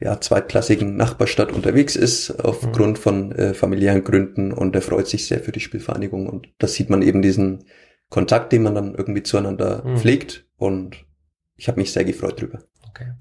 ja, 0.00 0.20
zweitklassigen 0.20 0.96
Nachbarstadt 0.96 1.52
unterwegs 1.52 1.94
ist, 1.94 2.30
aufgrund 2.44 2.98
mhm. 2.98 3.02
von 3.02 3.32
äh, 3.32 3.54
familiären 3.54 4.02
Gründen 4.02 4.52
und 4.52 4.74
er 4.74 4.82
freut 4.82 5.06
sich 5.06 5.26
sehr 5.26 5.40
für 5.40 5.52
die 5.52 5.60
Spielvereinigung 5.60 6.28
und 6.28 6.48
das 6.58 6.74
sieht 6.74 6.90
man 6.90 7.02
eben 7.02 7.22
diesen 7.22 7.64
Kontakt, 8.12 8.52
den 8.52 8.62
man 8.62 8.74
dann 8.74 8.94
irgendwie 8.94 9.22
zueinander 9.22 9.82
mhm. 9.84 9.96
pflegt 9.96 10.44
und 10.58 10.96
ich 11.56 11.66
habe 11.68 11.80
mich 11.80 11.92
sehr 11.92 12.04
gefreut 12.04 12.40
drüber. 12.40 12.58
Okay. 12.90 13.12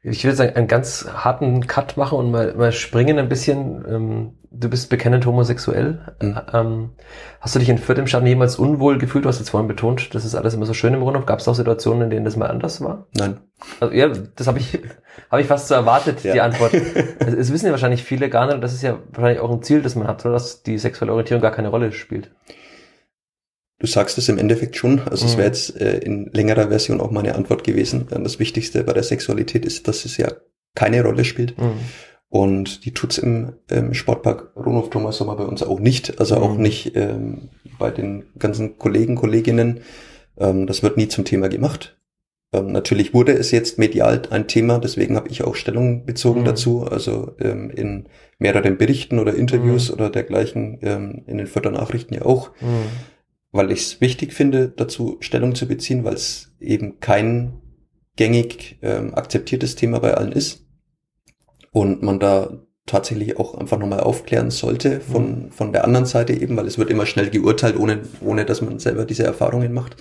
Ich 0.00 0.22
will 0.22 0.30
jetzt 0.30 0.40
einen 0.40 0.68
ganz 0.68 1.08
harten 1.12 1.66
Cut 1.66 1.96
machen 1.96 2.18
und 2.18 2.30
mal, 2.30 2.54
mal 2.54 2.70
springen 2.70 3.18
ein 3.18 3.28
bisschen. 3.28 3.84
Ähm, 3.88 4.38
du 4.52 4.70
bist 4.70 4.90
bekennend 4.90 5.26
homosexuell. 5.26 6.14
Mhm. 6.22 6.40
Ähm, 6.52 6.90
hast 7.40 7.56
du 7.56 7.58
dich 7.58 7.68
in 7.68 7.78
Fürth 7.78 7.98
im 7.98 8.06
Stadion 8.06 8.28
jemals 8.28 8.56
unwohl 8.56 8.98
gefühlt? 8.98 9.24
Du 9.24 9.28
hast 9.28 9.40
jetzt 9.40 9.50
vorhin 9.50 9.66
betont, 9.66 10.14
das 10.14 10.24
ist 10.24 10.36
alles 10.36 10.54
immer 10.54 10.66
so 10.66 10.72
schön 10.72 10.94
im 10.94 11.02
Rundhof. 11.02 11.26
Gab 11.26 11.40
es 11.40 11.48
auch 11.48 11.56
Situationen, 11.56 12.04
in 12.04 12.10
denen 12.10 12.24
das 12.24 12.36
mal 12.36 12.46
anders 12.46 12.80
war? 12.80 13.08
Nein. 13.16 13.38
Also, 13.80 13.92
ja, 13.92 14.08
das 14.36 14.46
habe 14.46 14.60
ich, 14.60 14.78
hab 15.32 15.40
ich 15.40 15.48
fast 15.48 15.66
so 15.66 15.74
erwartet, 15.74 16.22
ja. 16.22 16.32
die 16.32 16.40
Antwort. 16.40 16.72
Es, 17.18 17.34
es, 17.34 17.52
wissen 17.52 17.66
ja 17.66 17.72
wahrscheinlich 17.72 18.04
viele 18.04 18.30
gar 18.30 18.46
nicht, 18.46 18.54
und 18.54 18.60
das 18.60 18.72
ist 18.72 18.82
ja 18.82 18.98
wahrscheinlich 19.10 19.40
auch 19.40 19.50
ein 19.50 19.64
Ziel, 19.64 19.82
das 19.82 19.96
man 19.96 20.06
hat, 20.06 20.24
oder 20.24 20.34
dass 20.34 20.62
die 20.62 20.78
sexuelle 20.78 21.12
Orientierung 21.12 21.42
gar 21.42 21.50
keine 21.50 21.68
Rolle 21.68 21.90
spielt. 21.90 22.30
Du 23.78 23.86
sagst 23.86 24.18
es 24.18 24.28
im 24.28 24.38
Endeffekt 24.38 24.76
schon. 24.76 25.00
Also 25.00 25.24
mhm. 25.24 25.30
es 25.30 25.36
wäre 25.36 25.46
jetzt 25.46 25.80
äh, 25.80 25.98
in 25.98 26.30
längerer 26.32 26.68
Version 26.68 27.00
auch 27.00 27.10
meine 27.10 27.34
Antwort 27.34 27.64
gewesen. 27.64 28.06
Das 28.10 28.38
Wichtigste 28.38 28.82
bei 28.84 28.92
der 28.92 29.04
Sexualität 29.04 29.64
ist, 29.64 29.86
dass 29.86 30.04
es 30.04 30.16
ja 30.16 30.32
keine 30.74 31.02
Rolle 31.02 31.24
spielt. 31.24 31.58
Mhm. 31.58 31.78
Und 32.30 32.84
die 32.84 32.92
tut's 32.92 33.18
im, 33.18 33.54
im 33.70 33.94
Sportpark 33.94 34.52
Rundhof 34.54 34.90
Thomas 34.90 35.16
Sommer 35.16 35.36
bei 35.36 35.44
uns 35.44 35.62
auch 35.62 35.80
nicht. 35.80 36.20
Also 36.20 36.36
mhm. 36.36 36.42
auch 36.42 36.56
nicht 36.56 36.96
ähm, 36.96 37.48
bei 37.78 37.90
den 37.90 38.24
ganzen 38.38 38.78
Kollegen, 38.78 39.14
Kolleginnen. 39.14 39.80
Ähm, 40.36 40.66
das 40.66 40.82
wird 40.82 40.96
nie 40.96 41.08
zum 41.08 41.24
Thema 41.24 41.48
gemacht. 41.48 41.96
Ähm, 42.52 42.72
natürlich 42.72 43.14
wurde 43.14 43.32
es 43.32 43.50
jetzt 43.50 43.78
medial 43.78 44.22
ein 44.30 44.48
Thema, 44.48 44.78
deswegen 44.78 45.16
habe 45.16 45.28
ich 45.28 45.44
auch 45.44 45.54
Stellung 45.54 46.06
bezogen 46.06 46.40
mhm. 46.40 46.46
dazu. 46.46 46.84
Also 46.84 47.34
ähm, 47.40 47.70
in 47.70 48.06
mehreren 48.38 48.76
Berichten 48.78 49.18
oder 49.18 49.34
Interviews 49.34 49.88
mhm. 49.88 49.94
oder 49.94 50.10
dergleichen, 50.10 50.78
ähm, 50.82 51.22
in 51.26 51.38
den 51.38 51.46
Fördernachrichten 51.46 52.16
ja 52.16 52.24
auch. 52.24 52.50
Weil 53.50 53.72
ich 53.72 53.80
es 53.80 54.00
wichtig 54.00 54.32
finde, 54.32 54.68
dazu 54.68 55.16
Stellung 55.20 55.54
zu 55.54 55.66
beziehen, 55.66 56.04
weil 56.04 56.14
es 56.14 56.52
eben 56.60 57.00
kein 57.00 57.60
gängig 58.16 58.78
ähm, 58.82 59.14
akzeptiertes 59.14 59.76
Thema 59.76 60.00
bei 60.00 60.14
allen 60.14 60.32
ist 60.32 60.66
und 61.72 62.02
man 62.02 62.18
da 62.18 62.62
tatsächlich 62.84 63.38
auch 63.38 63.54
einfach 63.54 63.78
nochmal 63.78 64.00
aufklären 64.00 64.50
sollte 64.50 65.00
von, 65.00 65.44
mhm. 65.44 65.50
von 65.52 65.72
der 65.72 65.84
anderen 65.84 66.06
Seite 66.06 66.32
eben, 66.32 66.56
weil 66.56 66.66
es 66.66 66.78
wird 66.78 66.90
immer 66.90 67.06
schnell 67.06 67.30
geurteilt, 67.30 67.78
ohne, 67.78 68.00
ohne 68.20 68.44
dass 68.44 68.60
man 68.60 68.78
selber 68.78 69.04
diese 69.04 69.24
Erfahrungen 69.24 69.72
macht. 69.72 69.96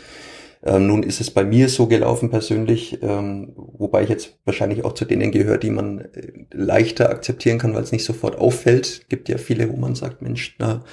Ähm, 0.64 0.88
nun 0.88 1.04
ist 1.04 1.22
es 1.22 1.30
bei 1.30 1.44
mir 1.44 1.70
so 1.70 1.88
gelaufen 1.88 2.30
persönlich, 2.32 3.00
ähm, 3.04 3.54
wobei 3.56 4.04
ich 4.04 4.10
jetzt 4.10 4.40
wahrscheinlich 4.46 4.84
auch 4.84 4.94
zu 4.94 5.06
denen 5.06 5.32
gehöre, 5.32 5.60
die 5.60 5.70
man 5.70 6.00
äh, 6.00 6.32
leichter 6.52 7.10
akzeptieren 7.10 7.60
kann, 7.60 7.76
weil 7.76 7.84
es 7.84 7.92
nicht 7.92 8.06
sofort 8.06 8.38
auffällt. 8.38 9.08
Gibt 9.10 9.30
ja 9.30 9.38
viele, 9.38 9.72
wo 9.72 9.78
man 9.78 9.94
sagt, 9.94 10.22
Mensch, 10.24 10.56
na, 10.58 10.84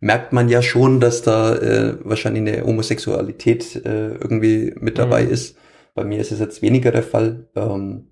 merkt 0.00 0.32
man 0.32 0.48
ja 0.48 0.62
schon, 0.62 0.98
dass 0.98 1.22
da 1.22 1.54
äh, 1.56 1.96
wahrscheinlich 2.02 2.42
eine 2.42 2.64
Homosexualität 2.66 3.76
äh, 3.84 4.14
irgendwie 4.14 4.74
mit 4.80 4.98
dabei 4.98 5.24
mhm. 5.24 5.30
ist. 5.30 5.56
Bei 5.94 6.04
mir 6.04 6.18
ist 6.18 6.32
es 6.32 6.40
jetzt 6.40 6.62
weniger 6.62 6.90
der 6.90 7.02
Fall, 7.02 7.48
ähm, 7.54 8.08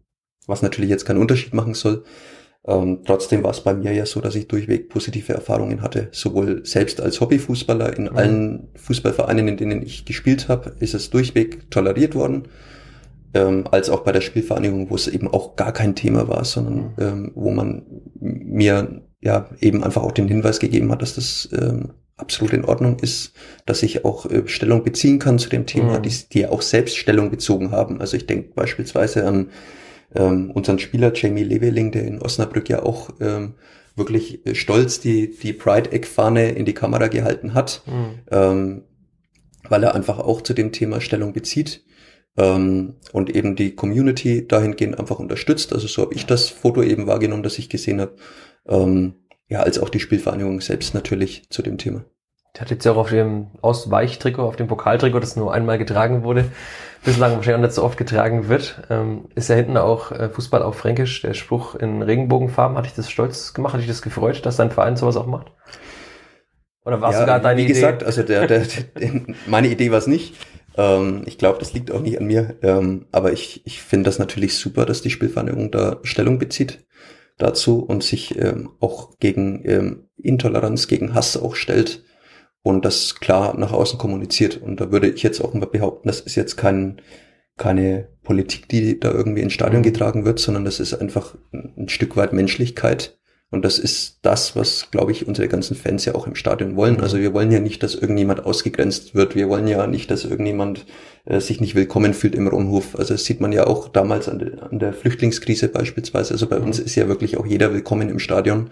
was 0.46 0.62
natürlich 0.62 0.90
jetzt 0.90 1.06
keinen 1.06 1.20
Unterschied 1.20 1.54
machen 1.54 1.74
soll. 1.74 2.04
Ähm, 2.66 3.00
trotzdem 3.06 3.42
war 3.42 3.52
es 3.52 3.62
bei 3.62 3.72
mir 3.72 3.92
ja 3.92 4.04
so, 4.04 4.20
dass 4.20 4.34
ich 4.34 4.48
durchweg 4.48 4.90
positive 4.90 5.32
Erfahrungen 5.32 5.80
hatte. 5.80 6.08
Sowohl 6.12 6.66
selbst 6.66 7.00
als 7.00 7.20
Hobbyfußballer 7.20 7.96
in 7.96 8.04
mhm. 8.04 8.16
allen 8.16 8.68
Fußballvereinen, 8.74 9.48
in 9.48 9.56
denen 9.56 9.82
ich 9.82 10.04
gespielt 10.04 10.48
habe, 10.48 10.74
ist 10.80 10.94
es 10.94 11.08
durchweg 11.08 11.70
toleriert 11.70 12.14
worden. 12.14 12.48
Ähm, 13.32 13.66
als 13.70 13.88
auch 13.88 14.00
bei 14.00 14.12
der 14.12 14.20
Spielvereinigung, 14.20 14.90
wo 14.90 14.94
es 14.94 15.08
eben 15.08 15.28
auch 15.28 15.56
gar 15.56 15.72
kein 15.72 15.94
Thema 15.94 16.28
war, 16.28 16.44
sondern 16.44 16.74
mhm. 16.74 16.92
ähm, 16.98 17.32
wo 17.34 17.50
man 17.50 17.82
mir 18.20 19.02
ja 19.20 19.48
eben 19.60 19.82
einfach 19.84 20.02
auch 20.02 20.12
den 20.12 20.28
Hinweis 20.28 20.58
gegeben 20.58 20.90
hat, 20.92 21.02
dass 21.02 21.14
das 21.14 21.48
ähm, 21.52 21.90
absolut 22.16 22.52
in 22.52 22.64
Ordnung 22.64 22.98
ist, 23.00 23.32
dass 23.66 23.82
ich 23.82 24.04
auch 24.04 24.26
äh, 24.26 24.46
Stellung 24.46 24.82
beziehen 24.84 25.18
kann 25.18 25.38
zu 25.38 25.48
dem 25.48 25.66
Thema, 25.66 25.98
mhm. 25.98 26.02
die, 26.02 26.12
die 26.32 26.46
auch 26.46 26.62
selbst 26.62 26.96
Stellung 26.96 27.30
bezogen 27.30 27.70
haben. 27.70 28.00
Also 28.00 28.16
ich 28.16 28.26
denke 28.26 28.50
beispielsweise 28.54 29.26
an 29.26 29.50
ähm, 30.14 30.50
unseren 30.50 30.78
Spieler 30.78 31.12
Jamie 31.14 31.44
Leveling, 31.44 31.92
der 31.92 32.04
in 32.04 32.20
Osnabrück 32.20 32.68
ja 32.68 32.82
auch 32.82 33.10
ähm, 33.20 33.54
wirklich 33.96 34.46
äh, 34.46 34.54
stolz 34.54 35.00
die, 35.00 35.30
die 35.30 35.52
Pride-Egg-Fahne 35.52 36.50
in 36.50 36.64
die 36.64 36.74
Kamera 36.74 37.08
gehalten 37.08 37.54
hat, 37.54 37.82
mhm. 37.86 38.18
ähm, 38.30 38.82
weil 39.68 39.82
er 39.82 39.94
einfach 39.94 40.18
auch 40.18 40.42
zu 40.42 40.54
dem 40.54 40.72
Thema 40.72 41.00
Stellung 41.00 41.32
bezieht 41.32 41.84
ähm, 42.36 42.94
und 43.12 43.34
eben 43.34 43.54
die 43.54 43.74
Community 43.74 44.46
dahingehend 44.46 44.98
einfach 44.98 45.18
unterstützt. 45.18 45.72
Also 45.72 45.88
so 45.88 46.02
habe 46.02 46.14
ich 46.14 46.26
das 46.26 46.48
Foto 46.48 46.82
eben 46.82 47.06
wahrgenommen, 47.06 47.42
das 47.42 47.58
ich 47.58 47.68
gesehen 47.68 48.00
habe 48.00 48.14
ähm, 48.68 49.14
ja, 49.48 49.60
als 49.60 49.78
auch 49.78 49.88
die 49.88 50.00
Spielvereinigung 50.00 50.60
selbst 50.60 50.94
natürlich 50.94 51.48
zu 51.50 51.62
dem 51.62 51.78
Thema. 51.78 52.04
Der 52.54 52.62
hat 52.62 52.70
jetzt 52.70 52.84
ja 52.84 52.92
auch 52.92 52.96
auf 52.96 53.10
dem 53.10 53.48
Ausweichtrikot, 53.60 54.42
auf 54.42 54.56
dem 54.56 54.68
Pokaltrikot, 54.68 55.20
das 55.20 55.36
nur 55.36 55.52
einmal 55.52 55.78
getragen 55.78 56.22
wurde, 56.22 56.46
bislang 57.04 57.36
wahrscheinlich 57.36 57.58
auch 57.58 57.66
nicht 57.66 57.74
so 57.74 57.84
oft 57.84 57.98
getragen 57.98 58.48
wird, 58.48 58.82
ähm, 58.90 59.28
ist 59.34 59.48
ja 59.48 59.56
hinten 59.56 59.76
auch 59.76 60.12
äh, 60.12 60.28
Fußball 60.28 60.62
auf 60.62 60.76
Fränkisch, 60.76 61.22
der 61.22 61.34
Spruch 61.34 61.74
in 61.74 62.02
Regenbogenfarben. 62.02 62.76
Hat 62.76 62.86
dich 62.86 62.94
das 62.94 63.10
stolz 63.10 63.54
gemacht? 63.54 63.74
Hat 63.74 63.80
dich 63.80 63.88
das 63.88 64.02
gefreut, 64.02 64.44
dass 64.44 64.56
dein 64.56 64.70
Verein 64.70 64.96
sowas 64.96 65.16
auch 65.16 65.26
macht? 65.26 65.52
Oder 66.84 67.00
war 67.00 67.12
ja, 67.12 67.20
sogar 67.20 67.40
deine 67.40 67.60
Idee? 67.60 67.68
Wie 67.68 67.74
gesagt, 67.74 68.02
also 68.02 68.22
der, 68.22 68.46
der, 68.46 68.64
der, 68.98 69.12
meine 69.46 69.68
Idee 69.68 69.90
war 69.90 69.98
es 69.98 70.06
nicht. 70.06 70.34
Ähm, 70.76 71.22
ich 71.26 71.38
glaube, 71.38 71.58
das 71.58 71.74
liegt 71.74 71.92
auch 71.92 72.00
nicht 72.00 72.18
an 72.18 72.26
mir. 72.26 72.56
Ähm, 72.62 73.06
aber 73.12 73.32
ich, 73.32 73.62
ich 73.66 73.82
finde 73.82 74.08
das 74.08 74.18
natürlich 74.18 74.56
super, 74.56 74.86
dass 74.86 75.02
die 75.02 75.10
Spielvereinigung 75.10 75.70
da 75.70 75.98
Stellung 76.02 76.38
bezieht 76.38 76.86
dazu 77.38 77.80
und 77.84 78.02
sich 78.02 78.38
ähm, 78.38 78.70
auch 78.80 79.18
gegen 79.18 79.62
ähm, 79.64 80.08
Intoleranz, 80.16 80.88
gegen 80.88 81.14
Hass 81.14 81.36
auch 81.36 81.54
stellt 81.54 82.04
und 82.62 82.84
das 82.84 83.16
klar 83.16 83.56
nach 83.56 83.72
außen 83.72 83.98
kommuniziert. 83.98 84.60
Und 84.60 84.80
da 84.80 84.90
würde 84.90 85.08
ich 85.08 85.22
jetzt 85.22 85.40
auch 85.40 85.54
mal 85.54 85.66
behaupten, 85.66 86.08
das 86.08 86.20
ist 86.20 86.34
jetzt 86.34 86.56
kein, 86.56 87.00
keine 87.56 88.08
Politik, 88.22 88.68
die 88.68 88.98
da 89.00 89.12
irgendwie 89.12 89.42
ins 89.42 89.52
Stadion 89.52 89.80
mhm. 89.80 89.86
getragen 89.86 90.24
wird, 90.24 90.38
sondern 90.38 90.64
das 90.64 90.80
ist 90.80 90.94
einfach 90.94 91.36
ein 91.52 91.88
Stück 91.88 92.16
weit 92.16 92.32
Menschlichkeit, 92.32 93.17
und 93.50 93.64
das 93.64 93.78
ist 93.78 94.18
das, 94.22 94.56
was, 94.56 94.90
glaube 94.90 95.12
ich, 95.12 95.26
unsere 95.26 95.48
ganzen 95.48 95.74
Fans 95.74 96.04
ja 96.04 96.14
auch 96.14 96.26
im 96.26 96.34
Stadion 96.34 96.76
wollen. 96.76 96.96
Mhm. 96.96 97.00
Also 97.00 97.18
wir 97.18 97.32
wollen 97.32 97.50
ja 97.50 97.60
nicht, 97.60 97.82
dass 97.82 97.94
irgendjemand 97.94 98.44
ausgegrenzt 98.44 99.14
wird. 99.14 99.34
Wir 99.34 99.48
wollen 99.48 99.66
ja 99.66 99.86
nicht, 99.86 100.10
dass 100.10 100.26
irgendjemand 100.26 100.84
äh, 101.24 101.40
sich 101.40 101.58
nicht 101.60 101.74
willkommen 101.74 102.12
fühlt 102.12 102.34
im 102.34 102.46
Rundhof. 102.46 102.94
Also 102.98 103.14
das 103.14 103.24
sieht 103.24 103.40
man 103.40 103.52
ja 103.52 103.66
auch 103.66 103.88
damals 103.88 104.28
an, 104.28 104.38
de, 104.38 104.60
an 104.60 104.78
der 104.78 104.92
Flüchtlingskrise 104.92 105.68
beispielsweise. 105.68 106.34
Also 106.34 106.46
bei 106.46 106.58
mhm. 106.58 106.66
uns 106.66 106.78
ist 106.78 106.94
ja 106.94 107.08
wirklich 107.08 107.38
auch 107.38 107.46
jeder 107.46 107.72
willkommen 107.72 108.10
im 108.10 108.18
Stadion. 108.18 108.70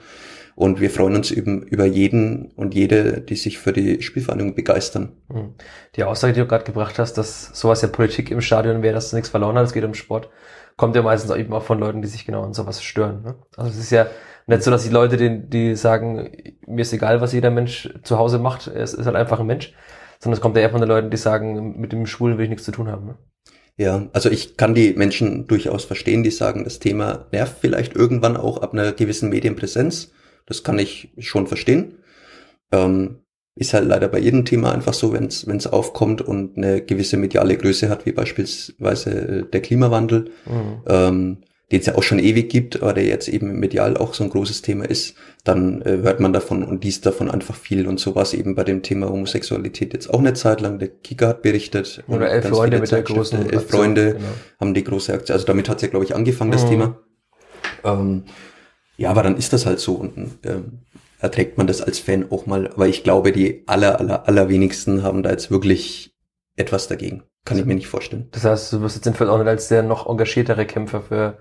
Und 0.56 0.80
wir 0.80 0.90
freuen 0.90 1.16
uns 1.16 1.30
eben 1.30 1.62
über 1.62 1.84
jeden 1.84 2.50
und 2.56 2.74
jede, 2.74 3.20
die 3.20 3.36
sich 3.36 3.58
für 3.58 3.72
die 3.72 4.02
Spielvereinigung 4.02 4.54
begeistern. 4.54 5.12
Mhm. 5.28 5.54
Die 5.96 6.04
Aussage, 6.04 6.34
die 6.34 6.40
du 6.40 6.46
gerade 6.46 6.64
gebracht 6.64 6.98
hast, 6.98 7.14
dass 7.14 7.50
sowas 7.58 7.80
ja 7.80 7.88
Politik 7.88 8.30
im 8.30 8.42
Stadion 8.42 8.82
wäre, 8.82 8.94
dass 8.94 9.10
du 9.10 9.16
nichts 9.16 9.30
verloren 9.30 9.56
hat, 9.56 9.66
es 9.66 9.72
geht 9.72 9.84
um 9.84 9.94
Sport, 9.94 10.28
kommt 10.76 10.96
ja 10.96 11.02
meistens 11.02 11.30
auch 11.30 11.36
eben 11.36 11.52
auch 11.52 11.62
von 11.62 11.78
Leuten, 11.78 12.02
die 12.02 12.08
sich 12.08 12.26
genau 12.26 12.42
an 12.42 12.54
sowas 12.54 12.82
stören. 12.82 13.22
Ne? 13.22 13.34
Also 13.56 13.70
es 13.70 13.78
ist 13.78 13.90
ja 13.90 14.06
nicht 14.46 14.62
so, 14.62 14.70
dass 14.70 14.84
die 14.84 14.90
Leute, 14.90 15.16
die, 15.16 15.48
die 15.48 15.74
sagen, 15.74 16.30
mir 16.66 16.82
ist 16.82 16.92
egal, 16.92 17.20
was 17.20 17.32
jeder 17.32 17.50
Mensch 17.50 17.92
zu 18.02 18.18
Hause 18.18 18.38
macht, 18.38 18.68
es 18.68 18.94
ist 18.94 19.06
halt 19.06 19.16
einfach 19.16 19.40
ein 19.40 19.46
Mensch, 19.46 19.74
sondern 20.20 20.36
es 20.36 20.40
kommt 20.40 20.56
ja 20.56 20.62
eher 20.62 20.70
von 20.70 20.80
den 20.80 20.88
Leuten, 20.88 21.10
die 21.10 21.16
sagen, 21.16 21.78
mit 21.78 21.92
dem 21.92 22.06
Schwulen 22.06 22.38
will 22.38 22.44
ich 22.44 22.50
nichts 22.50 22.64
zu 22.64 22.72
tun 22.72 22.88
haben. 22.88 23.06
Ne? 23.06 23.18
Ja, 23.76 24.08
also 24.12 24.30
ich 24.30 24.56
kann 24.56 24.74
die 24.74 24.94
Menschen 24.94 25.46
durchaus 25.46 25.84
verstehen, 25.84 26.22
die 26.22 26.30
sagen, 26.30 26.64
das 26.64 26.78
Thema 26.78 27.26
nervt 27.32 27.56
vielleicht 27.60 27.94
irgendwann 27.94 28.36
auch 28.36 28.62
ab 28.62 28.72
einer 28.72 28.92
gewissen 28.92 29.28
Medienpräsenz. 29.28 30.12
Das 30.46 30.62
kann 30.62 30.78
ich 30.78 31.12
schon 31.18 31.46
verstehen. 31.46 31.98
Ähm, 32.72 33.18
ist 33.56 33.74
halt 33.74 33.86
leider 33.86 34.08
bei 34.08 34.18
jedem 34.18 34.44
Thema 34.44 34.72
einfach 34.72 34.94
so, 34.94 35.12
wenn 35.12 35.26
es 35.26 35.66
aufkommt 35.66 36.22
und 36.22 36.56
eine 36.56 36.82
gewisse 36.82 37.16
mediale 37.16 37.56
Größe 37.56 37.88
hat, 37.88 38.06
wie 38.06 38.12
beispielsweise 38.12 39.10
äh, 39.10 39.50
der 39.50 39.62
Klimawandel, 39.62 40.30
mhm. 40.46 40.82
ähm, 40.86 41.38
den 41.72 41.80
es 41.80 41.86
ja 41.86 41.96
auch 41.96 42.02
schon 42.04 42.20
ewig 42.20 42.48
gibt, 42.48 42.80
aber 42.80 42.92
der 42.92 43.04
jetzt 43.04 43.28
eben 43.28 43.58
medial 43.58 43.96
auch 43.96 44.14
so 44.14 44.22
ein 44.22 44.30
großes 44.30 44.62
Thema 44.62 44.84
ist, 44.84 45.16
dann 45.42 45.82
äh, 45.82 45.98
hört 46.02 46.20
man 46.20 46.32
davon 46.32 46.62
und 46.62 46.84
liest 46.84 47.06
davon 47.06 47.28
einfach 47.28 47.56
viel. 47.56 47.88
Und 47.88 47.98
so 47.98 48.14
war 48.14 48.22
es 48.22 48.34
eben 48.34 48.54
bei 48.54 48.62
dem 48.62 48.82
Thema 48.82 49.08
Homosexualität 49.08 49.92
jetzt 49.92 50.12
auch 50.12 50.20
eine 50.20 50.34
Zeit 50.34 50.60
lang. 50.60 50.78
Der 50.78 50.88
Kika 50.88 51.28
hat 51.28 51.42
berichtet. 51.42 52.04
Oder 52.06 52.30
elf 52.30 52.48
Freunde 52.48 52.78
mit 52.78 52.92
der 52.92 53.02
großen 53.02 53.50
Elf 53.50 53.68
Freunde 53.68 54.14
genau. 54.14 54.24
haben 54.60 54.74
die 54.74 54.84
große 54.84 55.12
Aktion. 55.12 55.34
Also 55.34 55.46
damit 55.46 55.68
hat 55.68 55.76
es 55.76 55.82
ja, 55.82 55.88
glaube 55.88 56.04
ich, 56.04 56.14
angefangen, 56.14 56.52
das 56.52 56.64
mhm. 56.64 56.68
Thema. 56.68 56.98
Ähm, 57.82 58.24
ja, 58.96 59.10
aber 59.10 59.24
dann 59.24 59.36
ist 59.36 59.52
das 59.52 59.66
halt 59.66 59.80
so 59.80 59.94
und 59.94 60.38
ähm, 60.44 60.82
erträgt 61.18 61.58
man 61.58 61.66
das 61.66 61.82
als 61.82 61.98
Fan 61.98 62.30
auch 62.30 62.46
mal. 62.46 62.68
Aber 62.68 62.86
ich 62.86 63.02
glaube, 63.02 63.32
die 63.32 63.64
aller, 63.66 63.98
aller, 63.98 64.28
allerwenigsten 64.28 65.02
haben 65.02 65.24
da 65.24 65.30
jetzt 65.30 65.50
wirklich 65.50 66.15
etwas 66.56 66.88
dagegen. 66.88 67.22
Kann 67.44 67.58
ich 67.58 67.64
mir 67.64 67.74
nicht 67.74 67.86
vorstellen. 67.86 68.28
Das 68.32 68.44
heißt, 68.44 68.72
du 68.72 68.80
wirst 68.80 68.96
jetzt 68.96 69.06
in 69.06 69.14
Feld 69.14 69.30
auch 69.30 69.38
nicht 69.38 69.46
als 69.46 69.68
der 69.68 69.82
noch 69.82 70.08
engagiertere 70.08 70.66
Kämpfer 70.66 71.00
für 71.02 71.38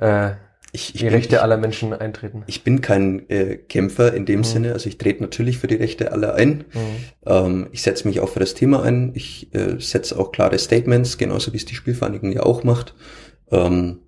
äh, 0.00 0.30
ich, 0.72 0.94
ich 0.94 1.00
die 1.00 1.04
bin, 1.04 1.14
Rechte 1.14 1.36
ich, 1.36 1.42
aller 1.42 1.56
Menschen 1.56 1.92
eintreten. 1.92 2.44
Ich 2.46 2.62
bin 2.62 2.80
kein 2.80 3.28
äh, 3.30 3.56
Kämpfer 3.56 4.12
in 4.12 4.26
dem 4.26 4.40
mhm. 4.40 4.44
Sinne. 4.44 4.72
Also 4.72 4.88
ich 4.88 4.98
trete 4.98 5.22
natürlich 5.22 5.58
für 5.58 5.66
die 5.66 5.76
Rechte 5.76 6.12
aller 6.12 6.34
ein. 6.34 6.64
Mhm. 6.72 6.80
Ähm, 7.26 7.68
ich 7.72 7.82
setze 7.82 8.06
mich 8.06 8.20
auch 8.20 8.28
für 8.28 8.40
das 8.40 8.54
Thema 8.54 8.82
ein. 8.82 9.12
Ich 9.14 9.54
äh, 9.54 9.80
setze 9.80 10.18
auch 10.18 10.32
klare 10.32 10.58
Statements, 10.58 11.18
genauso 11.18 11.52
wie 11.52 11.56
es 11.56 11.64
die 11.64 11.74
Spielvereinigung 11.74 12.32
ja 12.32 12.42
auch 12.42 12.64
macht. 12.64 12.94
Ähm, 13.50 14.00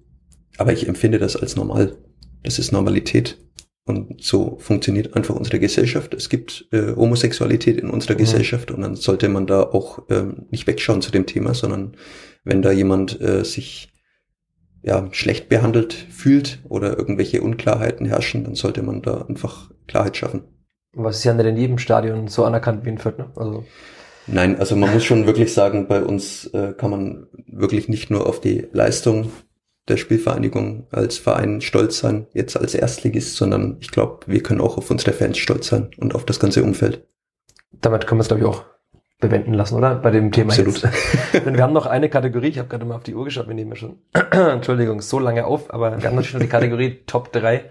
aber 0.59 0.73
ich 0.73 0.87
empfinde 0.87 1.19
das 1.19 1.37
als 1.37 1.57
normal. 1.57 1.97
Das 2.43 2.59
ist 2.59 2.73
Normalität. 2.73 3.39
Und 3.85 4.23
so 4.23 4.59
funktioniert 4.59 5.17
einfach 5.17 5.35
unsere 5.35 5.59
Gesellschaft. 5.59 6.15
Es 6.15 6.29
gibt 6.29 6.69
äh, 6.71 6.95
Homosexualität 6.95 7.79
in 7.79 7.91
unserer 7.91 8.15
mhm. 8.15 8.19
Gesellschaft 8.19 8.71
und 8.71 8.83
dann 8.83 8.95
sollte 8.95 9.29
man 9.29 9.47
da 9.47 9.63
auch 9.63 10.05
ähm, 10.11 10.47
nicht 10.51 10.67
wegschauen 10.67 11.03
zu 11.03 11.11
dem 11.11 11.27
Thema, 11.27 11.55
sondern 11.55 11.97
wenn 12.45 12.63
da 12.63 12.71
jemand 12.71 13.21
äh, 13.21 13.45
sich 13.45 13.91
ja, 14.83 15.09
schlecht 15.13 15.49
behandelt 15.49 15.93
fühlt 15.93 16.61
oder 16.69 16.97
irgendwelche 16.97 17.43
Unklarheiten 17.43 18.07
herrschen, 18.07 18.45
dann 18.45 18.55
sollte 18.55 18.83
man 18.83 19.03
da 19.03 19.23
einfach 19.23 19.71
Klarheit 19.87 20.17
schaffen. 20.17 20.45
Was 20.93 21.19
ist 21.19 21.25
ja 21.25 21.35
nicht 21.35 21.47
in 21.47 21.57
jedem 21.57 21.79
Stadion 21.79 22.29
so 22.29 22.45
anerkannt 22.45 22.85
wie 22.85 22.91
in 22.91 22.99
Fürth, 22.99 23.19
ne? 23.19 23.31
Also 23.37 23.65
Nein, 24.27 24.59
also 24.59 24.77
man 24.77 24.93
muss 24.93 25.05
schon 25.05 25.27
wirklich 25.27 25.53
sagen, 25.53 25.89
bei 25.89 26.03
uns 26.03 26.47
äh, 26.47 26.73
kann 26.77 26.91
man 26.91 27.27
wirklich 27.47 27.89
nicht 27.89 28.11
nur 28.11 28.27
auf 28.27 28.41
die 28.41 28.69
Leistung 28.73 29.33
der 29.91 29.99
Spielvereinigung 29.99 30.87
als 30.91 31.19
Verein 31.19 31.61
stolz 31.61 31.99
sein, 31.99 32.27
jetzt 32.33 32.57
als 32.57 32.75
Erstligist, 32.75 33.37
sondern 33.37 33.77
ich 33.81 33.91
glaube, 33.91 34.21
wir 34.27 34.43
können 34.43 34.61
auch 34.61 34.79
auf 34.79 34.91
unsere 34.91 35.13
Fans 35.13 35.39
stolz 35.39 35.69
sein 35.69 35.91
und 35.99 36.15
auf 36.15 36.25
das 36.25 36.41
ganze 36.41 36.63
Umfeld. 36.63 37.07
Damit 37.81 38.07
können 38.07 38.19
wir 38.19 38.23
es, 38.23 38.29
glaube 38.29 38.43
ich, 38.43 38.49
auch 38.49 38.65
bewenden 39.21 39.55
lassen, 39.55 39.77
oder? 39.77 39.97
Bei 39.97 40.11
dem 40.11 40.33
Thema 40.33 40.51
Absolut. 40.51 40.83
Jetzt. 40.83 41.45
wir 41.45 41.63
haben 41.63 41.73
noch 41.73 41.87
eine 41.87 42.09
Kategorie, 42.09 42.49
ich 42.49 42.59
habe 42.59 42.69
gerade 42.69 42.85
mal 42.85 42.97
auf 42.97 43.03
die 43.03 43.15
Uhr 43.15 43.25
geschaut, 43.25 43.49
wir 43.49 43.55
nehmen 43.55 43.71
ja 43.71 43.77
schon, 43.77 43.99
Entschuldigung, 44.31 45.03
so 45.03 45.19
lange 45.19 45.45
auf, 45.45 45.73
aber 45.73 46.01
wir 46.01 46.09
haben 46.09 46.17
natürlich 46.17 46.35
noch 46.35 46.41
die 46.41 46.49
Kategorie 46.49 47.01
Top 47.07 47.33
3. 47.33 47.65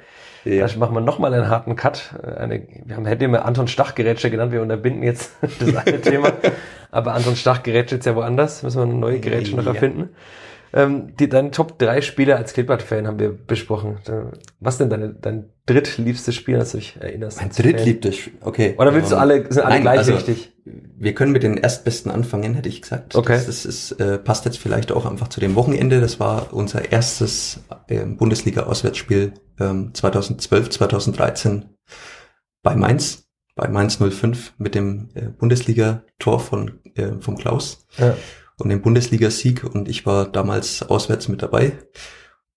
Ja. 0.45 0.67
Da 0.67 0.77
machen 0.77 0.95
wir 0.95 1.01
nochmal 1.01 1.33
einen 1.33 1.49
harten 1.49 1.75
Cut. 1.75 2.15
Eine, 2.23 2.65
wir 2.85 2.95
haben, 2.95 3.05
hätten 3.05 3.31
wir 3.31 3.43
Anton 3.45 3.67
Stach-Gerätsche 3.67 4.29
genannt, 4.29 4.53
wir 4.53 4.61
unterbinden 4.61 5.03
jetzt 5.03 5.33
das 5.41 5.75
eine 5.75 5.99
Thema. 5.99 6.31
Aber 6.91 7.13
Anton 7.13 7.35
Stach-Gerätsche 7.35 7.95
ist 7.95 8.05
ja 8.05 8.15
woanders, 8.15 8.63
müssen 8.63 8.77
wir 8.77 8.83
eine 8.83 8.93
neue 8.93 9.19
Gerätsche 9.19 9.55
noch 9.55 9.65
erfinden. 9.65 10.09
Ähm, 10.73 11.15
die, 11.17 11.29
deine 11.29 11.51
Top 11.51 11.79
3 11.79 12.01
Spiele 12.01 12.35
als 12.35 12.53
Klippert-Fan 12.53 13.07
haben 13.07 13.19
wir 13.19 13.31
besprochen. 13.31 13.97
Was 14.59 14.77
denn 14.77 14.89
deine, 14.89 15.13
dein 15.13 15.49
drittliebstes 15.65 16.35
Spiel, 16.35 16.57
als 16.57 16.71
du 16.71 16.77
dich 16.77 16.97
erinnerst? 16.99 17.39
Mein 17.39 17.49
drittliebstes 17.49 18.15
Spiel, 18.17 18.33
okay. 18.41 18.75
Oder 18.77 18.93
willst 18.93 19.11
du 19.11 19.15
ähm, 19.15 19.21
alle, 19.21 19.51
sind 19.51 19.63
alle 19.63 19.75
Nein, 19.75 19.81
gleich 19.81 19.97
also, 19.99 20.13
wichtig? 20.13 20.53
Wir 20.65 21.15
können 21.15 21.31
mit 21.31 21.43
den 21.43 21.57
erstbesten 21.57 22.11
anfangen, 22.11 22.53
hätte 22.53 22.69
ich 22.69 22.81
gesagt. 22.81 23.15
Okay. 23.15 23.33
Das, 23.33 23.45
das 23.47 23.65
ist, 23.65 23.91
äh, 23.93 24.19
passt 24.19 24.45
jetzt 24.45 24.59
vielleicht 24.59 24.91
auch 24.91 25.05
einfach 25.05 25.29
zu 25.29 25.39
dem 25.39 25.55
Wochenende. 25.55 26.01
Das 26.01 26.19
war 26.19 26.53
unser 26.53 26.91
erstes 26.91 27.61
äh, 27.87 28.05
Bundesliga-Auswärtsspiel 28.05 29.33
ähm, 29.59 29.93
2012, 29.93 30.69
2013 30.69 31.65
bei 32.61 32.75
Mainz, 32.75 33.23
bei 33.55 33.67
Mainz 33.67 33.97
05 33.97 34.53
mit 34.57 34.75
dem 34.75 35.09
äh, 35.15 35.29
Bundesliga-Tor 35.29 36.39
von, 36.39 36.79
äh, 36.95 37.13
vom 37.19 37.37
Klaus. 37.37 37.85
Ja 37.97 38.15
und 38.59 38.69
den 38.69 38.81
Bundesligasieg 38.81 39.63
und 39.63 39.87
ich 39.87 40.05
war 40.05 40.25
damals 40.25 40.83
auswärts 40.83 41.27
mit 41.27 41.41
dabei. 41.41 41.73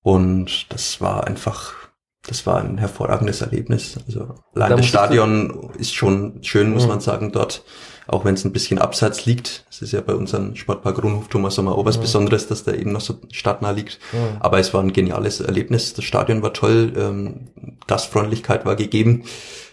Und 0.03 0.66
das 0.72 1.00
war 1.00 1.26
einfach, 1.26 1.74
das 2.22 2.44
war 2.44 2.61
ein 2.61 2.76
hervorragendes 2.76 3.40
Erlebnis. 3.40 3.98
Also 4.05 4.34
allein 4.55 4.76
das 4.76 4.86
Stadion 4.86 5.70
ist 5.78 5.94
schon 5.94 6.42
schön, 6.42 6.72
muss 6.72 6.82
mhm. 6.82 6.88
man 6.88 7.00
sagen, 7.00 7.30
dort, 7.30 7.64
auch 8.09 8.24
wenn 8.24 8.34
es 8.34 8.44
ein 8.44 8.53
bisschen 8.53 8.80
abseits 8.80 9.26
liegt. 9.26 9.64
Es 9.70 9.80
ist 9.80 9.92
ja 9.92 10.00
bei 10.00 10.14
unserem 10.14 10.57
Sportpark 10.57 10.96
Grunhof 10.96 11.28
Thomas 11.28 11.55
Sommer 11.55 11.78
auch 11.78 11.84
was 11.84 11.98
mhm. 11.98 12.03
Besonderes, 12.03 12.48
dass 12.48 12.64
der 12.64 12.80
eben 12.80 12.90
noch 12.90 13.00
so 13.00 13.20
stadtnah 13.30 13.70
liegt. 13.70 14.00
Mhm. 14.12 14.38
Aber 14.40 14.59
es 14.59 14.74
war 14.74 14.82
ein 14.82 14.92
geniales 14.92 15.40
Erlebnis. 15.40 15.94
Das 15.94 16.05
Stadion 16.05 16.42
war 16.42 16.53
toll, 16.53 16.92
ähm, 16.96 17.76
Gastfreundlichkeit 17.86 18.66
war 18.66 18.74
gegeben. 18.74 19.22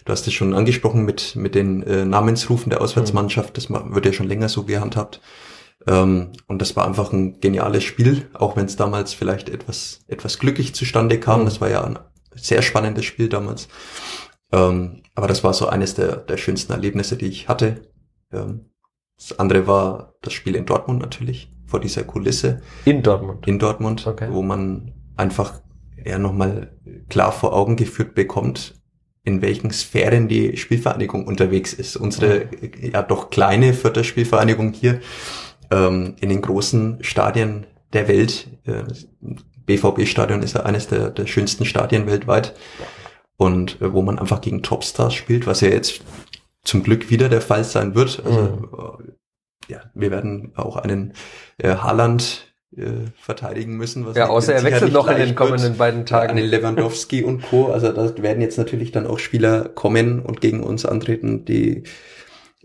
Du 0.05 0.11
hast 0.11 0.27
es 0.27 0.33
schon 0.33 0.53
angesprochen 0.53 1.05
mit, 1.05 1.35
mit 1.35 1.55
den 1.55 1.81
äh, 1.83 2.05
Namensrufen 2.05 2.69
der 2.69 2.81
Auswärtsmannschaft. 2.81 3.57
Das 3.57 3.69
wird 3.71 4.05
ja 4.05 4.13
schon 4.13 4.27
länger 4.27 4.49
so 4.49 4.63
gehandhabt. 4.63 5.21
Ähm, 5.87 6.33
und 6.47 6.61
das 6.61 6.75
war 6.75 6.85
einfach 6.85 7.13
ein 7.13 7.39
geniales 7.39 7.83
Spiel, 7.83 8.29
auch 8.33 8.55
wenn 8.55 8.65
es 8.65 8.75
damals 8.75 9.13
vielleicht 9.13 9.49
etwas, 9.49 10.01
etwas 10.07 10.39
glücklich 10.39 10.75
zustande 10.75 11.19
kam. 11.19 11.45
Das 11.45 11.61
war 11.61 11.69
ja 11.69 11.83
ein 11.83 11.99
sehr 12.35 12.61
spannendes 12.61 13.05
Spiel 13.05 13.29
damals. 13.29 13.67
Ähm, 14.51 15.03
aber 15.15 15.27
das 15.27 15.43
war 15.43 15.53
so 15.53 15.67
eines 15.67 15.95
der, 15.95 16.17
der 16.17 16.37
schönsten 16.37 16.73
Erlebnisse, 16.73 17.17
die 17.17 17.27
ich 17.27 17.47
hatte. 17.47 17.81
Ähm, 18.31 18.65
das 19.17 19.37
andere 19.37 19.67
war 19.67 20.15
das 20.21 20.33
Spiel 20.33 20.55
in 20.55 20.65
Dortmund 20.65 21.01
natürlich, 21.01 21.51
vor 21.65 21.79
dieser 21.79 22.03
Kulisse. 22.03 22.61
In 22.85 23.03
Dortmund? 23.03 23.47
In 23.47 23.59
Dortmund, 23.59 24.07
okay. 24.07 24.27
wo 24.31 24.41
man 24.41 24.93
einfach 25.17 25.61
eher 25.97 26.19
nochmal 26.19 26.77
klar 27.09 27.31
vor 27.31 27.53
Augen 27.53 27.75
geführt 27.75 28.15
bekommt, 28.15 28.75
in 29.23 29.41
welchen 29.41 29.71
Sphären 29.71 30.27
die 30.29 30.55
Spielvereinigung 30.55 31.27
unterwegs 31.27 31.73
ist. 31.73 31.97
Unsere 31.97 32.45
mhm. 32.45 32.91
ja 32.91 33.01
doch 33.01 33.29
kleine 33.29 33.73
vierte 33.73 34.03
Spielvereinigung 34.03 34.71
hier 34.71 35.01
ähm, 35.71 36.15
in 36.19 36.29
den 36.29 36.41
großen 36.41 37.03
Stadien 37.03 37.65
der 37.93 38.07
Welt. 38.07 38.47
Äh, 38.65 38.83
BVB-Stadion 39.65 40.41
ist 40.41 40.55
ja 40.55 40.63
eines 40.63 40.87
der, 40.87 41.09
der 41.11 41.27
schönsten 41.27 41.65
Stadien 41.65 42.07
weltweit. 42.07 42.55
Und 43.37 43.81
äh, 43.81 43.93
wo 43.93 44.01
man 44.01 44.19
einfach 44.19 44.41
gegen 44.41 44.63
Topstars 44.63 45.13
spielt, 45.13 45.47
was 45.47 45.61
ja 45.61 45.69
jetzt 45.69 46.01
zum 46.63 46.83
Glück 46.83 47.09
wieder 47.09 47.29
der 47.29 47.41
Fall 47.41 47.63
sein 47.63 47.95
wird. 47.95 48.21
Also 48.25 48.41
mhm. 48.41 49.07
äh, 49.07 49.73
ja, 49.73 49.81
wir 49.93 50.11
werden 50.11 50.53
auch 50.55 50.77
einen 50.77 51.13
äh, 51.57 51.75
Haaland 51.75 52.53
äh, 52.75 53.07
verteidigen 53.15 53.77
müssen. 53.77 54.05
Was 54.05 54.17
ja, 54.17 54.27
außer 54.27 54.53
er 54.53 54.63
wechselt 54.63 54.93
noch 54.93 55.07
in 55.07 55.17
den 55.17 55.35
kommenden 55.35 55.77
beiden 55.77 56.05
Tagen. 56.05 56.37
Einen 56.37 56.47
Lewandowski 56.47 57.23
und 57.23 57.43
Co. 57.43 57.71
Also 57.71 57.91
da 57.91 58.21
werden 58.21 58.41
jetzt 58.41 58.57
natürlich 58.57 58.91
dann 58.91 59.07
auch 59.07 59.19
Spieler 59.19 59.69
kommen 59.69 60.19
und 60.19 60.41
gegen 60.41 60.63
uns 60.63 60.85
antreten, 60.85 61.45
die 61.45 61.83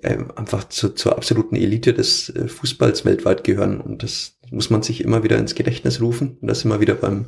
einfach 0.03 0.69
zu, 0.69 0.91
zur 0.91 1.13
absoluten 1.13 1.57
Elite 1.57 1.95
des 1.95 2.29
äh, 2.31 2.49
Fußballs 2.49 3.05
weltweit 3.05 3.45
gehören. 3.45 3.81
Und 3.81 4.03
das 4.03 4.37
muss 4.51 4.71
man 4.71 4.83
sich 4.83 5.03
immer 5.03 5.23
wieder 5.23 5.39
ins 5.39 5.55
Gedächtnis 5.55 6.01
rufen. 6.01 6.39
Und 6.41 6.49
das 6.49 6.65
wir 6.65 6.81
wieder 6.81 6.95
beim, 6.95 7.27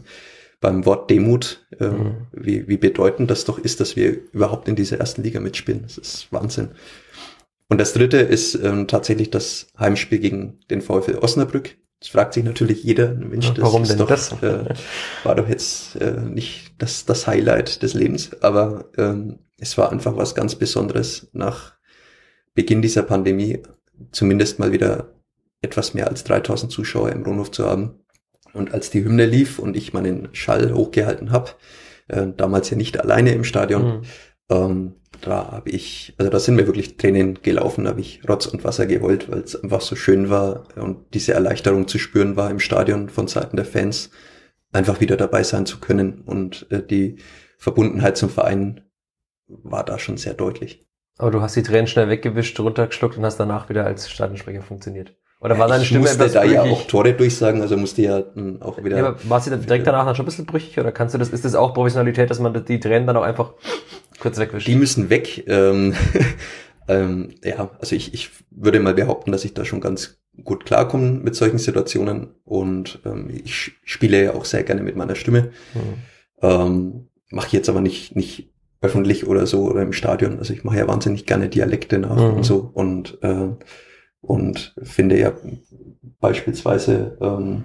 beim 0.60 0.84
Wort 0.84 1.10
Demut, 1.10 1.66
äh, 1.78 1.88
mhm. 1.88 2.26
wie, 2.32 2.68
wie 2.68 2.76
bedeutend 2.76 3.30
das 3.30 3.44
doch 3.44 3.58
ist, 3.58 3.80
dass 3.80 3.96
wir 3.96 4.18
überhaupt 4.32 4.68
in 4.68 4.76
dieser 4.76 4.98
ersten 4.98 5.22
Liga 5.22 5.40
mitspielen. 5.40 5.82
Das 5.82 5.98
ist 5.98 6.32
Wahnsinn. 6.32 6.70
Und 7.68 7.78
das 7.78 7.92
dritte 7.92 8.18
ist 8.18 8.54
ähm, 8.54 8.86
tatsächlich 8.86 9.30
das 9.30 9.68
Heimspiel 9.78 10.18
gegen 10.18 10.60
den 10.70 10.82
VfL 10.82 11.18
Osnabrück. 11.20 11.76
Das 12.00 12.10
fragt 12.10 12.34
sich 12.34 12.44
natürlich 12.44 12.84
jeder, 12.84 13.14
Mensch, 13.14 13.52
das 13.54 13.64
Warum 13.64 13.84
denn 13.84 13.98
doch, 13.98 14.06
das? 14.06 14.32
Äh, 14.42 14.74
war 15.24 15.34
doch 15.34 15.48
jetzt 15.48 15.96
äh, 15.96 16.20
nicht 16.20 16.74
das, 16.78 17.06
das 17.06 17.26
Highlight 17.26 17.82
des 17.82 17.94
Lebens, 17.94 18.30
aber 18.42 18.90
ähm, 18.98 19.38
es 19.58 19.78
war 19.78 19.90
einfach 19.90 20.16
was 20.16 20.34
ganz 20.34 20.54
Besonderes 20.54 21.28
nach 21.32 21.75
Beginn 22.56 22.82
dieser 22.82 23.04
Pandemie 23.04 23.62
zumindest 24.10 24.58
mal 24.58 24.72
wieder 24.72 25.12
etwas 25.62 25.94
mehr 25.94 26.08
als 26.08 26.24
3000 26.24 26.72
Zuschauer 26.72 27.12
im 27.12 27.22
Rundhof 27.22 27.52
zu 27.52 27.64
haben. 27.66 28.00
Und 28.52 28.72
als 28.74 28.90
die 28.90 29.04
Hymne 29.04 29.26
lief 29.26 29.58
und 29.58 29.76
ich 29.76 29.92
meinen 29.92 30.28
Schall 30.32 30.72
hochgehalten 30.72 31.30
habe, 31.30 31.50
äh, 32.08 32.26
damals 32.36 32.70
ja 32.70 32.76
nicht 32.76 32.98
alleine 32.98 33.32
im 33.32 33.44
Stadion, 33.44 33.98
mhm. 33.98 34.02
ähm, 34.50 34.94
da 35.20 35.50
habe 35.52 35.70
ich, 35.70 36.14
also 36.18 36.30
da 36.30 36.38
sind 36.38 36.56
mir 36.56 36.66
wirklich 36.66 36.96
Tränen 36.96 37.42
gelaufen, 37.42 37.84
da 37.84 37.90
habe 37.90 38.00
ich 38.00 38.26
Rotz 38.28 38.46
und 38.46 38.64
Wasser 38.64 38.86
geheult, 38.86 39.30
weil 39.30 39.40
es 39.40 39.62
einfach 39.62 39.80
so 39.80 39.96
schön 39.96 40.30
war 40.30 40.64
und 40.76 41.14
diese 41.14 41.34
Erleichterung 41.34 41.88
zu 41.88 41.98
spüren 41.98 42.36
war 42.36 42.50
im 42.50 42.60
Stadion 42.60 43.08
von 43.08 43.28
Seiten 43.28 43.56
der 43.56 43.64
Fans, 43.64 44.10
einfach 44.72 45.00
wieder 45.00 45.16
dabei 45.16 45.42
sein 45.42 45.66
zu 45.66 45.78
können 45.78 46.22
und 46.22 46.66
äh, 46.70 46.82
die 46.82 47.16
Verbundenheit 47.58 48.16
zum 48.16 48.28
Verein 48.28 48.82
war 49.48 49.84
da 49.84 49.98
schon 49.98 50.16
sehr 50.16 50.34
deutlich. 50.34 50.86
Aber 51.18 51.30
du 51.30 51.40
hast 51.40 51.56
die 51.56 51.62
Tränen 51.62 51.86
schnell 51.86 52.08
weggewischt, 52.08 52.58
runtergeschluckt 52.60 53.16
und 53.16 53.24
hast 53.24 53.38
danach 53.38 53.68
wieder 53.68 53.84
als 53.86 54.10
Stadionsprecher 54.10 54.62
funktioniert. 54.62 55.14
Oder 55.40 55.58
war 55.58 55.68
deine 55.68 55.82
ich 55.82 55.88
Stimme 55.88 56.02
musste 56.02 56.16
etwas 56.16 56.32
da 56.32 56.40
brüchig? 56.40 56.54
ja 56.54 56.62
auch 56.62 56.86
Tore 56.86 57.12
durchsagen, 57.12 57.60
also 57.60 57.76
musste 57.76 58.02
ja 58.02 58.22
auch 58.60 58.82
wieder. 58.82 58.96
Ja, 58.96 59.06
aber 59.08 59.18
war 59.28 59.40
sie 59.40 59.50
dann 59.50 59.60
direkt 59.60 59.86
danach 59.86 60.06
dann 60.06 60.14
schon 60.14 60.24
ein 60.24 60.26
bisschen 60.26 60.46
brüchig 60.46 60.78
oder 60.78 60.92
kannst 60.92 61.14
du 61.14 61.18
das, 61.18 61.28
ist 61.28 61.44
das 61.44 61.54
auch 61.54 61.74
Professionalität, 61.74 62.30
dass 62.30 62.38
man 62.38 62.64
die 62.64 62.80
Tränen 62.80 63.06
dann 63.06 63.16
auch 63.16 63.22
einfach 63.22 63.52
kurz 64.18 64.38
wegwischt? 64.38 64.66
Die 64.66 64.76
müssen 64.76 65.10
weg. 65.10 65.44
Ähm, 65.46 65.94
Ähm, 66.88 67.34
ja, 67.42 67.70
also 67.80 67.96
ich, 67.96 68.14
ich 68.14 68.30
würde 68.50 68.80
mal 68.80 68.94
behaupten, 68.94 69.32
dass 69.32 69.44
ich 69.44 69.54
da 69.54 69.64
schon 69.64 69.80
ganz 69.80 70.18
gut 70.44 70.66
klarkomme 70.66 71.12
mit 71.12 71.34
solchen 71.34 71.58
Situationen 71.58 72.28
und 72.44 73.00
ähm, 73.04 73.30
ich 73.44 73.72
spiele 73.84 74.22
ja 74.22 74.34
auch 74.34 74.44
sehr 74.44 74.62
gerne 74.62 74.82
mit 74.82 74.96
meiner 74.96 75.14
Stimme. 75.14 75.50
Mhm. 75.74 75.80
Ähm, 76.42 77.08
mache 77.30 77.56
jetzt 77.56 77.68
aber 77.68 77.80
nicht, 77.80 78.14
nicht 78.14 78.52
öffentlich 78.86 79.26
oder 79.26 79.46
so 79.46 79.68
oder 79.68 79.82
im 79.82 79.92
Stadion. 79.92 80.38
Also 80.38 80.54
ich 80.54 80.64
mache 80.64 80.78
ja 80.78 80.88
wahnsinnig 80.88 81.26
gerne 81.26 81.48
Dialekte 81.48 81.98
nach 81.98 82.16
mhm. 82.16 82.36
und 82.36 82.44
so 82.44 82.70
und, 82.72 83.18
äh, 83.22 83.48
und 84.20 84.74
finde 84.82 85.18
ja 85.18 85.32
beispielsweise, 86.20 87.18
ähm, 87.20 87.64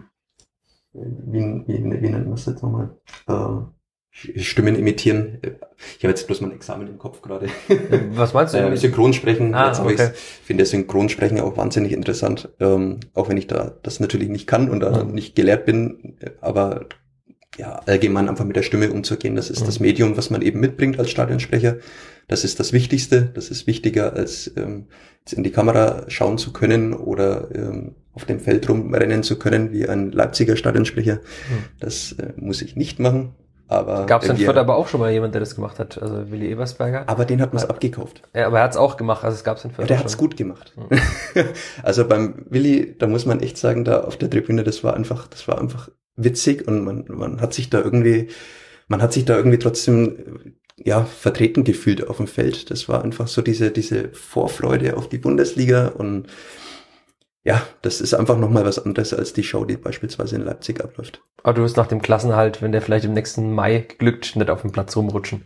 wie, 0.93 1.63
wie, 1.67 1.83
wie 2.01 2.09
nennt 2.09 2.25
man 2.25 2.31
das 2.31 2.47
jetzt 2.47 2.63
nochmal? 2.63 2.97
Äh, 3.27 3.61
Stimmen 4.13 4.75
imitieren. 4.75 5.39
Ich 5.97 6.03
habe 6.03 6.09
jetzt 6.09 6.27
bloß 6.27 6.41
mein 6.41 6.51
Examen 6.51 6.85
im 6.85 6.97
Kopf 6.97 7.21
gerade. 7.21 7.47
Was 8.11 8.33
meinst 8.33 8.53
du? 8.53 8.57
Äh, 8.57 8.75
Synchronsprechen. 8.75 9.55
Ah, 9.55 9.67
jetzt, 9.67 9.79
okay. 9.79 10.09
ich 10.13 10.19
finde 10.45 10.65
Synchronsprechen 10.65 11.39
auch 11.39 11.55
wahnsinnig 11.55 11.93
interessant, 11.93 12.49
ähm, 12.59 12.99
auch 13.13 13.29
wenn 13.29 13.37
ich 13.37 13.47
da 13.47 13.71
das 13.83 14.01
natürlich 14.01 14.27
nicht 14.27 14.47
kann 14.47 14.69
und 14.69 14.81
da 14.81 15.05
mhm. 15.05 15.13
nicht 15.13 15.35
gelehrt 15.35 15.65
bin, 15.65 16.17
aber 16.41 16.87
ja, 17.57 17.81
allgemein 17.85 18.29
einfach 18.29 18.45
mit 18.45 18.55
der 18.55 18.63
Stimme 18.63 18.91
umzugehen, 18.91 19.35
das 19.35 19.49
ist 19.49 19.61
mhm. 19.61 19.65
das 19.65 19.79
Medium, 19.79 20.17
was 20.17 20.29
man 20.29 20.41
eben 20.41 20.59
mitbringt 20.59 20.99
als 20.99 21.09
Stadionsprecher. 21.09 21.77
Das 22.27 22.43
ist 22.45 22.59
das 22.59 22.71
Wichtigste. 22.71 23.23
Das 23.33 23.49
ist 23.49 23.67
wichtiger, 23.67 24.13
als 24.13 24.51
ähm, 24.55 24.87
jetzt 25.19 25.33
in 25.33 25.43
die 25.43 25.51
Kamera 25.51 26.05
schauen 26.07 26.37
zu 26.37 26.53
können 26.53 26.93
oder 26.93 27.49
ähm, 27.53 27.95
auf 28.13 28.25
dem 28.25 28.39
Feld 28.39 28.69
rumrennen 28.69 29.23
zu 29.23 29.37
können 29.37 29.71
wie 29.71 29.87
ein 29.87 30.11
Leipziger 30.11 30.55
Stadionsprecher. 30.55 31.15
Mhm. 31.15 31.63
Das 31.79 32.13
äh, 32.13 32.33
muss 32.37 32.61
ich 32.61 32.75
nicht 32.75 32.99
machen. 32.99 33.35
Aber 33.67 34.05
Gab 34.05 34.23
es 34.23 34.29
in 34.29 34.35
Fürth 34.35 34.57
aber 34.57 34.75
auch 34.75 34.89
schon 34.89 34.99
mal 34.99 35.11
jemand, 35.11 35.33
der 35.33 35.39
das 35.39 35.55
gemacht 35.55 35.79
hat, 35.79 36.01
also 36.01 36.29
Willi 36.29 36.49
Ebersberger. 36.49 37.03
Aber 37.07 37.23
den 37.23 37.41
hat 37.41 37.53
man 37.53 37.63
es 37.63 37.69
abgekauft. 37.69 38.21
Ja, 38.35 38.47
aber 38.47 38.57
er 38.57 38.63
hat 38.65 38.71
es 38.71 38.77
auch 38.77 38.97
gemacht, 38.97 39.23
also 39.23 39.35
es 39.35 39.45
gab 39.45 39.57
es 39.57 39.63
in 39.63 39.71
Fürth. 39.71 39.83
Ja, 39.83 39.95
der 39.95 39.99
hat 39.99 40.07
es 40.07 40.17
gut 40.17 40.35
gemacht. 40.35 40.73
Mhm. 40.75 41.45
also 41.83 42.05
beim 42.05 42.45
Willi, 42.49 42.95
da 42.97 43.07
muss 43.07 43.25
man 43.25 43.39
echt 43.39 43.57
sagen, 43.57 43.85
da 43.85 44.01
auf 44.01 44.17
der 44.17 44.29
Tribüne, 44.29 44.65
das 44.65 44.83
war 44.83 44.93
einfach, 44.93 45.27
das 45.27 45.47
war 45.47 45.57
einfach 45.57 45.89
witzig 46.15 46.67
und 46.67 46.83
man, 46.83 47.05
man 47.07 47.41
hat 47.41 47.53
sich 47.53 47.69
da 47.69 47.81
irgendwie, 47.81 48.29
man 48.87 49.01
hat 49.01 49.13
sich 49.13 49.25
da 49.25 49.35
irgendwie 49.35 49.59
trotzdem 49.59 50.55
ja 50.77 51.05
vertreten 51.05 51.63
gefühlt 51.63 52.07
auf 52.07 52.17
dem 52.17 52.27
Feld. 52.27 52.71
Das 52.71 52.89
war 52.89 53.03
einfach 53.03 53.27
so 53.27 53.41
diese 53.41 53.71
diese 53.71 54.09
Vorfreude 54.13 54.97
auf 54.97 55.09
die 55.09 55.17
Bundesliga 55.19 55.87
und 55.89 56.27
ja, 57.43 57.65
das 57.81 58.01
ist 58.01 58.13
einfach 58.13 58.37
nochmal 58.37 58.65
was 58.65 58.77
anderes 58.77 59.13
als 59.13 59.33
die 59.33 59.43
Show, 59.43 59.65
die 59.65 59.77
beispielsweise 59.77 60.35
in 60.35 60.43
Leipzig 60.43 60.83
abläuft. 60.83 61.23
Aber 61.41 61.53
du 61.53 61.63
wirst 61.63 61.75
nach 61.75 61.87
dem 61.87 62.01
Klassenhalt, 62.01 62.61
wenn 62.61 62.71
der 62.71 62.83
vielleicht 62.83 63.05
im 63.05 63.13
nächsten 63.13 63.51
Mai 63.51 63.87
glückt, 63.97 64.35
nicht 64.35 64.49
auf 64.49 64.61
dem 64.61 64.71
Platz 64.71 64.95
rumrutschen. 64.95 65.45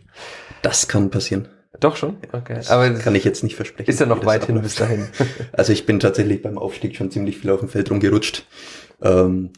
Das 0.60 0.88
kann 0.88 1.10
passieren. 1.10 1.48
Doch 1.80 1.96
schon? 1.96 2.18
Okay. 2.32 2.54
Das 2.54 2.70
Aber 2.70 2.90
kann 2.94 3.14
ich 3.14 3.24
jetzt 3.24 3.42
nicht 3.42 3.56
versprechen. 3.56 3.90
Ist 3.90 4.00
ja 4.00 4.06
noch 4.06 4.24
weit 4.24 4.46
hin 4.46 4.60
bis 4.60 4.76
dahin. 4.76 5.08
also 5.52 5.72
ich 5.72 5.86
bin 5.86 6.00
tatsächlich 6.00 6.42
beim 6.42 6.58
Aufstieg 6.58 6.96
schon 6.96 7.10
ziemlich 7.10 7.38
viel 7.38 7.50
auf 7.50 7.60
dem 7.60 7.68
Feld 7.68 7.90
rumgerutscht. 7.90 8.46
Ähm, 9.02 9.52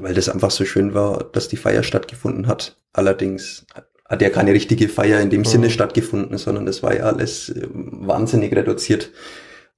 weil 0.00 0.14
das 0.14 0.28
einfach 0.28 0.50
so 0.50 0.64
schön 0.64 0.94
war, 0.94 1.24
dass 1.32 1.48
die 1.48 1.56
Feier 1.56 1.82
stattgefunden 1.82 2.46
hat. 2.46 2.76
Allerdings 2.92 3.66
hat 4.08 4.22
ja 4.22 4.30
keine 4.30 4.52
richtige 4.52 4.88
Feier 4.88 5.20
in 5.20 5.30
dem 5.30 5.40
mhm. 5.40 5.46
Sinne 5.46 5.70
stattgefunden, 5.70 6.36
sondern 6.38 6.66
das 6.66 6.82
war 6.82 6.94
ja 6.94 7.04
alles 7.04 7.48
äh, 7.48 7.66
wahnsinnig 7.72 8.54
reduziert. 8.54 9.10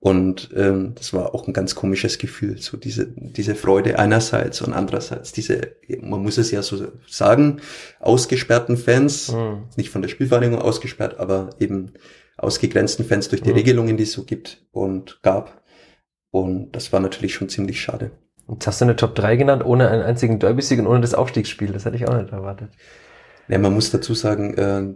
Und 0.00 0.50
ähm, 0.54 0.92
das 0.96 1.14
war 1.14 1.34
auch 1.34 1.46
ein 1.46 1.54
ganz 1.54 1.74
komisches 1.74 2.18
Gefühl, 2.18 2.58
so 2.58 2.76
diese, 2.76 3.06
diese 3.06 3.54
Freude 3.54 3.98
einerseits 3.98 4.60
und 4.60 4.74
andererseits 4.74 5.32
diese, 5.32 5.76
man 6.02 6.22
muss 6.22 6.36
es 6.36 6.50
ja 6.50 6.62
so 6.62 6.88
sagen, 7.08 7.62
ausgesperrten 8.00 8.76
Fans, 8.76 9.32
mhm. 9.32 9.62
nicht 9.76 9.88
von 9.88 10.02
der 10.02 10.10
Spielvereinigung 10.10 10.60
ausgesperrt, 10.60 11.18
aber 11.18 11.50
eben 11.58 11.92
ausgegrenzten 12.36 13.06
Fans 13.06 13.28
durch 13.28 13.40
die 13.40 13.50
mhm. 13.50 13.56
Regelungen, 13.56 13.96
die 13.96 14.02
es 14.02 14.12
so 14.12 14.24
gibt 14.24 14.66
und 14.72 15.20
gab. 15.22 15.62
Und 16.30 16.72
das 16.72 16.92
war 16.92 17.00
natürlich 17.00 17.32
schon 17.32 17.48
ziemlich 17.48 17.80
schade. 17.80 18.10
Jetzt 18.48 18.66
hast 18.66 18.80
du 18.80 18.84
eine 18.84 18.96
Top 18.96 19.14
3 19.14 19.36
genannt, 19.36 19.64
ohne 19.64 19.88
einen 19.88 20.02
einzigen 20.02 20.38
Derby-Sieg 20.38 20.78
und 20.78 20.86
ohne 20.86 21.00
das 21.00 21.14
Aufstiegsspiel. 21.14 21.72
Das 21.72 21.84
hätte 21.84 21.96
ich 21.96 22.06
auch 22.06 22.16
nicht 22.16 22.32
erwartet. 22.32 22.70
Ja, 23.48 23.58
man 23.58 23.74
muss 23.74 23.90
dazu 23.90 24.14
sagen, 24.14 24.54
äh, 24.54 24.94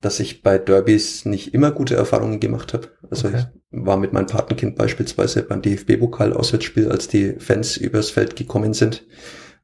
dass 0.00 0.20
ich 0.20 0.42
bei 0.42 0.58
Derbys 0.58 1.24
nicht 1.24 1.54
immer 1.54 1.70
gute 1.70 1.96
Erfahrungen 1.96 2.40
gemacht 2.40 2.74
habe. 2.74 2.88
Also 3.10 3.28
okay. 3.28 3.46
ich 3.70 3.84
war 3.84 3.96
mit 3.96 4.12
meinem 4.12 4.26
Patenkind 4.26 4.76
beispielsweise 4.76 5.42
beim 5.42 5.62
DFB-Pokal-Auswärtsspiel, 5.62 6.90
als 6.90 7.08
die 7.08 7.34
Fans 7.38 7.76
übers 7.76 8.10
Feld 8.10 8.36
gekommen 8.36 8.74
sind 8.74 9.06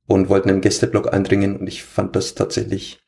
und 0.06 0.28
wollten 0.28 0.48
im 0.48 0.60
Gästeblock 0.60 1.12
eindringen 1.12 1.56
und 1.56 1.66
ich 1.66 1.84
fand 1.84 2.16
das 2.16 2.34
tatsächlich 2.34 3.00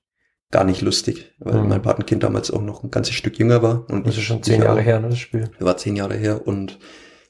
gar 0.51 0.65
nicht 0.65 0.83
lustig, 0.83 1.35
weil 1.39 1.63
mhm. 1.63 1.69
mein 1.69 1.83
Patenkind 1.83 2.23
damals 2.23 2.51
auch 2.51 2.63
noch 2.63 2.85
ein 2.85 2.91
ganzes 2.91 3.15
Stück 3.15 3.39
jünger 3.39 3.63
war. 3.63 3.87
Und 3.91 4.07
das 4.07 4.17
ist 4.17 4.23
schon 4.23 4.43
zehn 4.43 4.63
Jahre 4.63 4.83
her, 4.83 5.01
ne, 5.01 5.09
das 5.09 5.19
Spiel. 5.19 5.51
War 5.59 5.77
zehn 5.77 5.97
Jahre 5.97 6.15
her 6.15 6.47
und 6.47 6.79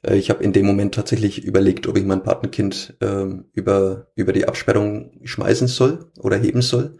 äh, 0.06 0.16
ich 0.16 0.30
habe 0.30 0.42
in 0.42 0.52
dem 0.52 0.66
Moment 0.66 0.94
tatsächlich 0.94 1.44
überlegt, 1.44 1.86
ob 1.86 1.96
ich 1.96 2.04
mein 2.04 2.22
Patenkind 2.22 2.96
äh, 3.00 3.26
über, 3.52 4.08
über 4.14 4.32
die 4.32 4.46
Absperrung 4.46 5.12
schmeißen 5.24 5.68
soll 5.68 6.10
oder 6.18 6.36
heben 6.36 6.62
soll 6.62 6.96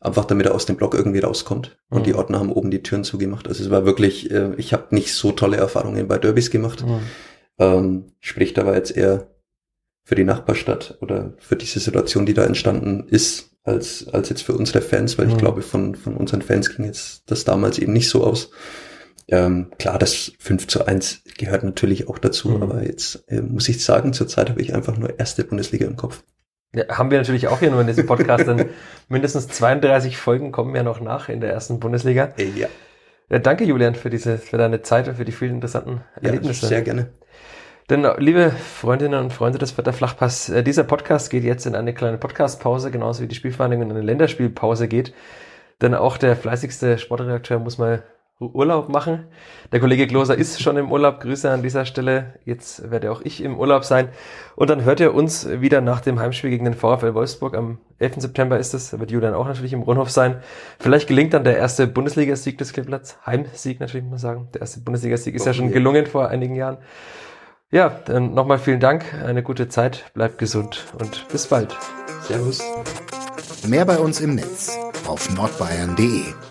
einfach 0.00 0.24
damit 0.24 0.46
er 0.46 0.54
aus 0.54 0.66
dem 0.66 0.76
Block 0.76 0.94
irgendwie 0.94 1.20
rauskommt. 1.20 1.78
Und 1.88 2.00
mhm. 2.00 2.04
die 2.04 2.14
Ordner 2.14 2.38
haben 2.38 2.52
oben 2.52 2.70
die 2.70 2.82
Türen 2.82 3.04
zugemacht. 3.04 3.48
Also 3.48 3.64
es 3.64 3.70
war 3.70 3.84
wirklich, 3.84 4.30
äh, 4.30 4.54
ich 4.56 4.72
habe 4.72 4.94
nicht 4.94 5.12
so 5.12 5.32
tolle 5.32 5.56
Erfahrungen 5.56 6.08
bei 6.08 6.18
Derbys 6.18 6.50
gemacht. 6.50 6.84
Mhm. 6.84 7.00
Ähm, 7.58 8.04
sprich, 8.20 8.54
da 8.54 8.66
war 8.66 8.74
jetzt 8.74 8.96
eher 8.96 9.28
für 10.02 10.14
die 10.14 10.24
Nachbarstadt 10.24 10.98
oder 11.00 11.34
für 11.38 11.56
diese 11.56 11.80
Situation, 11.80 12.26
die 12.26 12.34
da 12.34 12.44
entstanden 12.44 13.06
ist, 13.08 13.50
als, 13.64 14.06
als 14.08 14.28
jetzt 14.28 14.42
für 14.42 14.52
unsere 14.52 14.80
Fans, 14.80 15.18
weil 15.18 15.26
mhm. 15.26 15.32
ich 15.32 15.38
glaube, 15.38 15.62
von, 15.62 15.96
von 15.96 16.16
unseren 16.16 16.42
Fans 16.42 16.74
ging 16.74 16.86
jetzt 16.86 17.22
das 17.26 17.44
damals 17.44 17.78
eben 17.78 17.92
nicht 17.92 18.08
so 18.08 18.22
aus. 18.22 18.50
Ähm, 19.28 19.72
klar, 19.78 19.98
das 19.98 20.32
5 20.38 20.68
zu 20.68 20.86
1 20.86 21.22
gehört 21.36 21.64
natürlich 21.64 22.08
auch 22.08 22.18
dazu, 22.18 22.50
mhm. 22.50 22.62
aber 22.62 22.84
jetzt 22.84 23.24
äh, 23.28 23.40
muss 23.40 23.68
ich 23.68 23.84
sagen, 23.84 24.12
zurzeit 24.12 24.50
habe 24.50 24.62
ich 24.62 24.74
einfach 24.74 24.96
nur 24.96 25.18
erste 25.18 25.44
Bundesliga 25.44 25.86
im 25.86 25.96
Kopf. 25.96 26.22
Ja, 26.74 26.88
haben 26.96 27.10
wir 27.10 27.18
natürlich 27.18 27.48
auch 27.48 27.58
hier 27.58 27.70
nur 27.70 27.80
in 27.80 27.86
diesem 27.86 28.06
Podcast, 28.06 28.46
denn 28.46 28.68
mindestens 29.08 29.48
32 29.48 30.16
Folgen 30.16 30.52
kommen 30.52 30.74
ja 30.76 30.82
noch 30.82 31.00
nach 31.00 31.28
in 31.28 31.40
der 31.40 31.52
ersten 31.52 31.80
Bundesliga. 31.80 32.34
Ja. 32.36 32.68
ja 33.28 33.38
danke, 33.38 33.64
Julian, 33.64 33.94
für 33.94 34.10
diese, 34.10 34.38
für 34.38 34.58
deine 34.58 34.82
Zeit 34.82 35.08
und 35.08 35.16
für 35.16 35.24
die 35.24 35.32
vielen 35.32 35.56
interessanten 35.56 36.02
ja, 36.20 36.28
Erlebnisse. 36.28 36.66
Sehr 36.66 36.82
gerne. 36.82 37.08
Denn, 37.88 38.06
liebe 38.18 38.50
Freundinnen 38.50 39.24
und 39.24 39.32
Freunde 39.32 39.58
des 39.58 39.78
Wetter 39.78 39.92
Flachpass, 39.92 40.48
äh, 40.48 40.62
dieser 40.62 40.84
Podcast 40.84 41.30
geht 41.30 41.44
jetzt 41.44 41.66
in 41.66 41.76
eine 41.76 41.94
kleine 41.94 42.18
Podcastpause, 42.18 42.90
genauso 42.90 43.22
wie 43.22 43.28
die 43.28 43.36
Spielvereinigung 43.36 43.84
in 43.84 43.90
eine 43.90 44.02
Länderspielpause 44.02 44.86
geht. 44.86 45.14
Denn 45.80 45.94
auch 45.94 46.16
der 46.16 46.36
fleißigste 46.36 46.98
Sportredakteur 46.98 47.58
muss 47.58 47.78
mal 47.78 48.02
Urlaub 48.38 48.90
machen. 48.90 49.24
Der 49.72 49.80
Kollege 49.80 50.06
Kloser 50.06 50.36
ist 50.36 50.60
schon 50.60 50.76
im 50.76 50.92
Urlaub. 50.92 51.20
Grüße 51.20 51.50
an 51.50 51.62
dieser 51.62 51.86
Stelle. 51.86 52.34
Jetzt 52.44 52.90
werde 52.90 53.10
auch 53.10 53.22
ich 53.22 53.42
im 53.42 53.58
Urlaub 53.58 53.84
sein. 53.84 54.08
Und 54.56 54.68
dann 54.68 54.84
hört 54.84 55.00
ihr 55.00 55.14
uns 55.14 55.48
wieder 55.48 55.80
nach 55.80 56.00
dem 56.00 56.20
Heimspiel 56.20 56.50
gegen 56.50 56.66
den 56.66 56.74
VfL 56.74 57.14
Wolfsburg. 57.14 57.56
Am 57.56 57.78
11. 57.98 58.16
September 58.18 58.58
ist 58.58 58.74
es. 58.74 58.90
Da 58.90 59.00
wird 59.00 59.10
Julian 59.10 59.32
auch 59.32 59.46
natürlich 59.46 59.72
im 59.72 59.82
Rundhof 59.82 60.10
sein. 60.10 60.42
Vielleicht 60.78 61.08
gelingt 61.08 61.32
dann 61.32 61.44
der 61.44 61.56
erste 61.56 61.86
Bundesligasieg 61.86 62.58
des 62.58 62.74
Kleeblatts. 62.74 63.18
Heimsieg 63.24 63.80
natürlich, 63.80 64.04
muss 64.04 64.22
man 64.22 64.34
sagen. 64.34 64.48
Der 64.52 64.60
erste 64.60 64.80
Bundesligasieg 64.80 65.34
ist 65.34 65.46
ja 65.46 65.54
schon 65.54 65.72
gelungen 65.72 66.04
vor 66.04 66.28
einigen 66.28 66.56
Jahren. 66.56 66.76
Ja, 67.70 68.00
dann 68.04 68.34
nochmal 68.34 68.58
vielen 68.58 68.80
Dank. 68.80 69.14
Eine 69.24 69.42
gute 69.42 69.68
Zeit. 69.68 70.04
Bleibt 70.12 70.36
gesund 70.36 70.84
und 71.00 71.26
bis 71.28 71.46
bald. 71.46 71.74
Servus. 72.20 72.62
Mehr 73.66 73.86
bei 73.86 73.98
uns 73.98 74.20
im 74.20 74.34
Netz 74.34 74.78
auf 75.06 75.34
nordbayern.de 75.34 76.45